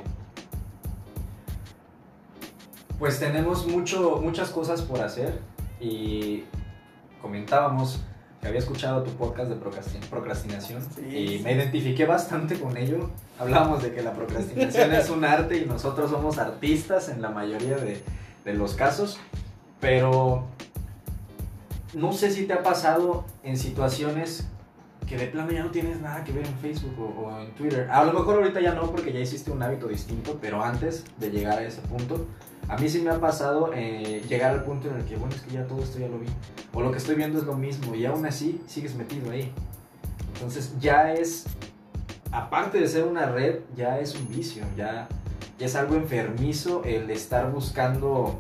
pues 2.97 3.19
tenemos 3.19 3.67
mucho, 3.67 4.19
muchas 4.21 4.49
cosas 4.49 4.82
por 4.82 5.01
hacer 5.01 5.39
y 5.82 6.43
comentábamos 7.26 8.01
que 8.39 8.47
había 8.47 8.59
escuchado 8.59 9.01
tu 9.01 9.09
podcast 9.11 9.49
de 9.49 9.55
procrasti- 9.59 9.99
procrastinación 10.11 10.80
Sí, 10.95 11.01
y 11.17 11.39
me 11.43 11.53
identifiqué 11.53 12.05
bastante 12.05 12.59
con 12.59 12.78
ello. 12.78 13.09
Hablábamos 13.39 13.82
de 13.82 13.91
que 13.93 14.03
la 14.03 14.13
procrastinación 14.13 14.93
es 15.01 15.09
un 15.09 15.26
arte 15.26 15.57
y 15.57 15.65
nosotros 15.65 16.11
somos 16.11 16.38
artistas 16.38 17.09
en 17.09 17.23
la 17.23 17.30
mayoría 17.32 17.78
de, 17.78 18.03
de 18.45 18.53
los 18.53 18.76
casos, 18.76 19.17
pero 19.80 20.45
no 21.95 22.13
sé 22.13 22.30
si 22.30 22.45
te 22.45 22.53
ha 22.53 22.61
pasado 22.61 23.26
en 23.43 23.57
situaciones 23.57 24.47
que 25.07 25.17
de 25.17 25.26
plano 25.28 25.51
ya 25.51 25.63
no 25.63 25.71
tienes 25.71 25.99
nada 26.01 26.23
que 26.23 26.32
ver 26.32 26.45
en 26.45 26.53
Facebook 26.59 26.95
o, 26.99 27.21
o 27.26 27.39
en 27.41 27.51
Twitter. 27.55 27.89
A 27.89 28.03
lo 28.03 28.13
mejor 28.13 28.36
ahorita 28.36 28.61
ya 28.61 28.73
no 28.76 28.91
porque 28.91 29.11
ya 29.11 29.19
hiciste 29.19 29.49
un 29.49 29.63
hábito 29.63 29.88
distinto, 29.88 30.38
pero 30.39 30.63
antes 30.63 31.03
de 31.19 31.32
llegar 31.32 31.57
a 31.59 31.63
ese 31.63 31.82
punto, 31.82 32.28
a 32.68 32.78
mí 32.78 32.89
sí 32.89 33.01
me 33.01 33.11
ha 33.11 33.20
pasado 33.20 33.72
eh, 33.74 34.24
llegar 34.28 34.51
al 34.51 34.63
punto 34.63 34.89
en 34.89 34.97
el 34.97 35.05
que, 35.05 35.16
bueno, 35.16 35.36
es 35.36 35.41
que 35.41 35.51
ya 35.51 35.68
todo 35.68 35.84
esto 35.84 35.99
ya 35.99 36.07
lo 36.07 36.18
vi. 36.18 36.28
O 36.74 36.82
lo 36.82 36.91
que 36.91 36.97
estoy 36.97 37.16
viendo 37.16 37.38
es 37.39 37.45
lo 37.45 37.55
mismo 37.55 37.93
y 37.95 38.05
aún 38.05 38.26
así 38.26 38.61
sigues 38.68 38.95
metido 38.95 39.32
ahí. 39.32 39.51
Entonces 40.34 40.74
ya 40.80 41.13
es, 41.13 41.45
aparte 42.32 42.80
de 42.80 42.88
ser 42.88 43.03
una 43.05 43.28
red, 43.28 43.59
ya 43.76 43.99
es 43.99 44.16
un 44.16 44.28
vicio, 44.28 44.63
ya, 44.76 45.07
ya 45.59 45.66
es 45.66 45.76
algo 45.76 45.95
enfermizo 45.95 46.84
el 46.84 47.09
estar 47.11 47.51
buscando 47.51 48.39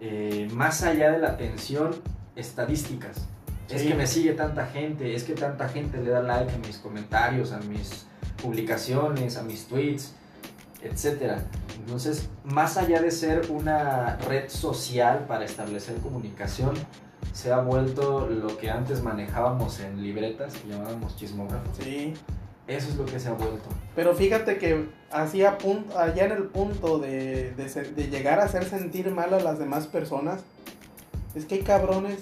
eh, 0.00 0.48
más 0.52 0.82
allá 0.82 1.12
de 1.12 1.18
la 1.18 1.28
atención 1.28 1.94
estadísticas. 2.34 3.28
Es 3.68 3.82
que 3.82 3.94
me 3.94 4.06
sigue 4.06 4.32
tanta 4.32 4.66
gente, 4.66 5.14
es 5.14 5.24
que 5.24 5.34
tanta 5.34 5.68
gente 5.68 5.98
le 6.00 6.10
da 6.10 6.22
like 6.22 6.52
a 6.54 6.58
mis 6.58 6.78
comentarios, 6.78 7.50
a 7.52 7.58
mis 7.58 8.06
publicaciones, 8.40 9.36
a 9.36 9.42
mis 9.42 9.66
tweets, 9.66 10.14
etc. 10.86 11.38
Entonces, 11.78 12.28
más 12.44 12.76
allá 12.76 13.00
de 13.00 13.10
ser 13.10 13.50
una 13.50 14.16
red 14.28 14.48
social 14.48 15.24
para 15.28 15.44
establecer 15.44 15.96
comunicación, 15.98 16.74
se 17.32 17.52
ha 17.52 17.60
vuelto 17.60 18.26
lo 18.28 18.56
que 18.58 18.70
antes 18.70 19.02
manejábamos 19.02 19.80
en 19.80 20.02
libretas, 20.02 20.54
que 20.54 20.68
llamábamos 20.68 21.16
chismógrafos. 21.16 21.76
Sí. 21.78 22.14
Eso 22.66 22.88
es 22.88 22.96
lo 22.96 23.04
que 23.06 23.20
se 23.20 23.28
ha 23.28 23.32
vuelto. 23.32 23.68
Pero 23.94 24.14
fíjate 24.16 24.58
que 24.58 24.88
así 25.12 25.44
a 25.44 25.56
punto, 25.56 25.96
allá 25.98 26.24
en 26.24 26.32
el 26.32 26.42
punto 26.44 26.98
de, 26.98 27.52
de 27.56 27.68
se- 27.68 27.92
de 27.92 28.08
llegar 28.08 28.40
a 28.40 28.44
hacer 28.44 28.64
sentir 28.64 29.08
mal 29.12 29.32
a 29.34 29.38
las 29.40 29.60
demás 29.60 29.86
personas, 29.86 30.40
es 31.36 31.44
que 31.44 31.56
hay 31.56 31.60
cabrones 31.62 32.18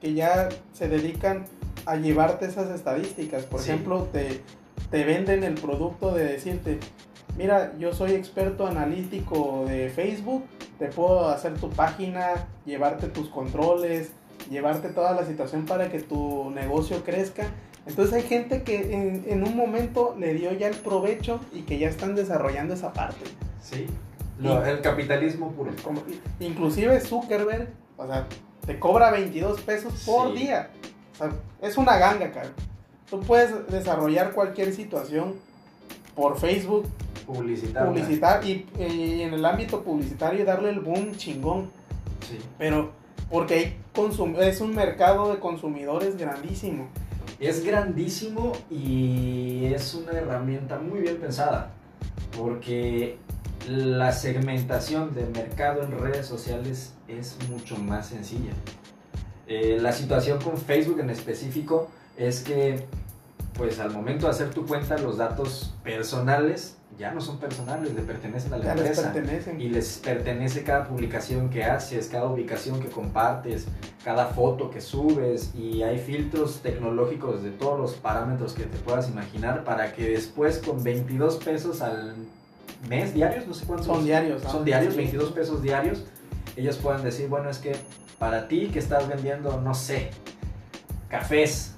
que 0.00 0.14
ya 0.14 0.48
se 0.72 0.88
dedican 0.88 1.46
a 1.86 1.96
llevarte 1.96 2.46
esas 2.46 2.70
estadísticas. 2.70 3.42
Por 3.44 3.60
Sí. 3.60 3.70
ejemplo, 3.70 4.04
te, 4.12 4.40
te 4.92 5.04
venden 5.04 5.42
el 5.42 5.54
producto 5.54 6.14
de 6.14 6.24
decirte, 6.26 6.78
mira, 7.38 7.72
yo 7.78 7.94
soy 7.94 8.12
experto 8.12 8.66
analítico 8.66 9.64
de 9.66 9.88
Facebook, 9.88 10.44
te 10.78 10.88
puedo 10.88 11.28
hacer 11.28 11.54
tu 11.54 11.70
página, 11.70 12.46
llevarte 12.66 13.06
tus 13.08 13.28
controles, 13.28 14.10
llevarte 14.50 14.88
toda 14.90 15.12
la 15.14 15.24
situación 15.24 15.64
para 15.64 15.88
que 15.88 16.00
tu 16.00 16.50
negocio 16.50 17.02
crezca. 17.04 17.46
Entonces 17.86 18.14
hay 18.14 18.22
gente 18.22 18.62
que 18.64 18.92
en, 18.94 19.24
en 19.28 19.42
un 19.44 19.56
momento 19.56 20.14
le 20.18 20.34
dio 20.34 20.52
ya 20.52 20.68
el 20.68 20.74
provecho 20.76 21.40
y 21.52 21.62
que 21.62 21.78
ya 21.78 21.88
están 21.88 22.14
desarrollando 22.14 22.74
esa 22.74 22.92
parte. 22.92 23.24
Sí. 23.62 23.86
Lo- 24.38 24.64
el 24.64 24.82
capitalismo 24.82 25.52
puro. 25.52 25.72
Como- 25.82 26.02
inclusive 26.38 27.00
Zuckerberg, 27.00 27.68
o 27.96 28.06
sea, 28.06 28.26
te 28.66 28.78
cobra 28.78 29.10
22 29.10 29.60
pesos 29.62 30.02
por 30.04 30.32
Sí. 30.32 30.40
día. 30.44 30.70
O 31.14 31.16
sea, 31.16 31.30
es 31.62 31.78
una 31.78 31.96
ganga, 31.98 32.30
cara. 32.30 32.50
Tú 33.08 33.20
puedes 33.20 33.66
desarrollar 33.68 34.32
cualquier 34.32 34.72
situación 34.74 35.34
por 36.18 36.36
Facebook, 36.36 36.84
Publicitar. 37.24 37.86
publicitar 37.86 38.44
y, 38.44 38.66
y 38.76 39.22
en 39.22 39.34
el 39.34 39.44
ámbito 39.44 39.84
publicitario 39.84 40.44
darle 40.44 40.70
el 40.70 40.80
boom 40.80 41.14
chingón. 41.16 41.70
Sí. 42.28 42.38
Pero 42.58 42.90
porque 43.30 43.54
hay 43.54 43.76
consum 43.94 44.34
es 44.40 44.60
un 44.60 44.74
mercado 44.74 45.32
de 45.32 45.38
consumidores 45.38 46.16
grandísimo. 46.16 46.88
Es 47.38 47.64
grandísimo 47.64 48.52
y 48.68 49.66
es 49.66 49.94
una 49.94 50.10
herramienta 50.18 50.80
muy 50.80 51.02
bien 51.02 51.18
pensada 51.18 51.70
porque 52.36 53.18
la 53.68 54.10
segmentación 54.10 55.14
del 55.14 55.30
mercado 55.30 55.82
en 55.84 55.96
redes 56.00 56.26
sociales 56.26 56.94
es 57.06 57.36
mucho 57.48 57.76
más 57.76 58.08
sencilla. 58.08 58.54
Eh, 59.46 59.78
la 59.80 59.92
situación 59.92 60.40
con 60.42 60.56
Facebook 60.56 60.98
en 60.98 61.10
específico 61.10 61.88
es 62.16 62.40
que 62.42 62.86
pues 63.58 63.78
al 63.80 63.90
momento 63.90 64.26
de 64.26 64.32
hacer 64.32 64.50
tu 64.50 64.64
cuenta 64.64 64.96
los 64.98 65.18
datos 65.18 65.74
personales 65.82 66.76
ya 66.98 67.12
no 67.12 67.20
son 67.20 67.38
personales, 67.38 67.92
le 67.94 68.00
pertenecen 68.02 68.52
a 68.54 68.58
la 68.58 68.64
Ya 68.64 68.74
les 68.74 68.86
empresa 68.86 69.12
pertenecen. 69.12 69.60
y 69.60 69.68
les 69.68 69.98
pertenece 69.98 70.64
cada 70.64 70.88
publicación 70.88 71.48
que 71.50 71.62
haces, 71.62 72.08
cada 72.08 72.26
ubicación 72.26 72.80
que 72.80 72.88
compartes, 72.88 73.66
cada 74.02 74.26
foto 74.26 74.70
que 74.70 74.80
subes 74.80 75.54
y 75.54 75.82
hay 75.82 75.98
filtros 75.98 76.60
tecnológicos 76.60 77.42
de 77.44 77.50
todos 77.50 77.78
los 77.78 77.92
parámetros 77.94 78.52
que 78.54 78.64
te 78.64 78.76
puedas 78.78 79.08
imaginar 79.10 79.62
para 79.64 79.92
que 79.92 80.08
después 80.10 80.58
con 80.58 80.82
22 80.82 81.36
pesos 81.36 81.82
al 81.82 82.16
mes 82.88 83.14
diarios, 83.14 83.46
no 83.46 83.54
sé 83.54 83.64
cuántos 83.66 83.86
Son 83.86 84.04
diarios, 84.04 84.42
¿no? 84.42 84.50
son 84.50 84.64
diarios, 84.64 84.94
Sí. 84.94 84.98
22 85.00 85.32
pesos 85.32 85.62
diarios, 85.62 86.04
ellos 86.56 86.78
puedan 86.78 87.04
decir, 87.04 87.28
bueno, 87.28 87.48
es 87.50 87.58
que 87.58 87.76
para 88.18 88.48
ti 88.48 88.70
que 88.72 88.80
estás 88.80 89.06
vendiendo, 89.08 89.60
no 89.60 89.72
sé, 89.74 90.10
cafés, 91.08 91.74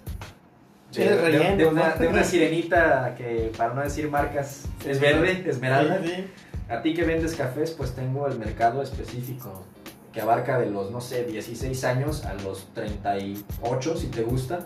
de, 0.92 1.66
una, 1.66 1.94
¿no? 1.94 2.00
de 2.00 2.08
una 2.08 2.24
sirenita 2.24 3.14
que, 3.16 3.52
para 3.56 3.74
no 3.74 3.82
decir 3.82 4.10
marcas, 4.10 4.64
es 4.86 5.00
verde, 5.00 5.44
esmeralda. 5.46 6.00
Sí, 6.02 6.08
sí. 6.08 6.26
A 6.68 6.82
ti 6.82 6.94
que 6.94 7.04
vendes 7.04 7.34
cafés, 7.34 7.72
pues 7.72 7.94
tengo 7.94 8.26
el 8.26 8.38
mercado 8.38 8.82
específico 8.82 9.64
que 10.12 10.20
abarca 10.20 10.58
de 10.58 10.70
los, 10.70 10.90
no 10.90 11.00
sé, 11.00 11.24
16 11.24 11.84
años 11.84 12.24
a 12.24 12.34
los 12.34 12.68
38, 12.74 13.96
si 13.96 14.06
te 14.08 14.22
gusta. 14.22 14.60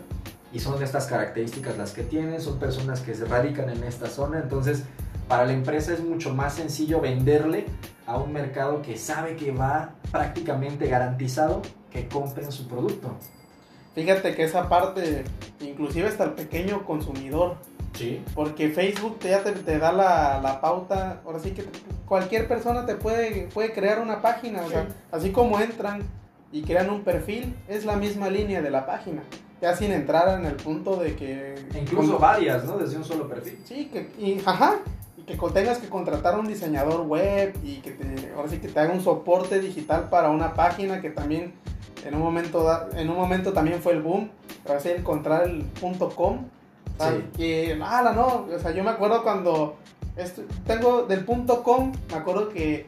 Y 0.53 0.61
son 0.61 0.83
estas 0.83 1.07
características 1.07 1.77
las 1.77 1.93
que 1.93 2.03
tienen, 2.03 2.41
son 2.41 2.59
personas 2.59 3.01
que 3.01 3.15
se 3.15 3.25
radican 3.25 3.69
en 3.71 3.83
esta 3.83 4.07
zona. 4.07 4.39
Entonces, 4.39 4.85
para 5.29 5.45
la 5.45 5.53
empresa 5.53 5.93
es 5.93 6.01
mucho 6.01 6.33
más 6.33 6.55
sencillo 6.55 7.01
venderle 7.01 7.67
a 8.07 8.19
un 8.19 8.33
mercado 8.33 8.83
que 8.83 8.97
sabe 8.97 9.37
que 9.37 9.51
va 9.51 9.95
prácticamente 10.13 10.87
garantizado 10.87 11.63
que 11.91 12.09
compren 12.09 12.53
su 12.53 12.69
producto. 12.69 13.17
Fíjate 13.95 14.35
que 14.35 14.45
esa 14.45 14.69
parte, 14.69 15.25
inclusive 15.61 16.09
hasta 16.09 16.25
el 16.25 16.33
pequeño 16.33 16.85
consumidor, 16.85 17.57
Sí. 17.95 18.21
porque 18.35 18.71
Facebook 18.71 19.21
te- 19.21 19.31
ya 19.31 19.45
te, 19.45 19.53
te 19.53 19.79
da 19.79 19.93
la, 19.93 20.41
la 20.43 20.61
pauta, 20.61 21.21
ahora 21.25 21.39
sí 21.39 21.53
que 21.53 21.63
te- 21.63 21.79
cualquier 22.07 22.49
persona 22.49 22.85
te 22.87 22.97
puede, 22.97 23.49
puede 23.55 23.73
crear 23.73 24.01
una 24.01 24.21
página, 24.21 24.63
o 24.63 24.69
sea, 24.69 24.83
Sí. 24.83 24.89
así 25.13 25.31
como 25.31 25.61
entran 25.61 26.03
y 26.51 26.63
crean 26.63 26.91
un 26.91 27.03
perfil, 27.03 27.55
es 27.69 27.85
la 27.85 27.95
misma 27.97 28.29
línea 28.31 28.63
de 28.63 28.71
la 28.71 28.85
página, 28.85 29.23
ya 29.63 29.77
sin 29.77 29.93
entrar 29.93 30.41
en 30.41 30.45
el 30.47 30.55
punto 30.57 30.97
de 30.97 31.15
que... 31.15 31.55
E 31.73 31.79
incluso 31.81 32.19
varias, 32.19 32.65
¿no? 32.65 32.79
Desde 32.79 32.97
un 32.97 33.05
solo 33.05 33.29
perfil. 33.29 33.59
Sí, 33.65 33.89
que, 33.93 34.11
y, 34.19 34.43
ajá, 34.45 34.79
y 35.17 35.23
que 35.23 35.37
tengas 35.55 35.79
que 35.79 35.89
contratar 35.89 36.35
a 36.35 36.39
un 36.39 36.49
diseñador 36.49 37.03
web 37.03 37.55
y 37.63 37.77
que 37.77 37.93
te, 37.93 38.33
ahora 38.37 38.49
sí 38.49 38.59
que 38.59 38.67
te 38.69 38.81
haga 38.81 38.93
un 38.93 39.01
soporte 39.03 39.61
digital 39.61 40.09
para 40.11 40.31
una 40.31 40.55
página 40.55 41.01
que 41.01 41.11
también 41.11 41.53
en 42.05 42.15
un 42.15 42.21
momento, 42.23 42.63
da- 42.65 42.89
en 42.97 43.09
un 43.11 43.17
momento 43.17 43.53
también 43.53 43.81
fue 43.83 43.93
el 43.93 44.03
boom, 44.03 44.31
sí 44.81 44.89
encontrar 44.91 45.45
el 45.45 45.63
punto 45.63 46.09
.com, 46.11 46.39
Sí. 46.99 47.25
que, 47.37 47.79
ala, 47.83 48.13
no, 48.13 48.47
o 48.55 48.59
sea, 48.61 48.71
yo 48.71 48.85
me 48.85 48.91
acuerdo 48.91 49.23
cuando, 49.25 49.77
esto, 50.17 50.43
tengo 50.67 51.03
del 51.03 51.25
punto 51.25 51.63
.com, 51.65 51.93
me 52.11 52.17
acuerdo 52.17 52.49
que 52.51 52.87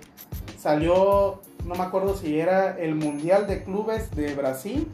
salió, 0.58 1.40
no 1.64 1.74
me 1.74 1.82
acuerdo 1.82 2.16
si 2.16 2.38
era 2.38 2.78
el 2.78 2.94
Mundial 2.94 3.46
de 3.46 3.64
Clubes 3.64 4.10
de 4.14 4.34
Brasil 4.34 4.88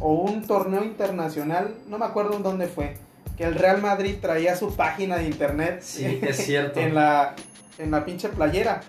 o 0.00 0.14
un 0.14 0.46
torneo 0.46 0.82
internacional, 0.84 1.74
no 1.88 1.98
me 1.98 2.06
acuerdo 2.06 2.36
en 2.36 2.42
dónde 2.42 2.66
fue, 2.68 2.96
que 3.36 3.44
el 3.44 3.54
Real 3.54 3.80
Madrid 3.82 4.16
traía 4.20 4.56
su 4.56 4.74
página 4.74 5.16
de 5.16 5.24
internet 5.24 5.80
Sí, 5.82 6.20
es 6.22 6.36
cierto. 6.38 6.80
en 6.80 6.94
la 6.94 7.34
en 7.78 7.90
la 7.90 8.04
pinche 8.04 8.28
playera. 8.28 8.82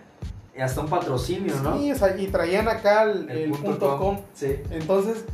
Y 0.55 0.61
hasta 0.61 0.81
un 0.81 0.87
patrocinio, 0.87 1.55
¿no? 1.63 1.79
Sí, 1.79 1.91
o 1.91 1.95
sea, 1.95 2.15
y 2.15 2.27
traían 2.27 2.67
acá 2.67 3.03
el, 3.03 3.29
el 3.29 3.51
punto 3.51 3.97
com. 3.97 4.19
Sí. 4.33 4.55
Entonces, 4.69 5.25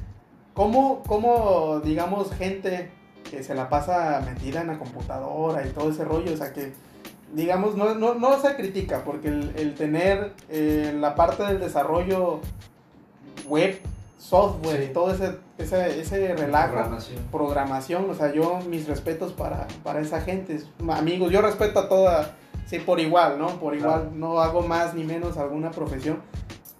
¿cómo, 0.53 1.03
¿cómo, 1.05 1.82
digamos, 1.84 2.32
gente 2.34 2.89
que 3.30 3.43
se 3.43 3.53
la 3.53 3.70
pasa 3.70 4.22
metida 4.26 4.61
en 4.61 4.67
la 4.67 4.80
computadora 4.80 5.65
y 5.65 5.72
todo 5.72 5.89
ese 5.89 6.05
rollo? 6.05 6.34
O 6.34 6.38
sea, 6.38 6.53
que, 6.53 6.72
digamos, 7.34 7.76
no, 7.76 7.95
no, 7.95 8.15
no 8.15 8.39
se 8.39 8.55
critica, 8.55 9.03
porque 9.03 9.28
el, 9.28 9.51
el 9.57 9.76
tener 9.76 10.34
eh, 10.49 10.95
la 10.97 11.15
parte 11.15 11.43
del 11.43 11.59
desarrollo 11.59 12.39
web, 13.47 13.78
software 14.17 14.78
Sí. 14.84 14.88
y 14.89 14.93
todo 14.93 15.11
ese, 15.11 15.36
ese, 15.57 15.99
ese 15.99 16.36
relajo, 16.36 16.74
Programación. 16.74 17.24
programación, 17.32 18.09
o 18.09 18.13
sea, 18.13 18.32
yo 18.34 18.59
mis 18.70 18.88
respetos 18.88 19.34
para, 19.34 19.67
para 19.84 19.99
esa 20.01 20.22
gente, 20.22 20.61
amigos, 20.89 21.32
yo 21.32 21.41
respeto 21.41 21.80
a 21.80 21.89
toda, 21.89 22.36
sí, 22.70 22.80
por 22.80 22.99
igual, 22.99 23.38
¿no? 23.39 23.47
Por 23.59 23.76
igual, 23.76 24.01
Claro. 24.01 24.15
no 24.15 24.39
hago 24.39 24.61
más 24.61 24.93
ni 24.93 25.03
menos 25.03 25.38
alguna 25.38 25.72
profesión, 25.72 26.22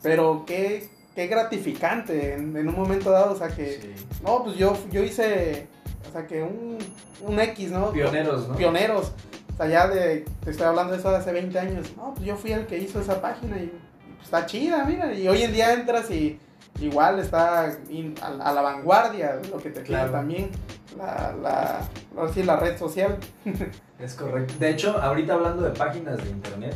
pero 0.04 0.44
qué, 0.46 0.90
qué 1.16 1.28
gratificante 1.28 2.34
en, 2.36 2.56
en 2.56 2.68
un 2.70 2.76
momento 2.76 3.12
dado, 3.12 3.34
o 3.34 3.38
sea, 3.38 3.50
que, 3.50 3.80
Sí. 3.82 4.06
no, 4.24 4.44
pues 4.44 4.56
yo, 4.58 4.78
yo 4.92 5.04
hice, 5.04 5.68
o 6.08 6.12
sea, 6.12 6.26
que 6.28 6.44
un, 6.44 6.78
un 7.22 7.40
X, 7.40 7.72
¿no? 7.72 7.92
Pioneros, 7.92 8.48
¿no? 8.48 8.56
Pioneros, 8.56 9.12
o 9.54 9.58
sea, 9.58 9.68
ya 9.68 9.88
de, 9.88 10.26
te 10.44 10.52
estoy 10.52 10.66
hablando 10.68 10.94
de 10.94 11.00
eso 11.00 11.10
de 11.12 11.18
hace 11.18 11.32
20 11.34 11.60
años, 11.60 11.88
no, 11.98 12.14
pues 12.14 12.26
yo 12.26 12.36
fui 12.38 12.52
el 12.54 12.66
que 12.68 12.78
hizo 12.78 13.02
esa 13.02 13.20
página 13.22 13.58
y, 13.58 13.64
y, 13.64 13.68
pues, 14.16 14.26
está 14.26 14.46
chida, 14.46 14.86
mira, 14.86 15.14
y 15.14 15.28
hoy 15.28 15.44
en 15.44 15.52
día 15.52 15.74
entras 15.74 16.10
y 16.12 16.40
igual 16.82 17.20
está 17.20 17.72
in- 17.90 18.16
a, 18.22 18.28
a 18.50 18.54
la 18.54 18.62
vanguardia 18.62 19.38
de 19.38 19.48
lo 19.50 19.58
que 19.58 19.70
te 19.70 19.82
Claro. 19.84 20.12
también 20.12 20.50
la, 20.98 21.34
la, 21.42 21.80
ahora 22.18 22.34
sí, 22.34 22.44
la 22.44 22.56
red 22.58 22.78
social. 22.78 23.18
Es 24.00 24.14
correcto. 24.16 24.54
De 24.60 24.70
hecho, 24.70 24.98
ahorita 25.02 25.34
hablando 25.34 25.62
de 25.62 25.72
páginas 25.72 26.24
de 26.24 26.30
internet, 26.30 26.74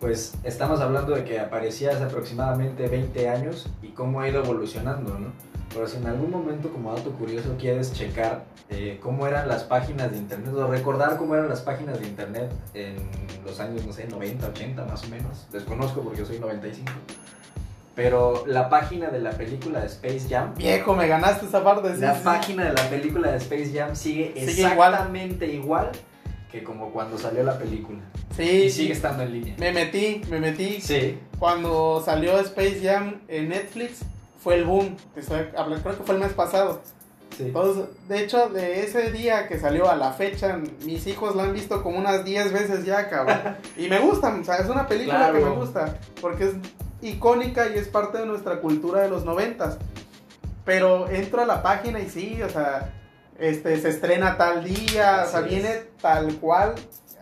pues 0.00 0.34
estamos 0.44 0.80
hablando 0.80 1.14
de 1.14 1.24
que 1.24 1.40
aparecía 1.40 1.92
hace 1.92 2.04
aproximadamente 2.04 2.86
20 2.88 3.28
años 3.30 3.70
y 3.82 3.88
cómo 3.88 4.20
ha 4.20 4.28
ido 4.28 4.42
evolucionando, 4.44 5.18
¿no? 5.18 5.28
Pero 5.72 5.88
si 5.88 5.96
en 5.96 6.06
algún 6.06 6.30
momento, 6.30 6.70
como 6.70 6.94
dato 6.94 7.10
curioso, 7.12 7.56
quieres 7.58 7.92
checar 7.94 8.44
eh, 8.68 8.98
cómo 9.02 9.26
eran 9.26 9.48
las 9.48 9.64
páginas 9.64 10.10
de 10.10 10.18
internet, 10.18 10.52
o 10.54 10.66
recordar 10.66 11.16
cómo 11.16 11.34
eran 11.34 11.48
las 11.48 11.62
páginas 11.62 11.98
de 12.00 12.06
internet 12.06 12.52
en 12.74 12.96
los 13.44 13.58
años, 13.58 13.84
no 13.86 13.92
sé, 13.94 14.06
90, 14.06 14.46
80 14.48 14.84
más 14.84 15.04
o 15.04 15.08
menos. 15.08 15.46
Desconozco 15.50 16.02
porque 16.02 16.18
yo 16.18 16.26
soy 16.26 16.38
95. 16.38 16.92
Pero 17.96 18.44
la 18.46 18.68
página 18.68 19.08
de 19.08 19.18
la 19.20 19.30
película 19.30 19.80
de 19.80 19.86
Space 19.86 20.26
Jam. 20.28 20.54
Viejo, 20.54 20.94
me 20.94 21.08
ganaste 21.08 21.46
esa 21.46 21.64
parte. 21.64 21.94
sí, 21.94 22.00
la 22.02 22.14
sí, 22.14 22.20
página 22.22 22.64
de 22.66 22.72
la 22.74 22.88
película 22.90 23.30
de 23.32 23.38
Space 23.38 23.72
Jam 23.74 23.96
sigue, 23.96 24.32
Sigue 24.36 24.70
igual. 24.70 24.92
exactamente 24.92 25.46
igual. 25.46 25.90
que 26.52 26.62
como 26.62 26.90
cuando 26.92 27.16
salió 27.18 27.42
la 27.42 27.58
película. 27.58 27.98
Sí, 28.36 28.64
Y 28.64 28.70
sigue 28.70 28.92
estando 28.92 29.22
en 29.22 29.32
línea. 29.32 29.54
me 29.58 29.72
metí, 29.72 30.20
me 30.30 30.38
metí. 30.40 30.80
Sí. 30.82 31.18
Cuando 31.38 32.02
salió 32.04 32.38
Space 32.40 32.80
Jam 32.82 33.22
en 33.28 33.48
Netflix, 33.48 34.00
fue 34.42 34.56
el 34.56 34.64
boom. 34.64 34.94
Creo 35.14 35.96
que 35.96 36.02
fue 36.04 36.14
el 36.16 36.20
mes 36.20 36.32
pasado. 36.34 36.82
Sí. 37.36 37.44
Entonces, 37.46 37.84
de 38.08 38.20
hecho, 38.22 38.48
de 38.50 38.84
ese 38.84 39.10
día 39.10 39.48
que 39.48 39.58
salió 39.58 39.90
a 39.90 39.96
la 39.96 40.12
fecha, 40.12 40.58
mis 40.84 41.06
hijos 41.06 41.34
la 41.34 41.44
han 41.44 41.52
visto 41.54 41.82
como 41.82 41.98
unas 41.98 42.24
10 42.24 42.52
veces 42.52 42.84
ya, 42.84 43.08
cabrón. 43.08 43.56
Y 43.76 43.88
me 43.88 43.98
gustan, 43.98 44.40
o 44.40 44.44
sea, 44.44 44.56
es 44.56 44.68
una 44.68 44.86
película 44.86 45.32
que 45.32 45.38
Claro. 45.38 45.54
me 45.54 45.56
gusta, 45.60 45.98
porque 46.20 46.44
es 46.44 46.52
icónica 47.10 47.68
y 47.68 47.78
es 47.78 47.88
parte 47.88 48.18
de 48.18 48.26
nuestra 48.26 48.60
cultura 48.60 49.02
de 49.02 49.08
los 49.08 49.24
noventas. 49.24 49.78
Pero 50.64 51.08
entro 51.08 51.42
a 51.42 51.46
la 51.46 51.62
página 51.62 52.00
y 52.00 52.08
sí, 52.08 52.42
o 52.42 52.48
sea, 52.48 52.92
este, 53.38 53.80
se 53.80 53.90
estrena 53.90 54.36
tal 54.36 54.64
día, 54.64 55.24
o 55.26 55.30
sea, 55.30 55.40
Así 55.40 55.48
viene 55.48 55.82
tal 56.00 56.34
cual, 56.36 56.74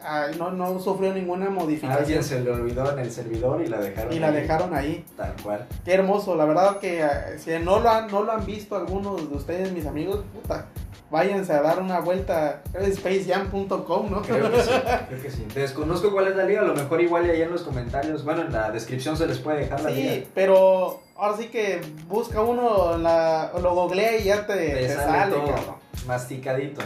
ay, 0.02 0.36
no, 0.38 0.50
no 0.50 0.78
sufrió 0.78 1.12
ninguna 1.12 1.50
modificación. 1.50 1.98
alguien 1.98 2.24
se 2.24 2.40
le 2.40 2.50
olvidó 2.50 2.92
en 2.92 3.00
el 3.00 3.10
servidor 3.10 3.62
y 3.62 3.66
la 3.66 3.78
dejaron. 3.78 4.12
Y 4.12 4.18
la 4.18 4.30
dejaron 4.30 4.74
ahí. 4.74 5.04
Tal 5.16 5.34
cual. 5.42 5.66
Qué 5.84 5.94
hermoso, 5.94 6.36
la 6.36 6.44
verdad 6.44 6.78
que 6.78 7.02
eh, 7.02 7.38
si 7.38 7.50
no 7.58 7.80
lo 7.80 7.90
han, 7.90 8.10
no 8.10 8.22
lo 8.22 8.32
han 8.32 8.46
visto 8.46 8.76
algunos 8.76 9.28
de 9.28 9.36
ustedes, 9.36 9.72
mis 9.72 9.86
amigos, 9.86 10.24
puta, 10.32 10.66
váyanse 11.10 11.52
a 11.52 11.62
dar 11.62 11.80
una 11.80 12.00
vuelta, 12.00 12.62
es 12.78 12.96
spacejam.com, 12.96 14.10
¿no? 14.10 14.22
Creo 14.22 14.50
que 14.50 14.62
sí, 14.62 14.70
creo 15.08 15.22
que 15.22 15.30
sí. 15.30 15.46
Desconozco 15.54 16.10
cuál 16.12 16.28
es 16.28 16.36
la 16.36 16.44
liga, 16.44 16.62
a 16.62 16.64
lo 16.64 16.74
mejor 16.74 17.00
igual 17.00 17.28
ahí 17.28 17.42
en 17.42 17.50
los 17.50 17.62
comentarios, 17.62 18.24
bueno, 18.24 18.42
en 18.42 18.52
la 18.52 18.70
descripción 18.70 19.16
se 19.16 19.26
les 19.26 19.38
puede 19.38 19.60
dejar 19.60 19.80
la 19.82 19.90
liga. 19.90 20.12
Sí, 20.14 20.26
pero 20.34 21.02
ahora 21.16 21.36
sí 21.36 21.46
que 21.48 21.80
busca 22.08 22.40
uno, 22.42 22.96
la, 22.98 23.52
lo 23.60 23.74
googlea 23.74 24.18
y 24.18 24.24
ya 24.24 24.46
te, 24.46 24.54
Te 24.54 24.74
te 24.74 24.88
sale 24.94 25.12
sale, 25.12 25.32
todo. 25.36 25.46
cabrón. 25.46 25.74
Masticadito. 26.06 26.82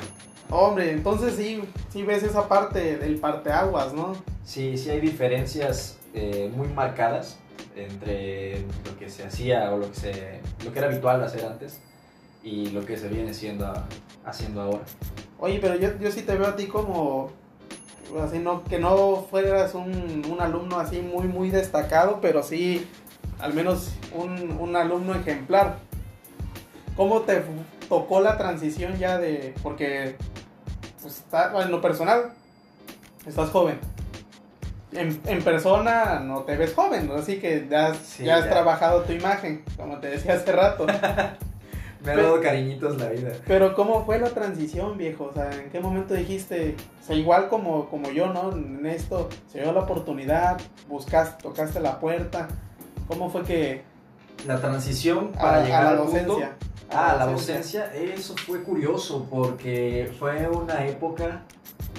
Hombre, 0.50 0.92
entonces 0.92 1.34
sí, 1.34 1.62
sí 1.90 2.02
ves 2.02 2.22
esa 2.22 2.48
parte 2.48 2.96
del 2.96 3.18
parteaguas, 3.18 3.92
¿no? 3.92 4.14
Sí, 4.44 4.78
sí 4.78 4.88
hay 4.90 5.00
diferencias 5.00 5.98
eh, 6.14 6.50
muy 6.54 6.68
marcadas 6.68 7.36
entre 7.76 8.60
lo 8.84 8.98
que 8.98 9.10
se 9.10 9.24
hacía 9.24 9.70
o 9.72 9.78
lo 9.78 9.90
que, 9.90 9.96
se, 9.96 10.40
lo 10.64 10.72
que 10.72 10.78
era 10.78 10.88
habitual 10.88 11.22
hacer 11.22 11.44
antes 11.44 11.80
y 12.51 12.70
lo 12.70 12.84
que 12.84 12.96
se 12.96 13.09
viene 13.09 13.34
siendo 13.34 13.72
haciendo 14.24 14.62
ahora. 14.62 14.80
Oye, 15.38 15.59
pero 15.61 15.74
yo, 15.76 15.90
yo 16.01 16.11
sí 16.11 16.22
te 16.22 16.36
veo 16.36 16.49
a 16.49 16.57
ti 16.57 16.66
como, 16.66 17.30
así 18.22 18.38
no, 18.38 18.64
que 18.64 18.78
no 18.78 19.26
fueras 19.30 19.74
un, 19.74 20.22
un 20.30 20.40
alumno 20.40 20.78
así 20.78 21.01
muy, 21.01 21.26
muy 21.28 21.51
destacado, 21.51 22.20
pero 22.20 22.42
sí 22.42 22.86
al 23.38 23.55
menos 23.55 23.92
un, 24.14 24.57
un 24.59 24.76
alumno 24.76 25.14
ejemplar. 25.14 25.76
¿Cómo 26.96 27.20
te 27.20 27.42
tocó 27.88 28.20
la 28.20 28.36
transición 28.36 28.96
ya 28.99 29.18
de, 29.18 29.55
porque 29.62 30.16
pues, 31.01 31.18
está, 31.18 31.53
en 31.62 31.70
lo 31.70 31.80
personal, 31.80 32.32
estás 33.26 33.51
joven. 33.51 33.78
En, 34.92 35.20
en 35.26 35.42
persona 35.44 36.18
no 36.20 36.40
te 36.44 36.57
ves 36.57 36.74
joven, 36.74 37.07
¿no? 37.09 37.14
así 37.16 37.38
que 37.38 37.68
ya, 37.70 37.88
has- 37.88 37.99
Sí, 37.99 38.24
ya 38.24 38.36
has 38.38 38.44
ya. 38.44 38.51
trabajado 38.51 39.03
tu 39.03 39.12
imagen, 39.12 39.62
como 39.76 39.99
te 39.99 40.09
decía 40.09 40.32
hace 40.34 40.51
rato. 40.51 40.86
Me 42.05 42.12
ha 42.12 42.16
dado 42.16 42.40
cariñitos 42.40 42.96
la 42.99 43.09
vida. 43.09 43.30
Pero 43.46 43.74
¿cómo 43.74 44.05
fue 44.07 44.18
la 44.18 44.30
transición, 44.30 44.96
viejo? 44.96 45.24
O 45.24 45.32
sea, 45.34 45.51
¿en 45.53 45.68
qué 45.70 45.80
momento 45.80 46.14
dijiste, 46.14 46.76
o 47.03 47.05
sea, 47.05 47.16
igual 47.16 47.49
como, 47.49 47.88
como 47.90 48.11
yo, 48.11 48.32
¿no? 48.32 48.53
En 48.53 48.86
esto, 48.86 49.28
se 49.51 49.61
dio 49.62 49.72
la 49.72 49.80
oportunidad, 49.80 50.59
buscaste, 50.88 51.42
tocaste 51.42 51.80
la 51.80 51.99
puerta. 51.99 52.49
¿Cómo 53.09 53.30
fue 53.30 53.42
que 53.42 53.82
La 54.46 54.61
transición 54.61 55.32
a, 55.36 55.40
para 55.40 55.57
a 55.59 55.64
llegar 55.64 55.82
la 55.84 55.90
al 55.90 55.96
punto- 55.99 56.12
docencia? 56.12 56.53
Ah, 56.90 57.16
la 57.18 57.26
docencia, 57.26 57.92
eso 57.94 58.34
fue 58.46 58.62
curioso 58.62 59.26
porque 59.30 60.11
fue 60.18 60.49
una 60.49 60.86
época, 60.86 61.42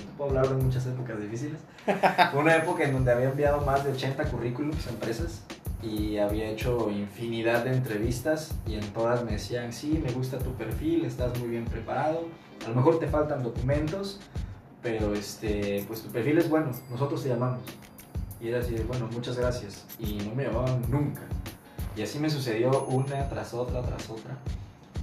no 0.07 0.17
puedo 0.17 0.29
hablar 0.31 0.49
de 0.49 0.63
muchas 0.63 0.83
épocas 0.87 1.19
difíciles, 1.21 1.59
fue 2.31 2.39
una 2.39 2.55
época 2.55 2.85
en 2.85 2.93
donde 2.93 3.11
había 3.11 3.29
enviado 3.29 3.61
más 3.61 3.83
de 3.83 3.91
80 3.91 4.23
currículums 4.31 4.87
a 4.87 4.89
empresas 4.89 5.43
y 5.81 6.17
había 6.17 6.49
hecho 6.49 6.89
infinidad 6.91 7.63
de 7.63 7.73
entrevistas 7.73 8.55
y 8.67 8.75
en 8.75 8.85
todas 8.93 9.23
me 9.23 9.33
decían, 9.33 9.71
sí, 9.71 10.01
me 10.03 10.11
gusta 10.11 10.37
tu 10.37 10.53
perfil, 10.53 11.05
estás 11.05 11.37
muy 11.39 11.49
bien 11.49 11.65
preparado, 11.65 12.27
a 12.65 12.69
lo 12.69 12.75
mejor 12.75 12.99
te 12.99 13.07
faltan 13.07 13.43
documentos, 13.43 14.19
pero 14.81 15.13
este, 15.13 15.83
pues 15.87 16.01
tu 16.01 16.09
perfil 16.09 16.37
es 16.37 16.49
bueno, 16.49 16.71
nosotros 16.89 17.23
te 17.23 17.29
llamamos. 17.29 17.61
Y 18.41 18.49
era 18.49 18.59
así, 18.59 18.73
de, 18.73 18.83
bueno, 18.83 19.09
muchas 19.11 19.37
gracias. 19.37 19.85
Y 19.99 20.13
no 20.25 20.33
me 20.33 20.45
llamaban 20.45 20.81
nunca. 20.89 21.21
Y 21.95 22.01
así 22.01 22.19
me 22.19 22.29
sucedió 22.29 22.85
una 22.85 23.27
tras 23.27 23.53
otra, 23.53 23.81
tras 23.81 24.09
otra. 24.09 24.37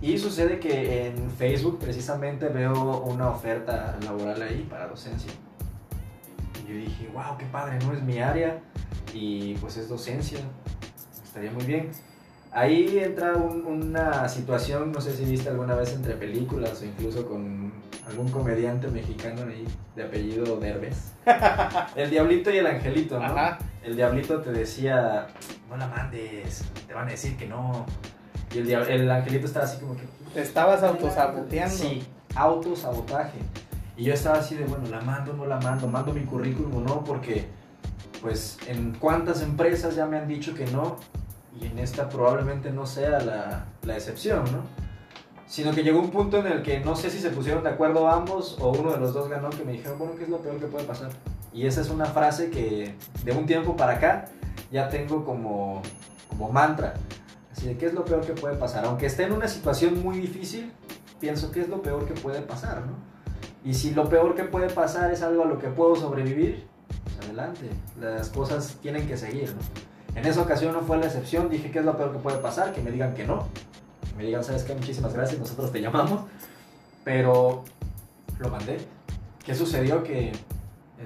Y 0.01 0.16
sucede 0.18 0.59
que 0.59 1.09
en 1.09 1.31
Facebook 1.31 1.79
precisamente 1.79 2.49
veo 2.49 3.03
una 3.03 3.29
oferta 3.29 3.99
laboral 4.03 4.41
ahí 4.41 4.66
para 4.68 4.89
docencia. 4.89 5.31
Y 6.64 6.68
yo 6.68 6.74
dije, 6.74 7.11
wow, 7.12 7.37
qué 7.39 7.47
padre, 7.47 7.79
no 7.85 7.93
es 7.93 8.03
mi 8.03 8.18
área 8.18 8.62
y 9.12 9.55
pues 9.55 9.77
es 9.77 9.89
docencia, 9.89 10.39
estaría 11.37 11.53
muy 11.53 11.64
bien. 11.64 11.91
Ahí 12.51 12.99
entra 12.99 13.34
un- 13.37 13.66
una 13.66 14.26
situación, 14.28 14.91
no 14.91 15.01
sé 15.03 15.14
si 15.14 15.26
viste 15.26 15.51
alguna 15.51 15.74
vez 15.74 15.93
entre 15.93 16.14
películas 16.14 16.80
o 16.80 16.87
incluso 16.87 17.28
con 17.28 17.70
algún 18.09 18.30
comediante 18.30 18.89
mexicano 18.89 19.43
ahí 19.43 19.66
de 19.95 20.05
apellido 20.05 20.57
Derbez. 20.59 21.12
El 21.97 22.09
diablito 22.09 22.51
y 22.51 22.57
el 22.59 22.66
angelito, 22.66 23.18
¿no? 23.18 23.24
Ajá. 23.26 23.59
El 23.84 23.97
diablito 23.97 24.41
te 24.41 24.51
decía, 24.53 25.26
no 25.68 25.76
la 25.76 25.87
mandes, 25.89 26.64
te 26.87 26.95
van 26.95 27.09
a 27.09 27.11
decir 27.11 27.37
que 27.37 27.47
no. 27.47 27.84
Y 28.55 28.59
el, 28.61 28.70
el 28.70 29.11
angelito 29.11 29.47
estaba 29.47 29.66
así 29.66 29.78
como 29.78 29.95
que... 29.97 30.05
Te 30.32 30.41
estabas 30.41 30.82
autosaboteando. 30.82 31.74
Sí, 31.76 32.03
autosabotaje. 32.34 33.39
Y 33.99 34.05
yo 34.05 34.14
estaba 34.14 34.39
así 34.39 34.55
de, 34.55 34.64
bueno, 34.64 34.89
la 34.89 35.01
mando, 35.03 35.34
no 35.34 35.45
la 35.47 35.61
mando, 35.61 35.87
mando 35.89 36.12
mi 36.14 36.22
currículum 36.24 36.74
o 36.76 36.80
no, 36.80 37.05
porque 37.05 37.47
pues 38.22 38.57
en 38.66 38.93
cuántas 38.99 39.43
empresas 39.43 39.95
ya 39.95 40.07
me 40.07 40.16
han 40.16 40.26
dicho 40.28 40.55
que 40.55 40.64
no, 40.66 40.97
y 41.61 41.66
en 41.66 41.78
esta 41.78 42.09
probablemente 42.09 42.70
no 42.70 42.86
sea 42.86 43.20
la, 43.20 43.66
la 43.82 43.94
excepción, 43.94 44.44
¿no? 44.44 44.62
Sino 45.46 45.72
que 45.72 45.82
llegó 45.82 46.00
un 46.00 46.11
punto 46.11 46.38
en 46.38 46.46
el 46.46 46.62
que 46.62 46.80
no 46.80 46.96
sé 46.96 47.11
si 47.11 47.20
se 47.20 47.30
pusieron 47.30 47.62
de 47.62 47.70
acuerdo 47.70 48.09
ambos 48.09 48.57
o 48.61 48.70
uno 48.72 48.92
de 48.92 48.98
los 48.98 49.14
dos 49.14 49.28
ganó, 49.28 49.50
que 49.50 49.64
me 49.64 49.72
dijeron, 49.72 49.98
bueno, 49.98 50.14
¿qué 50.16 50.24
es 50.24 50.28
lo 50.28 50.38
peor 50.38 50.59
que 50.59 50.66
puede 50.66 50.84
pasar? 50.84 51.11
Y 51.52 51.66
esa 51.66 51.80
es 51.80 51.88
una 51.88 52.07
frase 52.07 52.50
que 52.50 52.94
de 53.24 53.32
un 53.32 53.46
tiempo 53.46 53.76
para 53.76 53.92
acá 53.94 54.26
ya 54.72 54.88
tengo 54.88 55.24
como, 55.24 55.82
como 56.28 56.50
mantra. 56.50 56.94
Así 57.52 57.66
de, 57.66 57.78
¿qué 57.78 57.86
es 57.86 57.94
lo 57.94 58.04
peor 58.04 58.26
que 58.26 58.32
puede 58.32 58.57
pasar? 58.57 58.84
Aunque 58.84 59.07
esté 59.07 59.22
en 59.22 59.32
una 59.32 59.48
situación 59.48 60.02
muy 60.02 60.18
difícil, 60.18 60.72
pienso, 61.20 61.50
¿qué 61.52 61.61
es 61.61 61.68
lo 61.68 61.80
peor 61.80 62.07
que 62.07 62.14
puede 62.14 62.42
pasar? 62.42 62.82
¿no? 62.84 62.94
Y 63.64 63.74
si 63.74 63.92
lo 63.92 64.09
peor 64.09 64.34
que 64.34 64.44
puede 64.44 64.68
pasar 64.68 65.12
es 65.12 65.22
algo 65.22 65.44
a 65.44 65.46
lo 65.46 65.59
que 65.59 65.68
puedo 65.68 65.96
sobrevivir, 65.96 66.66
pues 67.04 67.24
adelante, 67.24 67.70
las 68.00 68.28
cosas 68.30 68.76
tienen 68.82 69.07
que 69.07 69.16
seguir. 69.16 69.54
¿no? 69.54 69.95
En 70.16 70.24
esa 70.24 70.40
ocasión 70.40 70.72
no 70.72 70.80
fue 70.80 70.96
la 70.96 71.06
excepción, 71.06 71.50
dije, 71.50 71.70
¿qué 71.70 71.80
es 71.80 71.84
lo 71.84 71.94
peor 71.96 72.10
que 72.10 72.18
puede 72.18 72.38
pasar? 72.38 72.72
Que 72.72 72.80
me 72.80 72.90
digan 72.90 73.12
que 73.12 73.26
no. 73.26 73.46
Que 74.08 74.16
me 74.16 74.24
digan, 74.24 74.42
¿sabes 74.42 74.64
qué? 74.64 74.74
Muchísimas 74.74 75.12
gracias, 75.12 75.38
nosotros 75.38 75.70
te 75.70 75.80
llamamos. 75.82 76.22
Pero 77.04 77.64
lo 78.38 78.48
mandé. 78.48 78.78
¿Qué 79.44 79.54
sucedió? 79.54 80.02
Que, 80.02 80.32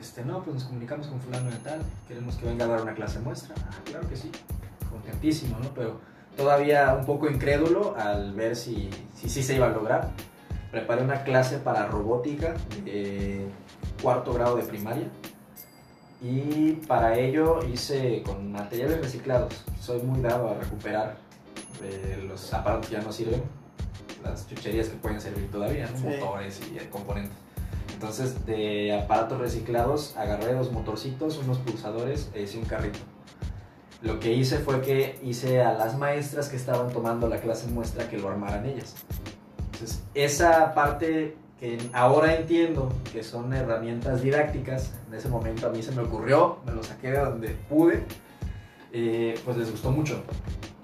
este, 0.00 0.24
no, 0.24 0.44
pues 0.44 0.54
nos 0.54 0.64
comunicamos 0.64 1.08
con 1.08 1.20
fulano 1.20 1.50
de 1.50 1.56
tal, 1.56 1.80
queremos 2.06 2.36
que 2.36 2.46
venga 2.46 2.66
a 2.66 2.68
dar 2.68 2.82
una 2.82 2.94
clase 2.94 3.18
muestra. 3.18 3.56
Ah, 3.58 3.74
claro 3.84 4.08
que 4.08 4.14
sí, 4.14 4.30
contentísimo, 4.88 5.58
¿no? 5.58 5.68
Pero 5.74 6.00
todavía 6.36 6.94
un 6.94 7.04
poco 7.04 7.28
incrédulo 7.28 7.96
al 7.98 8.32
ver 8.32 8.54
si 8.54 8.90
si, 9.16 9.28
sí 9.28 9.42
se 9.42 9.56
iba 9.56 9.66
a 9.66 9.70
lograr. 9.70 10.12
Preparé 10.70 11.02
una 11.02 11.24
clase 11.24 11.58
para 11.58 11.86
robótica 11.86 12.54
de 12.84 13.48
cuarto 14.00 14.32
grado 14.32 14.56
de 14.56 14.62
primaria 14.62 15.08
y 16.20 16.72
para 16.86 17.18
ello 17.18 17.60
hice 17.66 18.22
con 18.22 18.52
materiales 18.52 19.00
reciclados. 19.00 19.64
Soy 19.80 20.02
muy 20.02 20.20
dado 20.20 20.50
a 20.50 20.54
recuperar 20.54 21.16
eh, 21.82 22.22
los 22.28 22.52
aparatos 22.52 22.88
que 22.88 22.96
ya 22.96 23.02
no 23.02 23.12
sirven, 23.12 23.42
las 24.22 24.46
chucherías 24.48 24.88
que 24.88 24.96
pueden 24.96 25.20
servir 25.20 25.50
todavía, 25.50 25.88
¿no? 25.88 25.96
Sí. 25.96 26.04
motores 26.04 26.60
y 26.72 26.78
eh, 26.78 26.88
componentes. 26.90 27.36
Entonces, 27.94 28.46
de 28.46 28.98
aparatos 28.98 29.38
reciclados, 29.38 30.16
agarré 30.16 30.54
dos 30.54 30.72
motorcitos, 30.72 31.38
unos 31.38 31.58
pulsadores 31.58 32.30
e 32.34 32.42
hice 32.42 32.58
un 32.58 32.64
carrito. 32.64 32.98
Lo 34.02 34.18
que 34.18 34.32
hice 34.32 34.58
fue 34.58 34.80
que 34.80 35.18
hice 35.22 35.60
a 35.60 35.74
las 35.74 35.98
maestras 35.98 36.48
que 36.48 36.56
estaban 36.56 36.90
tomando 36.90 37.28
la 37.28 37.40
clase 37.40 37.66
muestra 37.66 38.08
que 38.08 38.16
lo 38.16 38.28
armaran 38.30 38.64
ellas. 38.64 38.94
Entonces, 39.72 40.02
esa 40.14 40.72
parte 40.74 41.36
que 41.60 41.78
ahora 41.92 42.34
entiendo 42.34 42.90
que 43.12 43.22
son 43.22 43.52
herramientas 43.52 44.22
didácticas, 44.22 44.92
en 45.08 45.14
ese 45.14 45.28
momento 45.28 45.66
a 45.66 45.70
mí 45.70 45.82
se 45.82 45.92
me 45.92 46.02
ocurrió, 46.02 46.58
me 46.66 46.72
lo 46.72 46.82
saqué 46.82 47.10
de 47.10 47.18
donde 47.18 47.48
pude, 47.68 48.02
eh, 48.92 49.38
pues 49.44 49.56
les 49.56 49.70
gustó 49.70 49.90
mucho. 49.90 50.22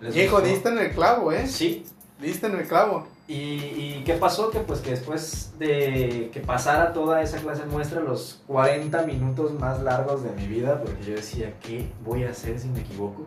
Les 0.00 0.14
gustó. 0.14 0.42
diste 0.42 0.68
en 0.68 0.78
el 0.78 0.90
clavo, 0.92 1.32
¿eh? 1.32 1.46
Sí, 1.46 1.84
Viste 2.18 2.46
en 2.46 2.54
el 2.54 2.66
clavo. 2.66 3.06
¿Y, 3.28 3.34
¿Y 3.34 4.02
qué 4.06 4.14
pasó? 4.14 4.50
Que 4.50 4.60
pues 4.60 4.80
que 4.80 4.90
después 4.90 5.52
de 5.58 6.30
que 6.32 6.40
pasara 6.40 6.92
toda 6.92 7.20
esa 7.20 7.38
clase 7.38 7.66
muestra, 7.66 8.00
los 8.00 8.40
40 8.46 9.02
minutos 9.02 9.52
más 9.52 9.82
largos 9.82 10.22
de 10.22 10.30
mi 10.30 10.46
vida, 10.46 10.80
porque 10.80 11.02
yo 11.04 11.14
decía, 11.14 11.54
¿qué 11.60 11.90
voy 12.04 12.24
a 12.24 12.30
hacer 12.30 12.58
si 12.58 12.68
me 12.68 12.80
equivoco? 12.80 13.26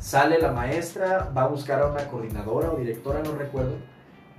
Sale 0.00 0.38
la 0.38 0.52
maestra, 0.52 1.30
va 1.36 1.42
a 1.42 1.48
buscar 1.48 1.82
a 1.82 1.86
una 1.86 2.08
coordinadora 2.08 2.70
o 2.70 2.76
directora, 2.76 3.22
no 3.22 3.36
recuerdo. 3.36 3.76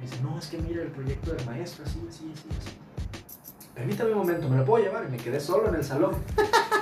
Dice, 0.03 0.21
no, 0.21 0.37
es 0.37 0.47
que 0.47 0.57
mira 0.57 0.81
el 0.81 0.89
proyecto 0.89 1.33
del 1.33 1.45
maestro, 1.45 1.85
así, 1.85 1.99
así, 2.07 2.31
así, 2.33 2.47
así. 2.59 2.77
Permítame 3.73 4.11
un 4.11 4.19
momento, 4.19 4.47
¿me 4.49 4.57
lo 4.57 4.65
puedo 4.65 4.83
llevar? 4.83 5.05
Y 5.07 5.11
me 5.11 5.17
quedé 5.17 5.39
solo 5.39 5.69
en 5.69 5.75
el 5.75 5.83
salón. 5.83 6.15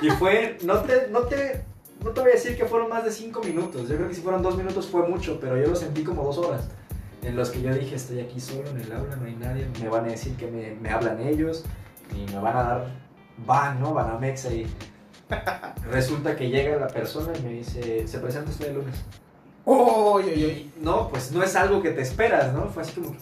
Y 0.02 0.10
fue, 0.10 0.58
no 0.64 0.80
te, 0.80 1.08
no 1.08 1.20
te, 1.20 1.64
no 2.04 2.10
te 2.10 2.20
voy 2.20 2.30
a 2.30 2.34
decir 2.34 2.56
que 2.56 2.66
fueron 2.66 2.88
más 2.88 3.04
de 3.04 3.12
5 3.12 3.40
minutos. 3.42 3.88
Yo 3.88 3.96
creo 3.96 4.08
que 4.08 4.14
si 4.14 4.20
fueron 4.20 4.42
2 4.42 4.56
minutos 4.56 4.88
fue 4.88 5.08
mucho, 5.08 5.38
pero 5.40 5.56
yo 5.56 5.68
lo 5.68 5.76
sentí 5.76 6.02
como 6.02 6.24
2 6.24 6.38
horas. 6.38 6.68
En 7.22 7.36
los 7.36 7.50
que 7.50 7.62
yo 7.62 7.72
dije, 7.72 7.94
estoy 7.94 8.20
aquí 8.20 8.40
solo 8.40 8.68
en 8.70 8.80
el 8.80 8.92
aula, 8.92 9.14
no 9.14 9.26
hay 9.26 9.36
nadie, 9.36 9.68
me 9.80 9.88
van 9.88 10.06
a 10.06 10.08
decir 10.08 10.36
que 10.36 10.48
me, 10.48 10.74
me 10.74 10.90
hablan 10.90 11.20
ellos 11.20 11.64
y 12.12 12.30
me 12.32 12.40
van 12.40 12.56
a 12.56 12.62
dar 12.64 13.02
van, 13.46 13.80
¿no? 13.80 13.94
Van 13.94 14.10
a 14.10 14.18
Mexa 14.18 14.52
y 14.52 14.66
resulta 15.90 16.36
que 16.36 16.50
llega 16.50 16.76
la 16.76 16.88
persona 16.88 17.32
y 17.38 17.42
me 17.42 17.50
dice, 17.50 18.06
se 18.06 18.18
presenta 18.18 18.50
usted 18.50 18.68
el 18.68 18.74
lunes. 18.74 19.04
¡Oh! 19.64 20.12
oye, 20.14 20.32
oye. 20.32 20.46
Y 20.48 20.72
no, 20.80 21.08
pues 21.08 21.32
no 21.32 21.42
es 21.42 21.54
algo 21.56 21.82
que 21.82 21.90
te 21.90 22.02
esperas, 22.02 22.52
¿no? 22.52 22.68
Fue 22.68 22.82
así 22.82 22.92
como, 22.92 23.14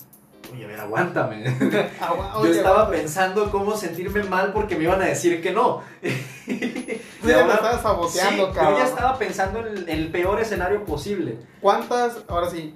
oye, 0.53 0.65
a 0.65 0.69
ver, 0.69 0.81
aguántame. 0.81 1.45
Agua- 2.01 2.41
Yo 2.43 2.47
estaba 2.51 2.91
pensando 2.91 3.51
cómo 3.51 3.77
sentirme 3.77 4.23
mal 4.25 4.53
porque 4.53 4.77
me 4.77 4.85
iban 4.85 5.01
a 5.03 5.07
decir 5.07 5.43
que 5.43 5.53
no. 5.53 5.83
Tú 6.01 7.29
ya 7.29 7.45
me 7.45 7.53
estabas 7.53 7.83
saboteando, 7.83 8.47
Sí, 8.49 8.53
cabrón. 8.55 8.73
Yo 8.75 8.79
ya 8.79 8.85
estaba 8.89 9.19
pensando 9.19 9.61
en 9.61 9.67
el, 9.67 9.89
el 9.89 10.11
peor 10.11 10.41
escenario 10.41 10.85
posible. 10.85 11.39
¿Cuántas, 11.61 12.19
ahora 12.29 12.49
sí, 12.49 12.75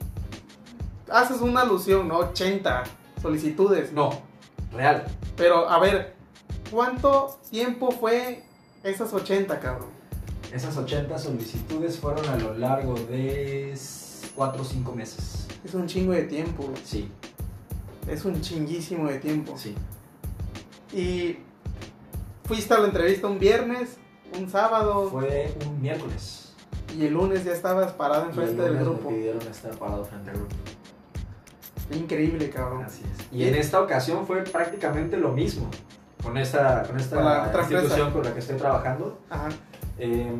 haces 1.11 1.41
una 1.41 1.63
alusión, 1.63 2.07
¿no? 2.09 2.19
80 2.19 2.83
solicitudes. 3.23 3.93
No, 3.93 4.11
real. 4.73 5.05
Pero, 5.37 5.69
a 5.71 5.79
ver, 5.79 6.15
¿cuánto 6.71 7.39
tiempo 7.51 7.91
fue 7.91 8.43
esas 8.83 9.13
80, 9.15 9.59
cabrón? 9.61 9.89
Esas 10.55 10.77
80 10.77 11.19
solicitudes 11.19 11.99
fueron 11.99 12.25
a 12.29 12.37
lo 12.37 12.55
largo 12.55 12.95
de 12.95 13.77
4 14.37 14.63
o 14.63 14.65
5 14.65 14.93
meses. 14.95 15.49
Es 15.65 15.75
un 15.75 15.87
chingo 15.89 16.13
de 16.13 16.23
tiempo. 16.23 16.71
Sí, 16.85 17.11
Es 18.07 18.25
un 18.25 18.41
chinguísimo 18.41 19.09
de 19.09 19.19
tiempo. 19.19 19.57
sí. 19.59 19.75
Y 20.93 21.39
fuiste 22.45 22.73
a 22.73 22.79
la 22.79 22.87
entrevista 22.87 23.27
un 23.27 23.41
viernes, 23.41 23.97
un 24.39 24.49
sábado, 24.49 25.09
Fue 25.11 25.53
un 25.67 25.83
miércoles. 25.83 26.53
y 26.97 27.05
el 27.07 27.15
lunes 27.15 27.45
ya 27.45 27.51
estabas 27.53 27.93
parado 27.93 28.27
Y 28.27 28.29
enfrente 28.29 28.63
del 28.63 28.73
lunes 28.75 28.85
grupo. 28.87 29.11
Me 29.11 29.17
pidieron 29.17 29.43
estar 29.43 29.73
parado 29.77 30.05
frente 30.05 30.31
al 30.31 30.37
grupo. 30.37 30.55
Increíble, 31.93 32.49
cabrón. 32.51 32.85
Así 32.85 33.03
es. 33.03 33.27
Y 33.37 33.45
en 33.49 33.57
esta 33.57 33.81
ocasión 33.81 34.25
fue 34.25 34.43
prácticamente 34.45 35.17
lo 35.17 35.33
mismo. 35.33 35.69
Con 36.23 36.39
esta, 36.39 36.85
con 36.85 36.99
esta 36.99 37.17
Con 37.17 37.25
la 37.25 37.43
otra 37.49 37.63
institución 37.63 37.91
empresa. 37.93 38.13
con 38.13 38.23
la 38.25 38.33
que 38.33 38.39
estoy 38.41 38.57
trabajando. 38.57 39.19
Ajá. 39.29 39.49
Eh, 39.99 40.33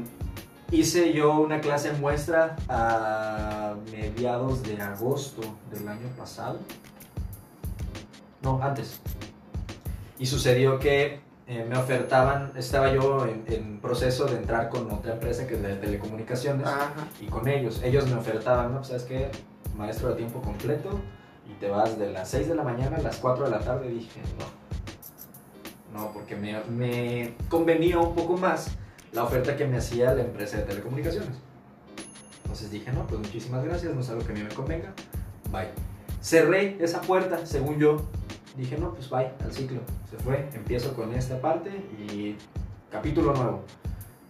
hice 0.71 1.13
yo 1.13 1.39
una 1.39 1.61
clase 1.61 1.93
muestra 1.93 2.57
a 2.69 3.75
mediados 3.93 4.63
de 4.63 4.81
agosto 4.81 5.43
del 5.71 5.89
año 5.89 6.09
pasado. 6.17 6.59
No, 8.43 8.61
antes. 8.63 9.01
Y 10.19 10.27
sucedió 10.27 10.79
que 10.79 11.21
eh, 11.47 11.67
me 11.69 11.77
ofertaban, 11.77 12.53
estaba 12.57 12.93
yo 12.93 13.27
en, 13.27 13.45
en 13.49 13.81
proceso 13.81 14.27
de 14.27 14.37
entrar 14.37 14.69
con 14.69 14.91
otra 14.91 15.15
empresa 15.15 15.47
que 15.47 15.55
es 15.55 15.63
de 15.63 15.77
telecomunicaciones 15.77 16.67
Ajá. 16.67 16.93
y 17.21 17.27
con 17.27 17.49
ellos. 17.49 17.81
Ellos 17.83 18.07
me 18.09 18.15
ofertaban, 18.15 18.73
¿no? 18.73 18.79
Pues, 18.79 18.89
¿Sabes 18.89 19.03
qué? 19.05 19.31
Maestro 19.77 20.11
de 20.11 20.17
tiempo 20.17 20.41
completo 20.41 21.01
y 21.49 21.55
te 21.55 21.69
vas 21.69 21.99
de 21.99 22.11
las 22.13 22.29
6 22.31 22.49
de 22.49 22.55
la 22.55 22.63
mañana 22.63 22.97
a 22.97 23.01
las 23.01 23.17
4 23.17 23.45
de 23.45 23.51
la 23.51 23.61
tarde. 23.61 23.91
Y 23.91 23.95
dije, 23.95 24.21
no. 24.39 24.65
No, 25.99 26.13
porque 26.13 26.35
me, 26.35 26.59
me 26.65 27.35
convenía 27.49 27.99
un 27.99 28.15
poco 28.15 28.37
más 28.37 28.77
la 29.15 29.23
oferta 29.23 29.57
que 29.57 29.65
me 29.65 29.77
hacía 29.77 30.13
la 30.13 30.23
empresa 30.23 30.59
de 30.59 30.65
telecomunicaciones. 30.65 31.37
Entonces 32.43 32.71
dije, 32.71 32.93
no, 32.93 33.07
pues 33.07 33.21
muchísimas 33.21 33.65
gracias, 33.65 33.95
no 33.95 34.01
es 34.01 34.11
algo 34.11 34.25
que 34.25 34.33
a 34.33 34.35
mí 34.35 34.43
me 34.43 34.55
convenga. 34.55 34.93
Bye. 35.51 35.69
Cerré 36.21 36.77
esa 36.81 37.01
puerta, 37.01 37.47
según 37.47 37.79
yo. 37.79 38.09
Dije, 38.57 38.77
no, 38.77 38.93
pues 38.93 39.09
bye, 39.09 39.31
al 39.43 39.53
ciclo. 39.53 39.81
Se 40.11 40.17
fue, 40.19 40.49
empiezo 40.53 40.95
con 40.95 41.15
esta 41.15 41.41
parte 41.41 41.71
y 41.71 42.37
capítulo 42.91 43.35
nuevo. 43.35 43.63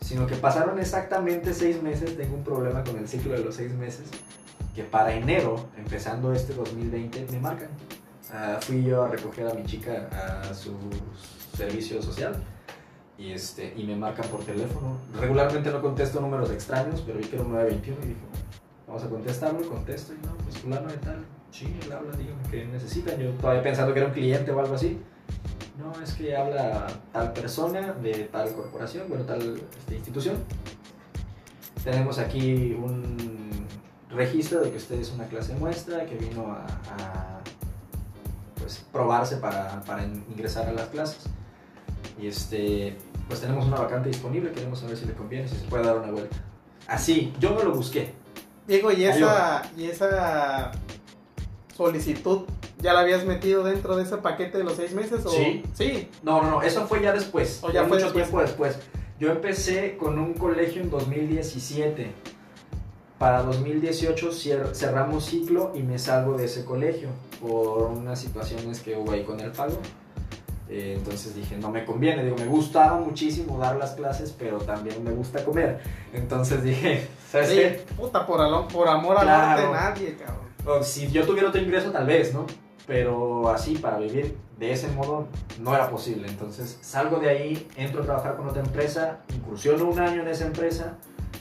Sino 0.02 0.26
que 0.26 0.36
pasaron 0.36 0.78
exactamente 0.78 1.54
seis 1.54 1.82
meses, 1.82 2.16
tengo 2.16 2.36
un 2.36 2.44
problema 2.44 2.84
con 2.84 2.98
el 2.98 3.08
ciclo 3.08 3.32
de 3.32 3.42
los 3.42 3.54
seis 3.54 3.72
meses, 3.72 4.10
que 4.74 4.84
para 4.84 5.14
enero, 5.14 5.68
empezando 5.78 6.32
este 6.34 6.52
2020, 6.52 7.26
me 7.32 7.40
marcan. 7.40 7.70
Ah, 8.30 8.58
fui 8.60 8.82
yo 8.82 9.04
a 9.04 9.08
recoger 9.08 9.46
a 9.46 9.54
mi 9.54 9.64
chica 9.64 10.10
a 10.42 10.52
su 10.52 10.72
servicio 11.56 12.02
social 12.02 12.42
y, 13.18 13.32
este, 13.32 13.72
y 13.76 13.84
me 13.84 13.96
marcan 13.96 14.28
por 14.28 14.44
teléfono. 14.44 14.98
Regularmente 15.20 15.70
no 15.70 15.80
contesto 15.80 16.20
números 16.20 16.50
extraños, 16.50 17.02
pero 17.06 17.18
vi 17.18 17.24
que 17.26 17.36
era 17.36 17.44
un 17.44 17.52
921 17.52 18.00
y 18.02 18.08
dije, 18.08 18.20
vamos 18.86 19.04
a 19.04 19.08
contestarlo, 19.08 19.68
contesto 19.68 20.12
y 20.14 20.26
no, 20.26 20.34
pues 20.38 20.58
fulano 20.58 20.88
de 20.88 20.96
tal. 20.98 21.24
Sí, 21.50 21.72
él 21.84 21.92
habla, 21.92 22.16
dígame 22.16 22.42
qué 22.50 22.64
necesitan. 22.66 23.18
Yo 23.18 23.30
todavía 23.32 23.62
pensando 23.62 23.92
que 23.92 24.00
era 24.00 24.08
un 24.08 24.14
cliente 24.14 24.50
o 24.50 24.58
algo 24.60 24.74
así. 24.74 24.98
No, 25.78 25.92
es 26.02 26.12
que 26.14 26.36
habla 26.36 26.86
tal 27.12 27.32
persona 27.32 27.92
de 27.94 28.24
tal 28.32 28.52
corporación, 28.54 29.08
bueno, 29.08 29.24
tal 29.24 29.60
este, 29.78 29.96
institución. 29.96 30.36
Tenemos 31.84 32.18
aquí 32.18 32.72
un 32.72 33.66
registro 34.10 34.60
de 34.62 34.70
que 34.70 34.76
usted 34.78 35.00
es 35.00 35.12
una 35.12 35.26
clase 35.26 35.54
muestra, 35.54 36.06
que 36.06 36.14
vino 36.16 36.46
a, 36.52 36.64
a, 36.64 37.40
pues, 38.58 38.84
probarse 38.92 39.36
para, 39.36 39.80
para 39.82 40.04
in- 40.04 40.24
ingresar 40.30 40.68
a 40.68 40.72
las 40.72 40.88
clases. 40.88 41.24
Y 42.20 42.28
este, 42.28 42.96
pues 43.28 43.40
tenemos 43.40 43.66
una 43.66 43.76
vacante 43.78 44.08
disponible, 44.08 44.52
queremos 44.52 44.78
saber 44.78 44.96
si 44.96 45.04
le 45.06 45.14
conviene, 45.14 45.48
si 45.48 45.56
se 45.56 45.64
puede 45.66 45.84
dar 45.84 45.98
una 45.98 46.10
vuelta. 46.12 46.36
Así, 46.86 47.32
yo 47.40 47.54
me 47.54 47.62
lo 47.64 47.72
busqué. 47.72 48.12
Diego, 48.66 48.92
¿y 48.92 49.04
esa, 49.04 49.62
¿y 49.76 49.84
esa 49.86 50.72
solicitud 51.76 52.42
ya 52.80 52.92
la 52.92 53.00
habías 53.00 53.24
metido 53.24 53.64
dentro 53.64 53.96
de 53.96 54.04
ese 54.04 54.16
paquete 54.18 54.58
de 54.58 54.64
los 54.64 54.74
seis 54.74 54.92
meses? 54.94 55.24
O... 55.26 55.30
Sí. 55.30 55.62
Sí. 55.74 56.08
No, 56.22 56.42
no, 56.42 56.50
no, 56.50 56.62
eso 56.62 56.86
fue 56.86 57.02
ya 57.02 57.12
después. 57.12 57.60
O 57.62 57.70
ya 57.70 57.80
fue 57.84 57.96
mucho 57.98 58.04
después. 58.12 58.24
tiempo 58.24 58.40
después. 58.42 58.78
Yo 59.18 59.30
empecé 59.30 59.96
con 59.96 60.18
un 60.18 60.34
colegio 60.34 60.82
en 60.82 60.90
2017. 60.90 62.12
Para 63.18 63.42
2018 63.42 64.30
cier- 64.32 64.74
cerramos 64.74 65.26
ciclo 65.26 65.72
y 65.74 65.82
me 65.82 65.98
salgo 65.98 66.36
de 66.36 66.46
ese 66.46 66.64
colegio 66.64 67.08
por 67.40 67.82
unas 67.92 68.20
situaciones 68.20 68.80
que 68.80 68.96
hubo 68.96 69.12
ahí 69.12 69.22
con 69.22 69.40
el 69.40 69.52
pago. 69.52 69.78
Eh, 70.68 70.94
entonces 70.96 71.34
dije, 71.34 71.56
no 71.58 71.70
me 71.70 71.84
conviene. 71.84 72.24
Digo, 72.24 72.36
me 72.36 72.46
gustaba 72.46 72.98
muchísimo 72.98 73.58
dar 73.58 73.76
las 73.76 73.92
clases, 73.92 74.34
pero 74.38 74.58
también 74.58 75.02
me 75.04 75.10
gusta 75.10 75.44
comer. 75.44 75.80
Entonces 76.12 76.62
dije, 76.62 77.06
¿sabes 77.30 77.48
Sí, 77.50 77.56
qué? 77.56 77.84
puta, 77.96 78.26
por, 78.26 78.68
por 78.68 78.88
amor 78.88 79.16
al 79.18 79.24
Claro. 79.24 79.74
arte 79.74 80.00
nadie, 80.00 80.16
cabrón. 80.16 80.44
O 80.66 80.82
si 80.82 81.08
yo 81.10 81.26
tuviera 81.26 81.48
otro 81.50 81.60
ingreso, 81.60 81.90
tal 81.90 82.06
vez, 82.06 82.32
¿no? 82.32 82.46
Pero 82.86 83.48
así, 83.50 83.76
para 83.76 83.98
vivir 83.98 84.36
de 84.58 84.72
ese 84.72 84.88
modo, 84.88 85.26
no 85.58 85.74
era 85.74 85.90
posible. 85.90 86.28
Entonces, 86.28 86.78
salgo 86.80 87.18
de 87.18 87.28
ahí, 87.28 87.68
entro 87.76 88.02
a 88.02 88.04
trabajar 88.04 88.36
con 88.36 88.48
otra 88.48 88.62
empresa, 88.62 89.18
incursiono 89.34 89.84
un 89.86 89.98
año 89.98 90.22
en 90.22 90.28
esa 90.28 90.46
empresa, 90.46 90.94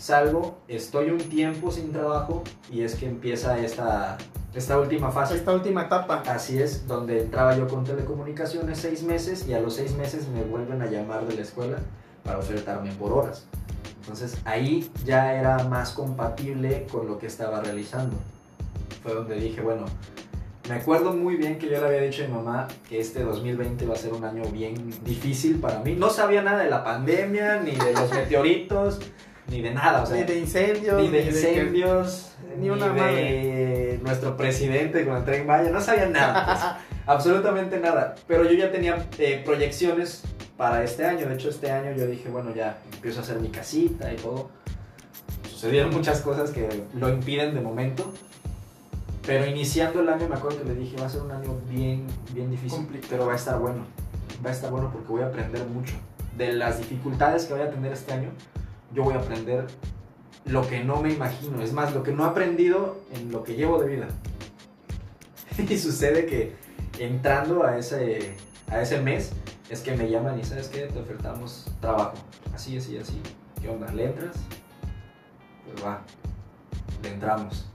salgo, 0.04 0.58
estoy 0.68 1.12
un 1.12 1.18
tiempo 1.18 1.72
sin 1.72 1.94
trabajo 1.94 2.44
y 2.70 2.82
es 2.82 2.96
que 2.96 3.06
empieza 3.06 3.58
esta, 3.60 4.18
esta 4.54 4.78
última 4.78 5.12
fase. 5.12 5.36
Esta 5.36 5.54
última 5.54 5.84
etapa. 5.84 6.22
Así 6.28 6.62
es, 6.62 6.86
donde 6.88 7.22
entraba 7.22 7.56
yo 7.56 7.70
con 7.70 7.86
telecomunicaciones 7.86 8.80
seis 8.80 9.02
meses 9.02 9.48
y 9.48 9.54
a 9.54 9.62
los 9.62 9.76
seis 9.76 9.96
meses 9.96 10.28
me 10.28 10.44
vuelven 10.44 10.82
a 10.82 10.88
llamar 10.88 11.26
de 11.26 11.36
la 11.36 11.42
escuela 11.42 11.78
para 12.26 12.40
ofertarme 12.40 12.92
por 12.92 13.14
horas. 13.14 13.48
Entonces 14.02 14.36
ahí 14.44 14.92
ya 15.06 15.36
era 15.36 15.64
más 15.70 15.94
compatible 15.94 16.86
con 16.92 17.08
lo 17.08 17.18
que 17.18 17.28
estaba 17.28 17.62
realizando. 17.62 18.18
Fue 19.04 19.14
donde 19.14 19.36
dije, 19.36 19.62
bueno, 19.62 19.86
me 20.68 20.76
acuerdo 20.76 21.14
muy 21.14 21.38
bien 21.38 21.58
que 21.58 21.68
yo 21.68 21.80
le 21.80 21.88
había 21.88 22.02
dicho 22.02 22.26
a 22.26 22.28
mi 22.28 22.34
mamá 22.34 22.68
que 22.90 23.00
este 23.00 23.24
2020 23.24 23.86
va 23.86 23.94
a 23.94 23.98
ser 23.98 24.12
un 24.12 24.26
año 24.26 24.44
bien 24.52 24.76
difícil 25.06 25.62
para 25.62 25.80
mí. 25.80 25.96
No 25.96 26.10
sabía 26.10 26.42
nada 26.42 26.62
de 26.62 26.70
la 26.70 26.84
pandemia, 26.84 27.62
ni 27.62 27.72
de 27.72 27.94
los 27.94 28.12
meteoritos, 28.12 29.00
ni 29.50 29.62
de 29.62 29.72
nada. 29.74 30.04
O 30.04 30.06
sea, 30.06 30.18
ni 30.18 30.24
de 30.24 30.40
incendios, 30.40 31.02
ni 31.02 31.10
de 31.10 31.24
que- 31.24 31.30
incendios, 31.30 32.32
ni 32.58 32.64
ni, 32.64 32.70
una 32.70 32.88
de 32.94 34.00
nuestro 34.04 34.36
presidente 34.38 35.06
con 35.06 35.18
el 35.18 35.26
tren 35.26 35.46
Maya, 35.48 35.70
no 35.70 35.82
sabía 35.82 36.08
nada, 36.08 36.46
pues, 36.46 36.60
absolutamente 37.08 37.80
nada. 37.80 38.16
Pero 38.28 38.44
yo 38.44 38.52
ya 38.54 38.72
tenía 38.72 39.08
eh, 39.18 39.42
proyecciones 39.46 40.24
para 40.58 40.84
este 40.84 41.06
año, 41.06 41.28
de 41.28 41.34
hecho 41.36 41.50
este 41.50 41.72
año 41.72 41.92
yo 41.96 42.06
dije, 42.08 42.30
bueno, 42.30 42.54
ya 42.54 42.78
empiezo 42.94 43.20
a 43.20 43.24
hacer 43.24 43.40
mi 43.40 43.50
casita 43.50 44.12
y 44.14 44.18
todo. 44.18 44.50
Sucedieron 45.50 45.92
muchas 45.92 46.22
cosas 46.22 46.52
que 46.52 46.84
lo 46.96 47.10
impiden 47.10 47.54
de 47.56 47.62
momento. 47.62 48.14
Pero 49.26 49.46
iniciando 49.46 50.02
el 50.02 50.10
año 50.10 50.28
me 50.28 50.36
acuerdo 50.36 50.60
que 50.60 50.66
le 50.66 50.76
dije, 50.76 50.98
va 51.00 51.06
a 51.06 51.10
ser 51.10 51.22
un 51.22 51.32
año 51.32 51.58
bien, 51.70 52.06
bien 52.34 52.52
difícil, 52.52 52.78
Complicado. 52.80 53.08
pero 53.10 53.26
va 53.26 53.34
a 53.34 53.36
estar 53.38 53.58
bueno. 53.58 53.86
Va 54.46 54.50
a 54.50 54.54
estar 54.54 54.70
bueno 54.70 54.90
porque 54.92 55.08
voy 55.08 55.22
a 55.22 55.28
aprender 55.28 55.66
mucho. 55.66 55.94
De 56.38 56.52
las 56.52 56.80
dificultades 56.80 57.46
que 57.46 57.54
voy 57.54 57.62
a 57.64 57.70
tener 57.72 57.94
este 57.94 58.12
año, 58.12 58.32
yo 58.94 59.04
voy 59.04 59.16
a 59.16 59.18
aprender 59.18 59.68
lo 60.46 60.68
que 60.68 60.84
no 60.84 61.02
me 61.02 61.12
imagino. 61.12 61.62
Es 61.62 61.74
más, 61.74 61.94
lo 61.94 62.04
que 62.04 62.12
no 62.12 62.26
he 62.26 62.30
aprendido 62.30 63.02
en 63.14 63.32
lo 63.32 63.44
que 63.44 63.56
llevo 63.56 63.82
de 63.82 63.96
vida. 63.96 64.08
y 65.70 65.78
sucede 65.78 66.26
que 66.26 66.56
entrando 67.00 67.64
a 67.64 67.78
ese, 67.78 68.36
a 68.68 68.82
ese 68.82 69.02
mes 69.02 69.32
es 69.70 69.82
que 69.82 69.96
me 69.96 70.10
llaman 70.10 70.40
y 70.40 70.44
sabes 70.44 70.68
qué, 70.68 70.82
te 70.82 71.00
ofertamos 71.00 71.66
trabajo. 71.80 72.14
Así, 72.54 72.78
así, 72.78 72.98
así. 72.98 73.22
¿Qué 73.62 73.70
onda? 73.70 73.92
¿Le 73.94 74.06
entras? 74.06 74.36
Pues 75.66 75.86
va, 75.86 76.02
le 77.02 77.14
entramos. 77.14 77.66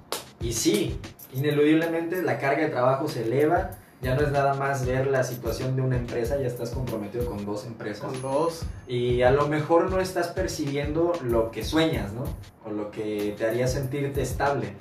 Y 0.41 0.53
sí, 0.53 1.01
ineludiblemente 1.33 2.23
la 2.23 2.39
carga 2.39 2.63
de 2.63 2.69
trabajo 2.69 3.09
se 3.09 3.25
eleva. 3.25 3.71
Ya 4.01 4.15
no 4.15 4.23
es 4.23 4.31
nada 4.31 4.55
más 4.55 4.87
ver 4.87 5.09
la 5.09 5.25
situación 5.25 5.75
de 5.75 5.83
una 5.83 5.97
empresa, 5.97 6.39
ya 6.39 6.47
estás 6.47 6.71
comprometido 6.71 7.27
con 7.27 7.45
dos 7.45 7.67
empresas. 7.67 8.05
Con 8.05 8.23
dos. 8.23 8.63
Y 8.87 9.23
a 9.23 9.33
lo 9.33 9.49
mejor 9.49 9.91
no 9.91 10.01
estás 10.01 10.29
percibiendo 10.29 11.13
lo 11.25 11.51
que 11.51 11.65
sueñas, 11.65 12.13
¿no? 12.13 12.23
O 12.65 12.71
lo 12.71 12.93
que 12.93 13.35
te 13.37 13.47
haría 13.47 13.67
sentirte 13.67 14.23
estable, 14.23 14.75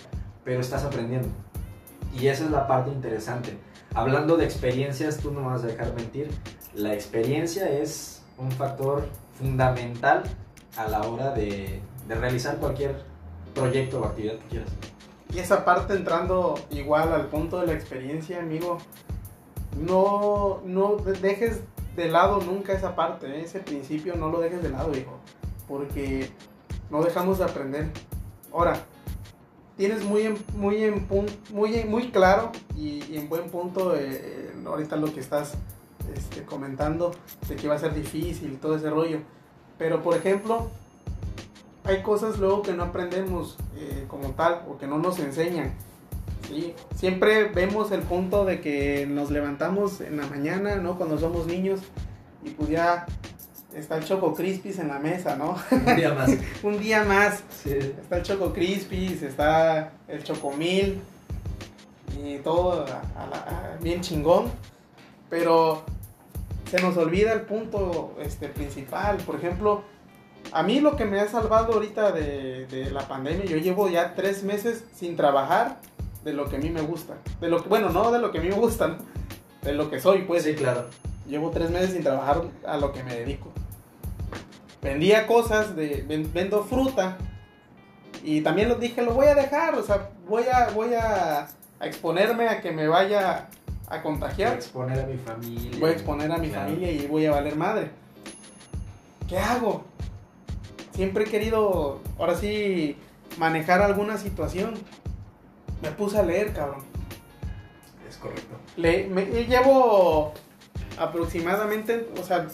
pero 0.44 0.62
estás 0.62 0.84
aprendiendo. 0.84 1.30
Y 2.14 2.28
esa 2.28 2.46
es 2.46 2.52
la 2.52 2.68
parte 2.68 2.92
interesante. 2.92 3.58
Hablando 3.96 4.38
de 4.38 4.46
experiencias, 4.46 5.18
tú 5.18 5.32
no 5.32 5.42
me 5.42 5.48
vas 5.48 5.64
a 5.64 5.68
dejar 5.68 5.94
mentir. 5.96 6.30
La 6.76 6.94
experiencia 6.94 7.68
es 7.70 8.22
un 8.38 8.52
factor 8.52 9.08
fundamental 9.40 10.24
a 10.78 10.88
la 10.88 11.02
hora 11.02 11.32
de, 11.32 11.82
de 12.08 12.16
realizar 12.16 12.58
cualquier 12.58 13.02
proyecto 13.56 14.00
o 14.00 14.06
actividad 14.06 14.36
que 14.36 14.48
quieras. 14.48 14.70
Y 15.34 15.40
esa 15.40 15.66
parte 15.66 15.94
entrando 15.94 16.56
igual 16.72 17.14
al 17.14 17.28
punto 17.28 17.60
de 17.60 17.68
la 17.68 17.74
experiencia, 17.74 18.40
amigo, 18.40 18.78
no, 19.80 20.62
no 20.66 20.96
dejes 20.98 21.62
de 21.96 22.10
lado 22.10 22.40
nunca 22.42 22.74
esa 22.74 22.96
parte, 22.96 23.28
¿eh? 23.28 23.42
ese 23.44 23.60
principio 23.60 24.16
no 24.16 24.30
lo 24.30 24.40
dejes 24.40 24.62
de 24.62 24.70
lado, 24.70 24.96
hijo, 24.96 25.20
porque 25.68 26.30
no 26.90 27.04
dejamos 27.04 27.40
de 27.40 27.46
aprender. 27.46 27.90
Ahora, 28.54 28.80
tienes 29.76 30.04
muy 30.04 30.24
en, 30.24 30.38
muy 30.56 30.84
en 30.84 31.08
muy, 31.52 31.84
muy 31.86 32.12
claro 32.12 32.52
y, 32.76 33.16
en 33.16 33.30
buen 33.30 33.50
punto 33.50 33.96
eh, 33.96 34.10
eh, 34.12 34.54
ahorita 34.66 34.96
lo 34.96 35.14
que 35.14 35.20
estás 35.20 35.56
este, 36.16 36.44
comentando 36.44 37.12
de 37.48 37.56
que 37.56 37.68
va 37.68 37.76
a 37.76 37.80
ser 37.80 37.94
difícil 37.94 38.58
todo 38.60 38.76
ese 38.76 38.90
rollo. 38.90 39.20
Pero 39.78 40.02
por 40.02 40.16
ejemplo, 40.16 40.70
hay 41.88 42.02
cosas 42.02 42.38
luego 42.38 42.62
que 42.62 42.74
no 42.74 42.84
aprendemos 42.84 43.58
eh, 43.78 44.06
como 44.08 44.32
tal 44.32 44.64
o 44.70 44.78
que 44.78 44.88
no 44.88 44.98
nos 44.98 45.20
enseñan. 45.20 45.74
¿sí? 46.48 46.74
Siempre 46.96 47.46
vemos 47.46 47.92
el 47.92 48.02
punto 48.02 48.44
de 48.44 48.60
que 48.60 49.08
nos 49.10 49.32
levantamos 49.32 50.02
en 50.02 50.18
la 50.18 50.28
mañana, 50.28 50.76
¿no? 50.76 50.98
Cuando 50.98 51.18
somos 51.18 51.48
niños 51.48 51.80
y 52.44 52.50
pues 52.50 52.70
ya 52.70 53.06
está 53.74 53.98
el 53.98 54.04
Choco 54.04 54.34
Crispis 54.34 54.80
en 54.80 54.90
la 54.90 55.00
mesa, 55.00 55.38
¿no? 55.38 55.56
Un 55.72 55.96
día 55.96 56.14
más. 56.14 56.30
Un 56.64 56.80
día 56.80 57.04
más. 57.04 57.44
Sí. 57.64 57.74
Está 57.74 58.18
el 58.18 58.24
Choco 58.24 58.54
Crispis, 58.54 59.24
está 59.24 59.94
el 60.10 60.24
Chocomil 60.24 61.00
y 62.22 62.38
todo 62.40 62.86
bien 63.82 64.02
chingón. 64.02 64.52
Pero 65.30 65.84
se 66.70 66.82
nos 66.82 66.98
olvida 66.98 67.32
el 67.32 67.42
punto 67.42 68.16
este, 68.20 68.50
principal. 68.50 69.18
Por 69.18 69.36
ejemplo, 69.36 69.84
a 70.52 70.64
mí 70.64 70.80
lo 70.80 70.96
que 70.96 71.06
me 71.06 71.20
ha 71.20 71.28
salvado 71.28 71.74
ahorita 71.74 72.12
de, 72.12 72.90
la 72.92 73.08
pandemia, 73.08 73.46
yo 73.46 73.58
llevo 73.58 73.90
ya 73.90 74.16
tres 74.16 74.44
meses 74.44 74.84
sin 74.96 75.16
trabajar 75.16 75.78
de 76.24 76.34
lo 76.34 76.50
que 76.50 76.58
a 76.58 76.60
mí 76.60 76.70
me 76.70 76.82
gusta. 76.82 77.16
De 77.40 77.50
lo 77.50 77.62
que, 77.62 77.70
bueno, 77.70 77.90
no 77.90 78.12
de 78.12 78.20
lo 78.20 78.32
que 78.32 78.40
a 78.40 78.42
mí 78.42 78.50
me 78.50 78.56
gusta, 78.56 78.98
de 79.62 79.74
lo 79.74 79.90
que 79.90 80.00
soy, 80.00 80.24
pues. 80.24 80.44
Sí, 80.44 80.56
claro. 80.56 80.86
Llevo 81.28 81.52
tres 81.52 81.70
meses 81.70 81.92
sin 81.92 82.04
trabajar 82.04 82.42
a 82.66 82.78
lo 82.78 82.92
que 82.92 83.04
me 83.04 83.16
dedico. 83.16 83.52
Vendía 84.82 85.28
cosas, 85.28 85.76
de, 85.76 86.06
vendo 86.34 86.64
fruta. 86.64 87.18
Y 88.24 88.42
también 88.42 88.70
lo 88.70 88.76
dije, 88.76 89.02
lo 89.02 89.14
voy 89.14 89.28
a 89.28 89.36
dejar, 89.36 89.76
o 89.76 89.84
sea, 89.84 90.10
voy 90.28 90.44
a, 90.52 90.70
voy 90.70 90.94
a, 90.94 91.48
exponerme 91.82 92.48
a 92.48 92.62
que 92.62 92.72
me 92.72 92.88
vaya 92.88 93.48
a 93.88 94.02
contagiar. 94.02 94.50
Voy 94.50 94.56
a 94.56 94.60
exponer 94.60 95.00
a 95.00 95.06
mi 95.06 95.18
familia. 95.18 95.80
Voy 95.80 95.90
a 95.90 95.94
exponer 95.94 96.32
a 96.32 96.38
mi 96.38 96.50
familia 96.50 96.92
y 96.92 97.08
voy 97.08 97.26
a 97.26 97.32
valer 97.32 97.56
madre. 97.56 97.92
¿Qué 99.28 99.38
hago? 99.38 99.84
Siempre 100.98 101.26
he 101.26 101.28
querido, 101.28 102.02
ahora 102.18 102.36
sí, 102.36 102.98
manejar 103.38 103.82
alguna 103.82 104.18
situación. 104.18 104.74
Me 105.82 105.92
puse 105.92 106.18
a 106.18 106.24
leer, 106.24 106.54
cabrón. 106.54 106.84
Es 108.10 108.18
correcto. 108.18 108.58
Le, 108.76 109.08
me, 109.08 109.26
llevo 109.46 110.34
aproximadamente, 110.98 112.10
o 112.20 112.24
sea, 112.24 112.48